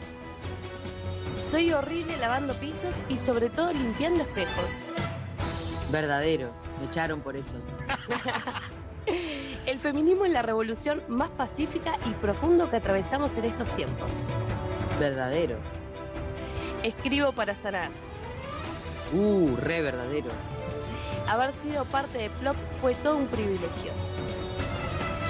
Soy 1.50 1.72
horrible 1.72 2.16
lavando 2.18 2.54
pisos 2.54 2.94
y 3.08 3.16
sobre 3.16 3.50
todo 3.50 3.72
limpiando 3.72 4.22
espejos. 4.22 4.89
Verdadero. 5.90 6.50
Me 6.78 6.86
echaron 6.86 7.20
por 7.20 7.36
eso. 7.36 7.56
El 9.66 9.78
feminismo 9.78 10.24
es 10.24 10.32
la 10.32 10.42
revolución 10.42 11.02
más 11.08 11.30
pacífica 11.30 11.98
y 12.06 12.10
profundo 12.14 12.70
que 12.70 12.76
atravesamos 12.76 13.36
en 13.36 13.46
estos 13.46 13.68
tiempos. 13.76 14.10
Verdadero. 14.98 15.58
Escribo 16.82 17.32
para 17.32 17.54
sanar. 17.54 17.90
Uh, 19.12 19.56
re 19.56 19.82
verdadero. 19.82 20.30
Haber 21.28 21.52
sido 21.62 21.84
parte 21.84 22.18
de 22.18 22.30
Plop 22.30 22.56
fue 22.80 22.94
todo 22.94 23.16
un 23.16 23.26
privilegio. 23.26 23.92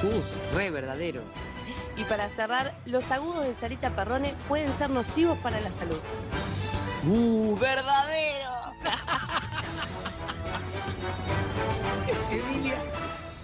Chus, 0.00 0.24
re 0.54 0.70
verdadero. 0.70 1.22
Y 1.96 2.04
para 2.04 2.28
cerrar, 2.28 2.74
los 2.86 3.10
agudos 3.10 3.44
de 3.44 3.54
Sarita 3.54 3.90
Perrone 3.90 4.34
pueden 4.48 4.74
ser 4.78 4.90
nocivos 4.90 5.38
para 5.38 5.60
la 5.60 5.70
salud. 5.72 5.98
Uh, 7.04 7.56
verdadero. 7.56 8.50
Emilia, 12.30 12.76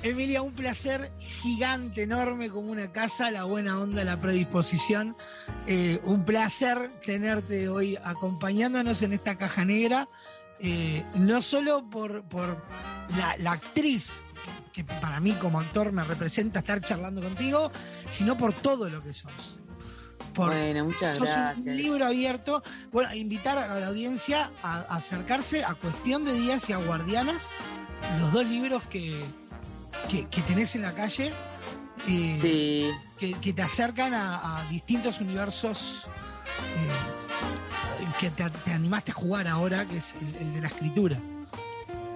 Emilia, 0.03 0.43
un 0.43 0.53
placer 0.53 1.11
gigante, 1.19 2.03
enorme 2.03 2.49
como 2.49 2.71
una 2.71 2.93
casa, 2.93 3.31
la 3.31 3.45
buena 3.45 3.79
onda, 3.79 4.05
la 4.05 4.21
predisposición. 4.21 5.17
Eh, 5.67 6.01
un 6.05 6.25
placer 6.25 6.91
tenerte 7.05 7.69
hoy 7.69 7.99
acompañándonos 8.05 9.03
en 9.03 9.13
esta 9.13 9.37
caja 9.37 9.65
negra, 9.65 10.09
eh, 10.61 11.05
no 11.17 11.43
solo 11.43 11.89
por, 11.91 12.25
por 12.25 12.65
la, 13.17 13.37
la 13.39 13.53
actriz 13.53 14.21
que 14.73 14.85
para 14.85 15.21
mí 15.21 15.33
como 15.33 15.59
actor 15.59 15.91
me 15.91 16.05
representa 16.05 16.61
estar 16.61 16.83
charlando 16.83 17.23
contigo, 17.23 17.73
sino 18.11 18.37
por 18.37 18.53
todo 18.53 18.91
lo 18.91 19.03
que 19.03 19.15
sos. 19.15 19.59
Por, 20.37 20.51
Bueno, 20.51 20.85
muchas 20.85 21.19
gracias. 21.19 21.57
un 21.67 21.77
libro 21.77 22.05
abierto. 22.05 22.63
Bueno, 22.93 23.13
invitar 23.15 23.57
a 23.59 23.81
la 23.81 23.87
audiencia 23.89 24.51
a, 24.63 24.81
a 24.81 24.97
acercarse 24.97 25.65
a 25.65 25.75
Cuestión 25.75 26.25
de 26.27 26.33
Días 26.35 26.69
y 26.69 26.75
a 26.75 26.77
Guardianas, 26.77 27.49
los 28.21 28.33
dos 28.33 28.47
libros 28.47 28.85
que, 28.85 29.25
que, 30.11 30.29
que 30.29 30.43
tenés 30.43 30.77
en 30.77 30.83
la 30.83 30.93
calle. 30.95 31.33
eh, 32.07 32.39
Sí. 32.41 32.91
que, 33.19 33.33
que 33.41 33.53
te 33.55 33.63
acercan 33.63 34.13
a, 34.15 34.61
a 34.61 34.65
distintos 34.69 35.21
universos 35.23 36.07
eh, 36.77 38.13
que 38.21 38.29
te, 38.31 38.49
te 38.51 38.73
animaste 38.73 39.11
a 39.13 39.15
jugar 39.15 39.49
ahora, 39.49 39.87
que 39.87 39.97
es 39.97 40.15
el, 40.21 40.37
el 40.49 40.55
de 40.55 40.61
la 40.61 40.69
escritura. 40.69 41.19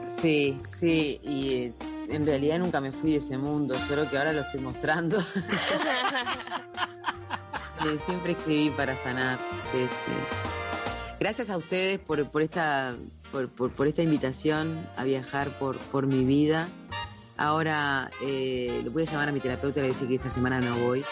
Sí, 0.08 0.58
sí, 0.68 1.18
y 1.23 1.52
eh, 1.55 1.74
en 2.10 2.26
realidad 2.26 2.58
nunca 2.58 2.81
me 2.82 2.92
fui 2.92 3.12
de 3.12 3.16
ese 3.18 3.39
mundo, 3.39 3.74
solo 3.89 4.08
que 4.10 4.18
ahora 4.18 4.32
lo 4.34 4.42
estoy 4.42 4.60
mostrando. 4.60 5.18
Eh, 7.86 7.99
Siempre 8.07 8.33
escribí 8.33 8.70
para 8.70 8.97
sanar, 9.02 9.39
sí. 9.73 9.86
Gracias 11.18 11.50
a 11.50 11.57
ustedes 11.57 11.99
por, 11.99 12.25
por 12.31 12.42
esta, 12.42 12.94
por, 13.33 13.49
por- 13.49 13.86
esta 13.86 14.02
invitación 14.02 14.86
a 14.97 15.05
viajar 15.05 15.49
por, 15.59 15.76
por 15.76 16.07
mi 16.07 16.25
vida. 16.25 16.68
Ahora 17.36 18.10
eh, 18.23 18.86
voy 18.92 19.02
a 19.05 19.07
llamar 19.07 19.28
a 19.31 19.33
mi 19.33 19.41
terapeuta 19.41 19.81
y 19.81 19.83
le 19.83 19.89
decir 19.89 20.09
que 20.09 20.17
esta 20.17 20.31
semana 20.31 20.60
no 20.60 20.76
voy. 20.76 21.05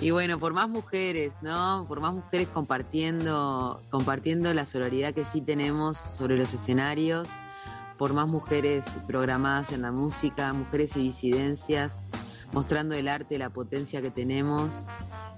Y 0.00 0.10
bueno, 0.10 0.38
por 0.38 0.52
más 0.52 0.68
mujeres, 0.68 1.32
¿no? 1.40 1.84
Por 1.88 2.00
más 2.00 2.12
mujeres 2.12 2.48
compartiendo, 2.48 3.80
compartiendo 3.90 4.52
la 4.52 4.64
sororidad 4.64 5.14
que 5.14 5.24
sí 5.24 5.40
tenemos 5.40 5.96
sobre 5.96 6.36
los 6.36 6.52
escenarios, 6.52 7.28
por 7.98 8.12
más 8.12 8.26
mujeres 8.28 8.84
programadas 9.06 9.72
en 9.72 9.82
la 9.82 9.92
música, 9.92 10.52
mujeres 10.52 10.96
y 10.96 11.02
disidencias, 11.04 12.06
mostrando 12.52 12.94
el 12.94 13.08
arte, 13.08 13.38
la 13.38 13.50
potencia 13.50 14.02
que 14.02 14.10
tenemos. 14.10 14.86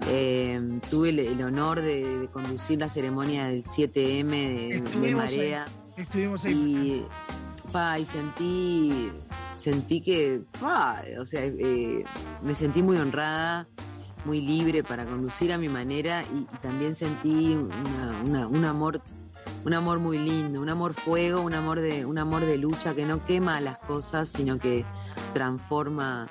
Eh, 0.08 0.78
tuve 0.90 1.08
el, 1.10 1.18
el 1.20 1.42
honor 1.42 1.80
de, 1.80 2.18
de 2.20 2.28
conducir 2.28 2.78
la 2.78 2.88
ceremonia 2.88 3.46
del 3.46 3.64
7M 3.64 4.28
de, 4.28 4.68
de 4.68 4.76
Estuvimos 4.76 5.04
ahí, 5.04 5.36
Marea. 5.36 5.64
Estuvimos 5.96 6.44
ahí. 6.44 6.52
Y, 6.52 7.06
pa, 7.72 7.98
y 7.98 8.04
sentí, 8.04 9.10
sentí 9.56 10.00
que, 10.02 10.42
pa, 10.60 11.02
o 11.18 11.24
sea, 11.24 11.42
eh, 11.44 12.04
me 12.42 12.54
sentí 12.54 12.82
muy 12.82 12.98
honrada, 12.98 13.66
muy 14.26 14.40
libre 14.42 14.82
para 14.84 15.04
conducir 15.06 15.52
a 15.52 15.58
mi 15.58 15.68
manera 15.70 16.22
y, 16.34 16.40
y 16.40 16.58
también 16.60 16.94
sentí 16.94 17.54
una- 17.54 18.20
una- 18.24 18.46
un 18.48 18.64
amor, 18.66 19.00
un 19.64 19.74
amor 19.74 19.98
muy 19.98 20.18
lindo, 20.18 20.60
un 20.60 20.68
amor 20.68 20.94
fuego, 20.94 21.42
un 21.42 21.54
amor 21.54 21.80
de, 21.80 22.06
un 22.06 22.18
amor 22.18 22.44
de 22.44 22.56
lucha 22.56 22.94
que 22.94 23.04
no 23.04 23.24
quema 23.24 23.60
las 23.60 23.78
cosas, 23.78 24.28
sino 24.28 24.58
que 24.58 24.84
transforma 25.32 26.28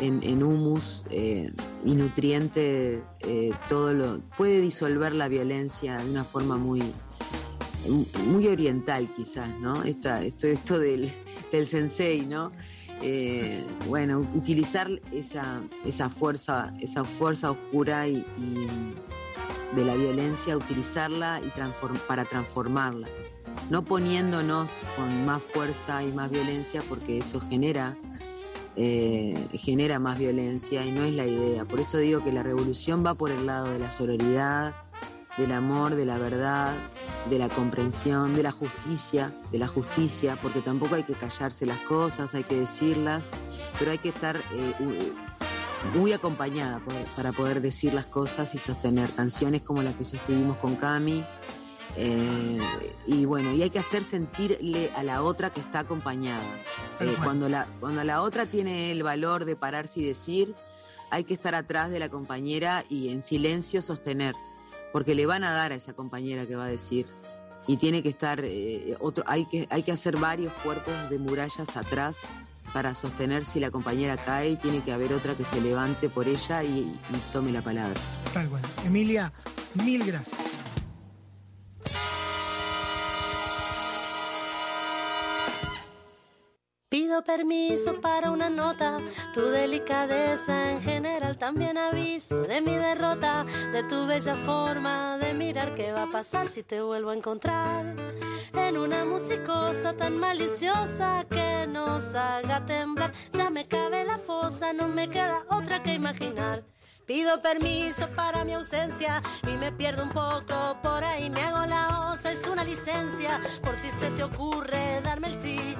en, 0.00 0.22
en 0.22 0.42
humus 0.42 1.04
eh, 1.10 1.52
y 1.84 1.94
nutriente 1.94 3.02
eh, 3.20 3.52
todo 3.68 3.92
lo, 3.92 4.20
puede 4.36 4.60
disolver 4.60 5.14
la 5.14 5.28
violencia 5.28 5.96
de 5.98 6.10
una 6.10 6.24
forma 6.24 6.56
muy, 6.56 6.82
muy 8.26 8.48
oriental 8.48 9.08
quizás, 9.14 9.48
¿no? 9.60 9.82
Esta, 9.84 10.22
esto, 10.22 10.46
esto 10.46 10.78
del, 10.78 11.12
del 11.50 11.66
sensei, 11.66 12.26
¿no? 12.26 12.52
Eh, 13.02 13.64
bueno, 13.88 14.20
utilizar 14.34 14.90
esa, 15.10 15.62
esa 15.86 16.10
fuerza, 16.10 16.74
esa 16.80 17.04
fuerza 17.04 17.50
oscura 17.50 18.06
y, 18.06 18.16
y 18.38 18.66
de 19.74 19.84
la 19.84 19.94
violencia, 19.94 20.56
utilizarla 20.56 21.40
y 21.40 21.52
para 22.06 22.24
transformarla. 22.24 23.08
No 23.68 23.84
poniéndonos 23.84 24.84
con 24.96 25.24
más 25.24 25.42
fuerza 25.42 26.02
y 26.02 26.12
más 26.12 26.30
violencia 26.30 26.82
porque 26.88 27.18
eso 27.18 27.40
genera, 27.40 27.96
eh, 28.76 29.34
genera 29.52 29.98
más 29.98 30.18
violencia 30.18 30.84
y 30.84 30.92
no 30.92 31.04
es 31.04 31.14
la 31.14 31.26
idea. 31.26 31.64
Por 31.64 31.80
eso 31.80 31.98
digo 31.98 32.22
que 32.24 32.32
la 32.32 32.42
revolución 32.42 33.04
va 33.04 33.14
por 33.14 33.30
el 33.30 33.46
lado 33.46 33.70
de 33.70 33.78
la 33.78 33.90
sororidad, 33.90 34.74
del 35.36 35.52
amor, 35.52 35.94
de 35.94 36.04
la 36.04 36.18
verdad, 36.18 36.74
de 37.28 37.38
la 37.38 37.48
comprensión, 37.48 38.34
de 38.34 38.42
la 38.42 38.52
justicia, 38.52 39.32
de 39.52 39.58
la 39.58 39.68
justicia, 39.68 40.36
porque 40.40 40.60
tampoco 40.60 40.96
hay 40.96 41.04
que 41.04 41.14
callarse 41.14 41.66
las 41.66 41.78
cosas, 41.80 42.34
hay 42.34 42.44
que 42.44 42.56
decirlas, 42.56 43.24
pero 43.78 43.92
hay 43.92 43.98
que 43.98 44.08
estar 44.08 44.36
eh, 44.36 45.12
muy 45.94 46.12
acompañada 46.12 46.78
por- 46.80 46.94
para 47.16 47.32
poder 47.32 47.60
decir 47.60 47.94
las 47.94 48.06
cosas 48.06 48.54
y 48.54 48.58
sostener 48.58 49.10
canciones 49.10 49.62
como 49.62 49.82
la 49.82 49.92
que 49.92 50.04
sostuvimos 50.04 50.56
con 50.58 50.76
Cami. 50.76 51.24
eh, 51.96 52.58
y 53.08 53.24
bueno, 53.24 53.52
y 53.52 53.62
hay 53.62 53.70
que 53.70 53.80
hacer 53.80 54.04
sentirle 54.04 54.92
a 54.94 55.02
la 55.02 55.22
otra 55.24 55.50
que 55.50 55.58
está 55.58 55.80
acompañada. 55.80 56.40
Eh, 57.00 57.16
cuando, 57.24 57.48
la, 57.48 57.66
cuando 57.80 58.04
la 58.04 58.22
otra 58.22 58.46
tiene 58.46 58.92
el 58.92 59.02
valor 59.02 59.44
de 59.44 59.56
pararse 59.56 59.98
y 60.00 60.04
decir, 60.04 60.54
hay 61.10 61.24
que 61.24 61.34
estar 61.34 61.52
atrás 61.56 61.90
de 61.90 61.98
la 61.98 62.08
compañera 62.08 62.84
y 62.88 63.08
en 63.08 63.22
silencio 63.22 63.82
sostener, 63.82 64.36
porque 64.92 65.16
le 65.16 65.26
van 65.26 65.42
a 65.42 65.50
dar 65.50 65.72
a 65.72 65.74
esa 65.74 65.92
compañera 65.92 66.46
que 66.46 66.54
va 66.54 66.66
a 66.66 66.68
decir. 66.68 67.06
Y 67.66 67.76
tiene 67.76 68.04
que 68.04 68.10
estar, 68.10 68.40
eh, 68.44 68.96
otro, 69.00 69.24
hay, 69.26 69.44
que, 69.46 69.66
hay 69.68 69.82
que 69.82 69.90
hacer 69.90 70.16
varios 70.16 70.52
cuerpos 70.62 70.94
de 71.10 71.18
murallas 71.18 71.76
atrás 71.76 72.16
para 72.72 72.94
sostener 72.94 73.44
si 73.44 73.60
la 73.60 73.70
compañera 73.70 74.16
cae 74.16 74.56
tiene 74.56 74.80
que 74.82 74.92
haber 74.92 75.12
otra 75.12 75.34
que 75.34 75.44
se 75.44 75.60
levante 75.60 76.08
por 76.08 76.28
ella 76.28 76.62
y, 76.62 76.92
tome 77.32 77.52
la 77.52 77.62
palabra. 77.62 78.00
Tal. 78.32 78.48
Emilia, 78.84 79.32
mil 79.84 80.04
gracias. 80.04 80.40
Pido 86.90 87.22
permiso 87.22 88.00
para 88.00 88.32
una 88.32 88.50
nota, 88.50 88.98
tu 89.32 89.42
delicadeza 89.42 90.72
en 90.72 90.82
general 90.82 91.36
también 91.36 91.78
aviso 91.78 92.42
de 92.42 92.60
mi 92.60 92.74
derrota, 92.74 93.46
de 93.72 93.84
tu 93.84 94.08
bella 94.08 94.34
forma 94.34 95.16
de 95.18 95.32
mirar 95.32 95.76
qué 95.76 95.92
va 95.92 96.02
a 96.02 96.10
pasar 96.10 96.48
si 96.48 96.64
te 96.64 96.82
vuelvo 96.82 97.10
a 97.10 97.14
encontrar. 97.14 97.94
En 98.54 98.76
una 98.76 99.04
musicosa 99.04 99.96
tan 99.96 100.18
maliciosa 100.18 101.24
que 101.30 101.68
nos 101.68 102.16
haga 102.16 102.66
temblar. 102.66 103.12
Ya 103.34 103.50
me 103.50 103.68
cabe 103.68 104.04
la 104.04 104.18
fosa, 104.18 104.72
no 104.72 104.88
me 104.88 105.08
queda 105.08 105.44
otra 105.48 105.84
que 105.84 105.94
imaginar. 105.94 106.64
Pido 107.06 107.40
permiso 107.40 108.08
para 108.16 108.44
mi 108.44 108.54
ausencia 108.54 109.22
y 109.44 109.56
me 109.58 109.70
pierdo 109.70 110.02
un 110.02 110.10
poco 110.10 110.76
por 110.82 111.04
ahí. 111.04 111.30
Me 111.30 111.40
hago 111.42 111.66
la 111.66 112.10
osa, 112.10 112.32
es 112.32 112.48
una 112.48 112.64
licencia 112.64 113.40
por 113.62 113.76
si 113.76 113.90
se 113.90 114.10
te 114.10 114.24
ocurre 114.24 115.00
darme 115.02 115.28
el 115.28 115.38
sí. 115.38 115.76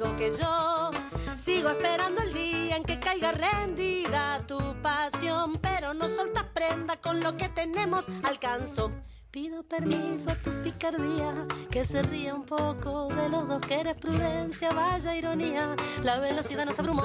Digo 0.00 0.16
que 0.16 0.30
yo 0.30 0.90
sigo 1.36 1.68
esperando 1.68 2.22
el 2.22 2.32
día 2.32 2.76
en 2.76 2.84
que 2.84 2.98
caiga 2.98 3.32
rendida 3.32 4.40
tu 4.46 4.58
pasión. 4.80 5.58
Pero 5.60 5.92
no 5.92 6.08
soltas 6.08 6.44
prenda 6.54 6.96
con 6.96 7.20
lo 7.20 7.36
que 7.36 7.50
tenemos, 7.50 8.08
alcanzo. 8.22 8.90
Pido 9.30 9.62
permiso 9.62 10.30
a 10.30 10.34
tu 10.36 10.50
picardía, 10.62 11.46
que 11.70 11.84
se 11.84 12.02
ría 12.02 12.34
un 12.34 12.46
poco 12.46 13.08
de 13.08 13.28
los 13.28 13.46
dos, 13.46 13.60
que 13.60 13.80
eres 13.80 13.96
prudencia, 13.96 14.70
vaya 14.70 15.14
ironía. 15.14 15.76
La 16.02 16.18
velocidad 16.18 16.64
nos 16.64 16.78
abrumó. 16.78 17.04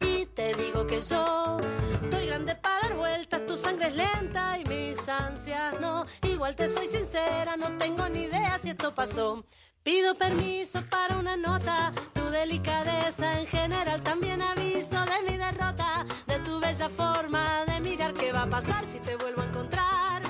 Y 0.00 0.26
te 0.26 0.54
digo 0.54 0.86
que 0.86 1.00
yo 1.00 1.58
estoy 2.04 2.26
grande 2.26 2.54
para 2.54 2.80
dar 2.80 2.96
vueltas, 2.96 3.44
tu 3.46 3.56
sangre 3.56 3.88
es 3.88 3.96
lenta 3.96 4.56
y 4.58 4.64
mis 4.64 5.08
ansias 5.08 5.80
no. 5.80 6.06
Igual 6.22 6.54
te 6.54 6.68
soy 6.68 6.86
sincera, 6.86 7.56
no 7.56 7.76
tengo 7.76 8.08
ni 8.08 8.22
idea 8.22 8.56
si 8.60 8.70
esto 8.70 8.94
pasó. 8.94 9.44
Pido 9.88 10.14
permiso 10.14 10.82
para 10.90 11.16
una 11.16 11.34
nota, 11.34 11.90
tu 12.12 12.24
delicadeza 12.24 13.40
en 13.40 13.46
general 13.46 14.02
también 14.02 14.42
aviso 14.42 15.02
de 15.06 15.22
mi 15.26 15.38
derrota, 15.38 16.04
de 16.26 16.38
tu 16.40 16.60
bella 16.60 16.90
forma 16.90 17.64
de 17.64 17.80
mirar 17.80 18.12
qué 18.12 18.30
va 18.30 18.42
a 18.42 18.46
pasar 18.50 18.84
si 18.84 19.00
te 19.00 19.16
vuelvo 19.16 19.40
a 19.40 19.46
encontrar. 19.46 20.20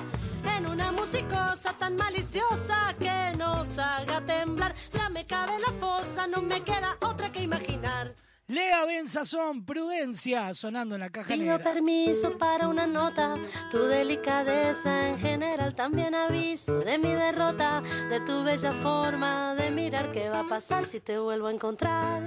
En 0.55 0.65
una 0.65 0.93
musicosa 0.93 1.73
tan 1.77 1.97
maliciosa 1.97 2.95
que 2.97 3.37
nos 3.37 3.77
haga 3.79 4.21
temblar, 4.21 4.73
ya 4.93 5.09
me 5.09 5.25
cabe 5.25 5.59
la 5.59 5.73
fosa, 5.73 6.25
no 6.25 6.41
me 6.41 6.61
queda 6.63 6.95
otra 7.01 7.29
que 7.29 7.41
imaginar. 7.41 8.13
Lea 8.49 8.83
Ben 8.85 9.07
Sazón, 9.07 9.63
prudencia, 9.63 10.55
sonando 10.55 10.95
en 10.95 11.01
la 11.01 11.11
caja 11.11 11.27
Pido 11.27 11.55
negra. 11.55 11.71
permiso 11.71 12.35
para 12.35 12.67
una 12.67 12.87
nota, 12.87 13.35
tu 13.69 13.77
delicadeza 13.83 15.07
en 15.07 15.19
general 15.19 15.75
también 15.75 16.15
aviso 16.15 16.79
de 16.79 16.97
mi 16.97 17.13
derrota, 17.13 17.83
de 18.09 18.19
tu 18.21 18.43
bella 18.43 18.71
forma 18.71 19.53
de 19.53 19.69
mirar 19.69 20.11
qué 20.11 20.29
va 20.29 20.39
a 20.39 20.47
pasar 20.47 20.85
si 20.85 20.99
te 20.99 21.19
vuelvo 21.19 21.45
a 21.45 21.51
encontrar. 21.51 22.23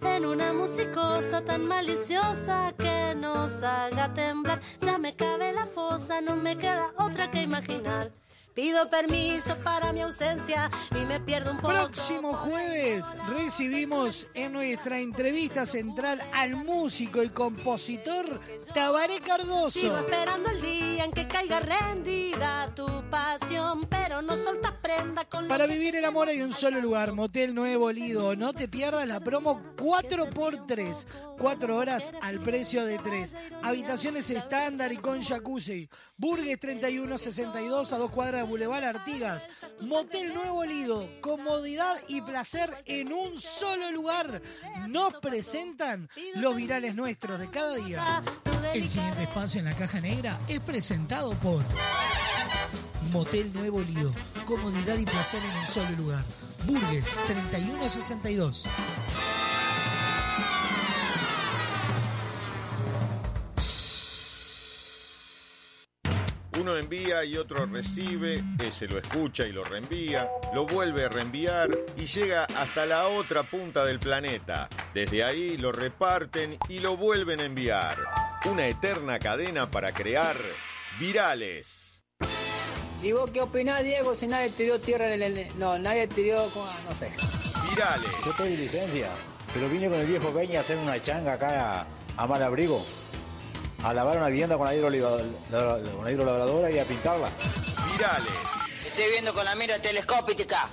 En 0.00 0.24
una 0.24 0.54
musicosa 0.54 1.44
tan 1.44 1.66
maliciosa 1.66 2.72
que 2.78 3.14
nos 3.14 3.62
haga 3.62 4.14
temblar, 4.14 4.62
ya 4.80 4.96
me 4.96 5.14
cabe 5.14 5.52
la 5.52 5.66
fosa, 5.66 6.22
no 6.22 6.36
me 6.36 6.56
queda 6.56 6.90
otra 6.96 7.30
que 7.30 7.42
imaginar. 7.42 8.10
Pido 8.54 8.90
permiso 8.90 9.56
para 9.58 9.92
mi 9.92 10.02
ausencia 10.02 10.70
y 11.00 11.04
me 11.06 11.20
pierdo 11.20 11.52
un 11.52 11.58
poco. 11.58 11.72
Próximo 11.72 12.32
jueves 12.32 13.04
recibimos 13.28 14.26
en 14.34 14.52
nuestra 14.52 14.98
entrevista 14.98 15.66
central 15.66 16.20
al 16.32 16.56
músico 16.56 17.22
y 17.22 17.28
compositor 17.28 18.40
Tabaré 18.74 19.20
Cardoso. 19.20 19.78
Sigo 19.78 19.96
esperando 19.98 20.50
el 20.50 20.60
día 20.60 21.04
en 21.04 21.12
que 21.12 21.28
caiga 21.28 21.60
rendida 21.60 22.74
tu 22.74 22.86
pasión, 23.08 23.86
pero 23.88 24.20
no 24.20 24.36
soltas 24.36 24.72
prenda 24.82 25.24
con 25.26 25.46
Para 25.46 25.66
vivir 25.66 25.94
el 25.94 26.04
amor 26.04 26.28
hay 26.28 26.42
un 26.42 26.52
solo 26.52 26.80
lugar, 26.80 27.12
Motel 27.12 27.54
Nuevo 27.54 27.92
Lido. 27.92 28.34
No 28.34 28.52
te 28.52 28.66
pierdas 28.66 29.06
la 29.06 29.20
promo 29.20 29.60
4x3. 29.76 31.06
4 31.40 31.74
horas 31.74 32.12
al 32.20 32.38
precio 32.38 32.84
de 32.84 32.98
3. 32.98 33.34
Habitaciones 33.62 34.28
estándar 34.28 34.92
y 34.92 34.98
con 34.98 35.22
jacuzzi. 35.22 35.88
Burgues 36.18 36.60
3162 36.60 37.92
a 37.94 37.96
dos 37.96 38.10
cuadras 38.10 38.39
Boulevard 38.44 38.84
Artigas. 38.84 39.48
Motel 39.80 40.34
Nuevo 40.34 40.64
Lido. 40.64 41.08
Comodidad 41.20 41.96
y 42.08 42.20
placer 42.20 42.82
en 42.86 43.12
un 43.12 43.40
solo 43.40 43.90
lugar. 43.90 44.42
Nos 44.88 45.14
presentan 45.14 46.08
los 46.36 46.56
virales 46.56 46.94
nuestros 46.94 47.38
de 47.38 47.50
cada 47.50 47.76
día. 47.76 48.22
El 48.74 48.88
siguiente 48.88 49.22
espacio 49.24 49.60
en 49.60 49.66
la 49.66 49.74
caja 49.74 50.00
negra 50.00 50.38
es 50.48 50.60
presentado 50.60 51.32
por 51.34 51.62
Motel 53.12 53.52
Nuevo 53.52 53.80
Lido. 53.80 54.12
Comodidad 54.46 54.98
y 54.98 55.04
placer 55.04 55.40
en 55.42 55.58
un 55.58 55.66
solo 55.66 55.90
lugar. 55.96 56.24
Burgues 56.66 57.16
3162. 57.26 58.66
Uno 66.60 66.76
envía 66.76 67.24
y 67.24 67.38
otro 67.38 67.64
recibe, 67.64 68.44
ese 68.62 68.86
lo 68.86 68.98
escucha 68.98 69.46
y 69.46 69.52
lo 69.52 69.64
reenvía, 69.64 70.30
lo 70.52 70.66
vuelve 70.66 71.06
a 71.06 71.08
reenviar 71.08 71.70
y 71.96 72.04
llega 72.04 72.44
hasta 72.44 72.84
la 72.84 73.08
otra 73.08 73.44
punta 73.44 73.82
del 73.86 73.98
planeta. 73.98 74.68
Desde 74.92 75.24
ahí 75.24 75.56
lo 75.56 75.72
reparten 75.72 76.58
y 76.68 76.80
lo 76.80 76.98
vuelven 76.98 77.40
a 77.40 77.44
enviar. 77.44 77.96
Una 78.44 78.66
eterna 78.66 79.18
cadena 79.18 79.70
para 79.70 79.92
crear 79.92 80.36
virales. 80.98 82.04
¿Y 83.02 83.12
vos 83.12 83.30
qué 83.30 83.40
opinás, 83.40 83.82
Diego, 83.82 84.14
si 84.14 84.26
nadie 84.26 84.50
te 84.50 84.64
dio 84.64 84.78
tierra 84.78 85.14
en 85.14 85.22
el... 85.22 85.48
No, 85.56 85.78
nadie 85.78 86.08
te 86.08 86.20
dio... 86.20 86.42
No 86.42 86.94
sé. 86.98 87.10
Virales. 87.70 88.10
Yo 88.22 88.32
estoy 88.32 88.50
de 88.50 88.56
licencia, 88.58 89.08
pero 89.54 89.66
vine 89.70 89.88
con 89.88 89.98
el 89.98 90.06
viejo 90.06 90.28
Peña 90.28 90.58
a 90.58 90.60
hacer 90.60 90.76
una 90.76 91.02
changa 91.02 91.32
acá 91.32 91.80
a, 91.80 91.86
a 92.18 92.26
Malabrigo. 92.26 92.84
A 93.84 93.94
lavar 93.94 94.18
una 94.18 94.28
vivienda 94.28 94.58
con 94.58 94.66
la, 94.66 94.72
con 95.94 96.04
la 96.04 96.12
hidrolabradora 96.12 96.70
y 96.70 96.78
a 96.78 96.84
pintarla. 96.84 97.30
Virales. 97.90 98.32
Estoy 98.86 99.10
viendo 99.10 99.32
con 99.32 99.44
la 99.44 99.54
mira 99.54 99.80
telescópica. 99.80 100.68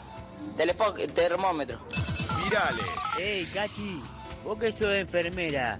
Telespo- 0.58 0.94
termómetro. 1.14 1.80
Virales. 2.44 2.86
Ey, 3.18 3.46
Cachi, 3.48 4.02
vos 4.44 4.60
que 4.60 4.72
sos 4.72 4.94
enfermera, 4.94 5.80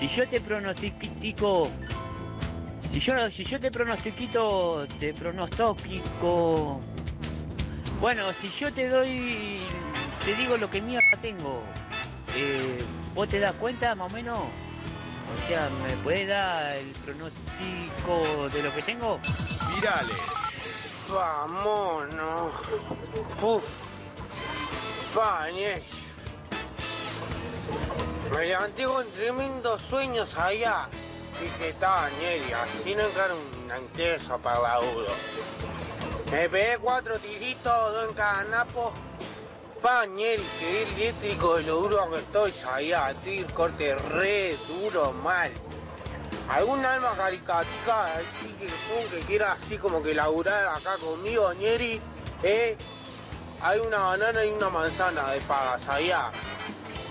si 0.00 0.08
yo 0.08 0.28
te 0.28 0.40
pronostico, 0.40 1.68
si 2.92 3.00
yo, 3.00 3.30
si 3.30 3.44
yo 3.44 3.60
te 3.60 3.70
pronostiquito, 3.70 4.86
te 5.00 5.12
pronostico, 5.14 6.80
bueno, 8.00 8.22
si 8.40 8.48
yo 8.58 8.72
te 8.72 8.88
doy, 8.88 9.60
te 10.24 10.34
digo 10.36 10.56
lo 10.56 10.70
que 10.70 10.80
mierda 10.80 11.16
tengo, 11.20 11.62
eh, 12.36 12.82
¿vos 13.14 13.28
te 13.28 13.38
das 13.40 13.52
cuenta 13.54 13.94
más 13.94 14.10
o 14.10 14.14
menos? 14.14 14.38
O 15.32 15.48
sea, 15.48 15.70
¿me 15.70 15.96
puedes 15.98 16.28
dar 16.28 16.76
el 16.76 16.90
pronóstico 17.04 18.48
de 18.52 18.62
lo 18.62 18.74
que 18.74 18.82
tengo? 18.82 19.20
Virales. 19.74 20.16
Vámonos. 21.08 22.52
Uf. 23.42 23.64
Pañez. 25.14 25.82
Me 28.32 28.46
levanté 28.46 28.84
con 28.84 29.08
tremendos 29.12 29.80
sueños 29.82 30.36
allá. 30.36 30.88
Dije, 31.40 31.70
está, 31.70 32.08
Nieri, 32.18 32.52
así 32.52 32.94
no 32.94 33.02
encara 33.02 33.34
un 33.34 33.70
anteso 33.70 34.38
para 34.38 34.60
la 34.60 34.80
uno. 34.80 35.12
Me 36.30 36.48
pegué 36.48 36.78
cuatro 36.78 37.18
tiritos, 37.18 37.92
dos 37.92 38.08
en 38.08 38.14
cada 38.14 38.44
napo. 38.44 38.92
Pa, 39.84 40.06
Nieri, 40.06 40.42
que 40.58 40.82
eléctrico 40.84 41.56
de 41.56 41.64
lo 41.64 41.76
duro 41.82 42.10
que 42.10 42.16
estoy 42.16 42.54
allá. 42.72 43.10
Estoy 43.10 43.44
corte 43.52 43.94
re 43.94 44.56
duro, 44.66 45.12
mal. 45.12 45.52
¿Algún 46.48 46.82
alma 46.82 47.12
caricatica 47.14 48.06
así 48.14 48.48
que, 48.58 48.68
que 49.14 49.26
quiera 49.26 49.52
así 49.52 49.76
como 49.76 50.02
que 50.02 50.14
laburar 50.14 50.68
acá 50.68 50.96
conmigo, 50.96 51.52
Nieri? 51.52 52.00
¿Eh? 52.42 52.78
Hay 53.60 53.78
una 53.80 53.98
banana 53.98 54.42
y 54.42 54.52
una 54.52 54.70
manzana 54.70 55.32
de 55.32 55.40
pagas 55.40 55.86
allá. 55.86 56.30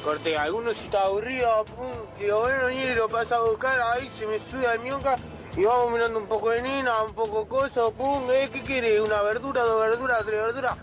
Corte, 0.03 0.35
alguno 0.35 0.73
si 0.73 0.85
está 0.85 1.03
aburrido, 1.03 1.65
pum, 1.65 1.91
digo, 2.17 2.39
bueno, 2.39 2.69
Nieri 2.69 2.95
lo 2.95 3.07
pasa 3.07 3.35
a 3.35 3.41
buscar, 3.41 3.79
ahí 3.81 4.09
se 4.17 4.25
me 4.25 4.39
sube 4.39 4.67
a 4.67 4.79
mionca 4.79 5.19
y 5.55 5.63
vamos 5.63 5.91
mirando 5.91 6.17
un 6.17 6.25
poco 6.25 6.49
de 6.49 6.63
nina, 6.63 7.03
un 7.03 7.13
poco 7.13 7.47
coso, 7.47 7.91
pum, 7.91 8.31
¿eh? 8.31 8.49
¿Qué 8.51 8.63
quiere? 8.63 8.99
¿Una 8.99 9.21
verdura, 9.21 9.61
dos 9.61 9.79
verduras, 9.79 10.23
tres 10.25 10.41
verduras? 10.41 10.75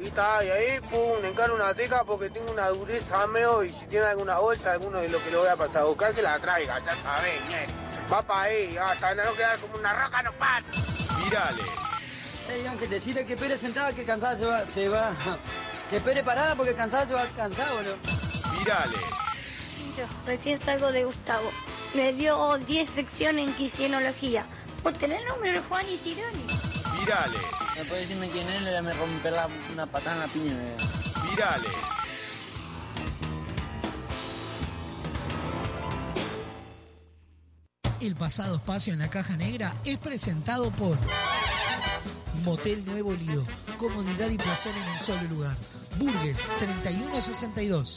Y 0.00 0.06
está, 0.06 0.42
y 0.42 0.48
ahí, 0.48 0.80
pum, 0.80 1.20
le 1.20 1.28
encaro 1.28 1.54
una 1.54 1.74
teca 1.74 2.04
porque 2.04 2.30
tengo 2.30 2.50
una 2.50 2.68
dureza 2.68 3.26
meo 3.26 3.62
y 3.62 3.70
si 3.70 3.84
tiene 3.86 4.06
alguna 4.06 4.38
bolsa, 4.38 4.72
alguno 4.72 4.98
de 4.98 5.10
lo 5.10 5.22
que 5.22 5.30
lo 5.30 5.40
voy 5.40 5.48
a 5.48 5.56
pasar 5.56 5.82
a 5.82 5.84
buscar, 5.84 6.14
que 6.14 6.22
la 6.22 6.38
traiga, 6.38 6.78
ya 6.78 6.96
sabés, 7.02 7.44
Nieri. 7.48 7.72
Va 8.10 8.22
para 8.22 8.42
ahí, 8.42 8.78
hasta 8.78 9.14
no 9.14 9.34
quedar 9.34 9.58
como 9.58 9.76
una 9.76 9.92
roca, 9.92 10.22
no 10.22 10.32
para. 10.32 10.64
Virales. 11.22 11.66
Ey, 12.48 12.66
Ángel, 12.66 12.88
decirle 12.88 13.26
que 13.26 13.36
Pérez 13.36 13.60
sentada 13.60 13.92
que 13.92 14.04
cansada 14.04 14.38
se 14.38 14.46
va, 14.46 14.66
se 14.72 14.88
va. 14.88 15.14
Que 15.90 16.00
Pérez 16.00 16.24
parada 16.24 16.54
porque 16.54 16.74
cansada 16.74 17.06
se 17.06 17.12
va 17.12 17.26
cansado, 17.36 17.82
¿no? 17.82 18.58
Virales. 18.58 19.00
Yo 19.98 20.06
recién 20.24 20.62
salgo 20.62 20.92
de 20.92 21.04
Gustavo. 21.04 21.50
Me 21.92 22.14
dio 22.14 22.56
10 22.56 22.88
secciones 22.88 23.48
en 23.48 23.54
quisienología. 23.54 24.46
¿Vos 24.82 24.94
tenés 24.94 25.20
el 25.20 25.28
nombre 25.28 25.52
de 25.52 25.60
Juan 25.60 25.84
y 25.90 25.98
Tironi? 25.98 26.46
Virales. 26.98 27.69
¿Me 27.80 27.86
puede 27.86 28.02
decirme 28.02 28.28
quién 28.28 28.46
es? 28.50 28.60
Le 28.60 28.72
dame 28.72 28.92
romper 28.92 29.32
la, 29.32 29.48
una 29.72 29.86
patada 29.86 30.16
en 30.16 30.20
la 30.20 30.26
piña. 30.28 30.52
me- 30.52 31.30
Virales. 31.30 31.72
El 38.00 38.16
pasado 38.16 38.56
espacio 38.56 38.92
en 38.94 38.98
la 38.98 39.10
caja 39.10 39.36
negra 39.36 39.74
es 39.84 39.98
presentado 39.98 40.70
por 40.70 40.96
Motel 42.44 42.84
Nuevo 42.86 43.12
Lido. 43.12 43.44
Comodidad 43.78 44.30
y 44.30 44.38
placer 44.38 44.72
en 44.74 44.90
un 44.92 44.98
solo 44.98 45.22
lugar. 45.28 45.56
Burgues 45.98 46.48
3162. 46.58 47.96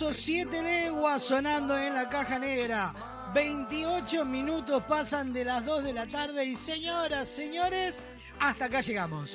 Cardoso, 0.00 0.14
7 0.14 0.62
leguas 0.62 1.22
sonando 1.22 1.76
en 1.76 1.94
la 1.94 2.08
caja 2.08 2.38
negra. 2.38 2.94
28 3.34 4.24
minutos 4.24 4.82
pasan 4.88 5.30
de 5.32 5.44
las 5.44 5.64
2 5.64 5.84
de 5.84 5.92
la 5.92 6.06
tarde 6.06 6.44
y 6.44 6.56
señoras, 6.56 7.28
señores, 7.28 8.00
hasta 8.38 8.64
acá 8.64 8.80
llegamos. 8.80 9.34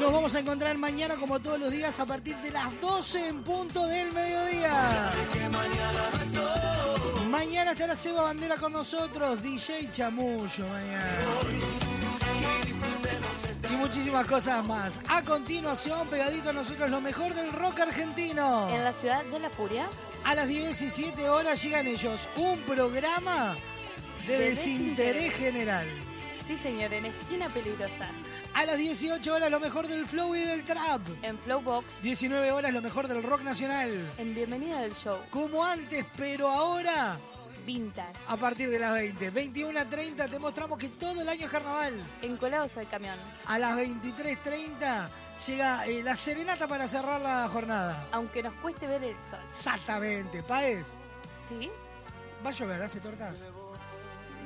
Nos 0.00 0.12
vamos 0.12 0.34
a 0.34 0.40
encontrar 0.40 0.76
mañana 0.76 1.16
como 1.16 1.38
todos 1.38 1.60
los 1.60 1.70
días 1.70 2.00
a 2.00 2.06
partir 2.06 2.36
de 2.38 2.50
las 2.50 2.80
12 2.80 3.28
en 3.28 3.44
punto 3.44 3.86
del 3.86 4.12
mediodía. 4.12 5.12
Mañana 7.30 7.72
estará 7.72 7.94
Seba 7.94 8.22
Bandera 8.22 8.56
con 8.56 8.72
nosotros, 8.72 9.40
DJ 9.40 9.92
Chamullo 9.92 10.66
mañana. 10.68 10.89
Muchísimas 14.10 14.26
cosas 14.26 14.66
más. 14.66 15.00
A 15.08 15.22
continuación, 15.22 16.08
pegadito 16.08 16.50
a 16.50 16.52
nosotros, 16.52 16.90
lo 16.90 17.00
mejor 17.00 17.32
del 17.34 17.52
rock 17.52 17.80
argentino. 17.80 18.68
En 18.68 18.82
la 18.82 18.92
ciudad 18.92 19.24
de 19.24 19.38
la 19.38 19.50
furia. 19.50 19.88
A 20.24 20.34
las 20.34 20.48
17 20.48 21.28
horas 21.28 21.62
llegan 21.62 21.86
ellos. 21.86 22.28
Un 22.36 22.58
programa 22.62 23.56
de, 24.26 24.36
De 24.38 24.50
desinterés 24.50 25.14
desinterés. 25.24 25.34
general. 25.34 25.86
Sí, 26.46 26.56
señor, 26.58 26.92
en 26.92 27.06
esquina 27.06 27.48
peligrosa. 27.50 28.08
A 28.54 28.64
las 28.64 28.76
18 28.78 29.32
horas 29.32 29.48
lo 29.50 29.60
mejor 29.60 29.86
del 29.86 30.04
flow 30.06 30.34
y 30.34 30.40
del 30.40 30.64
trap. 30.64 31.02
En 31.22 31.38
Flowbox. 31.38 32.02
19 32.02 32.50
horas 32.50 32.72
lo 32.72 32.82
mejor 32.82 33.06
del 33.06 33.22
rock 33.22 33.42
nacional. 33.42 33.90
En 34.18 34.34
Bienvenida 34.34 34.80
del 34.80 34.94
Show. 34.94 35.18
Como 35.30 35.64
antes, 35.64 36.04
pero 36.16 36.48
ahora 36.48 37.16
Vintage. 37.72 38.18
a 38.28 38.36
partir 38.36 38.68
de 38.68 38.78
las 38.80 38.92
20. 38.92 39.30
21 39.30 39.78
a 39.78 39.84
30 39.84 40.26
te 40.28 40.38
mostramos 40.40 40.76
que 40.78 40.88
todo 40.88 41.22
el 41.22 41.28
año 41.28 41.46
es 41.46 41.52
carnaval. 41.52 41.94
Encolados 42.20 42.76
al 42.76 42.88
camión. 42.88 43.16
A 43.46 43.58
las 43.58 43.76
23.30 43.76 45.08
llega 45.46 45.86
eh, 45.86 46.02
la 46.02 46.16
serenata 46.16 46.66
para 46.66 46.88
cerrar 46.88 47.20
la 47.20 47.48
jornada. 47.48 48.08
Aunque 48.12 48.42
nos 48.42 48.54
cueste 48.54 48.86
ver 48.88 49.04
el 49.04 49.16
sol. 49.18 49.38
Exactamente, 49.54 50.42
Paez. 50.42 50.86
¿Sí? 51.48 51.70
¿Va 52.44 52.50
a 52.50 52.52
llover? 52.52 52.82
¿Hace 52.82 53.00
tortas? 53.00 53.46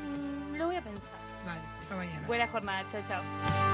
Mm, 0.02 0.56
lo 0.56 0.66
voy 0.66 0.76
a 0.76 0.82
pensar. 0.82 1.18
Dale, 1.46 1.62
hasta 1.80 1.96
mañana. 1.96 2.26
Buena 2.26 2.48
jornada. 2.48 2.86
Chao, 2.90 3.02
chao. 3.06 3.73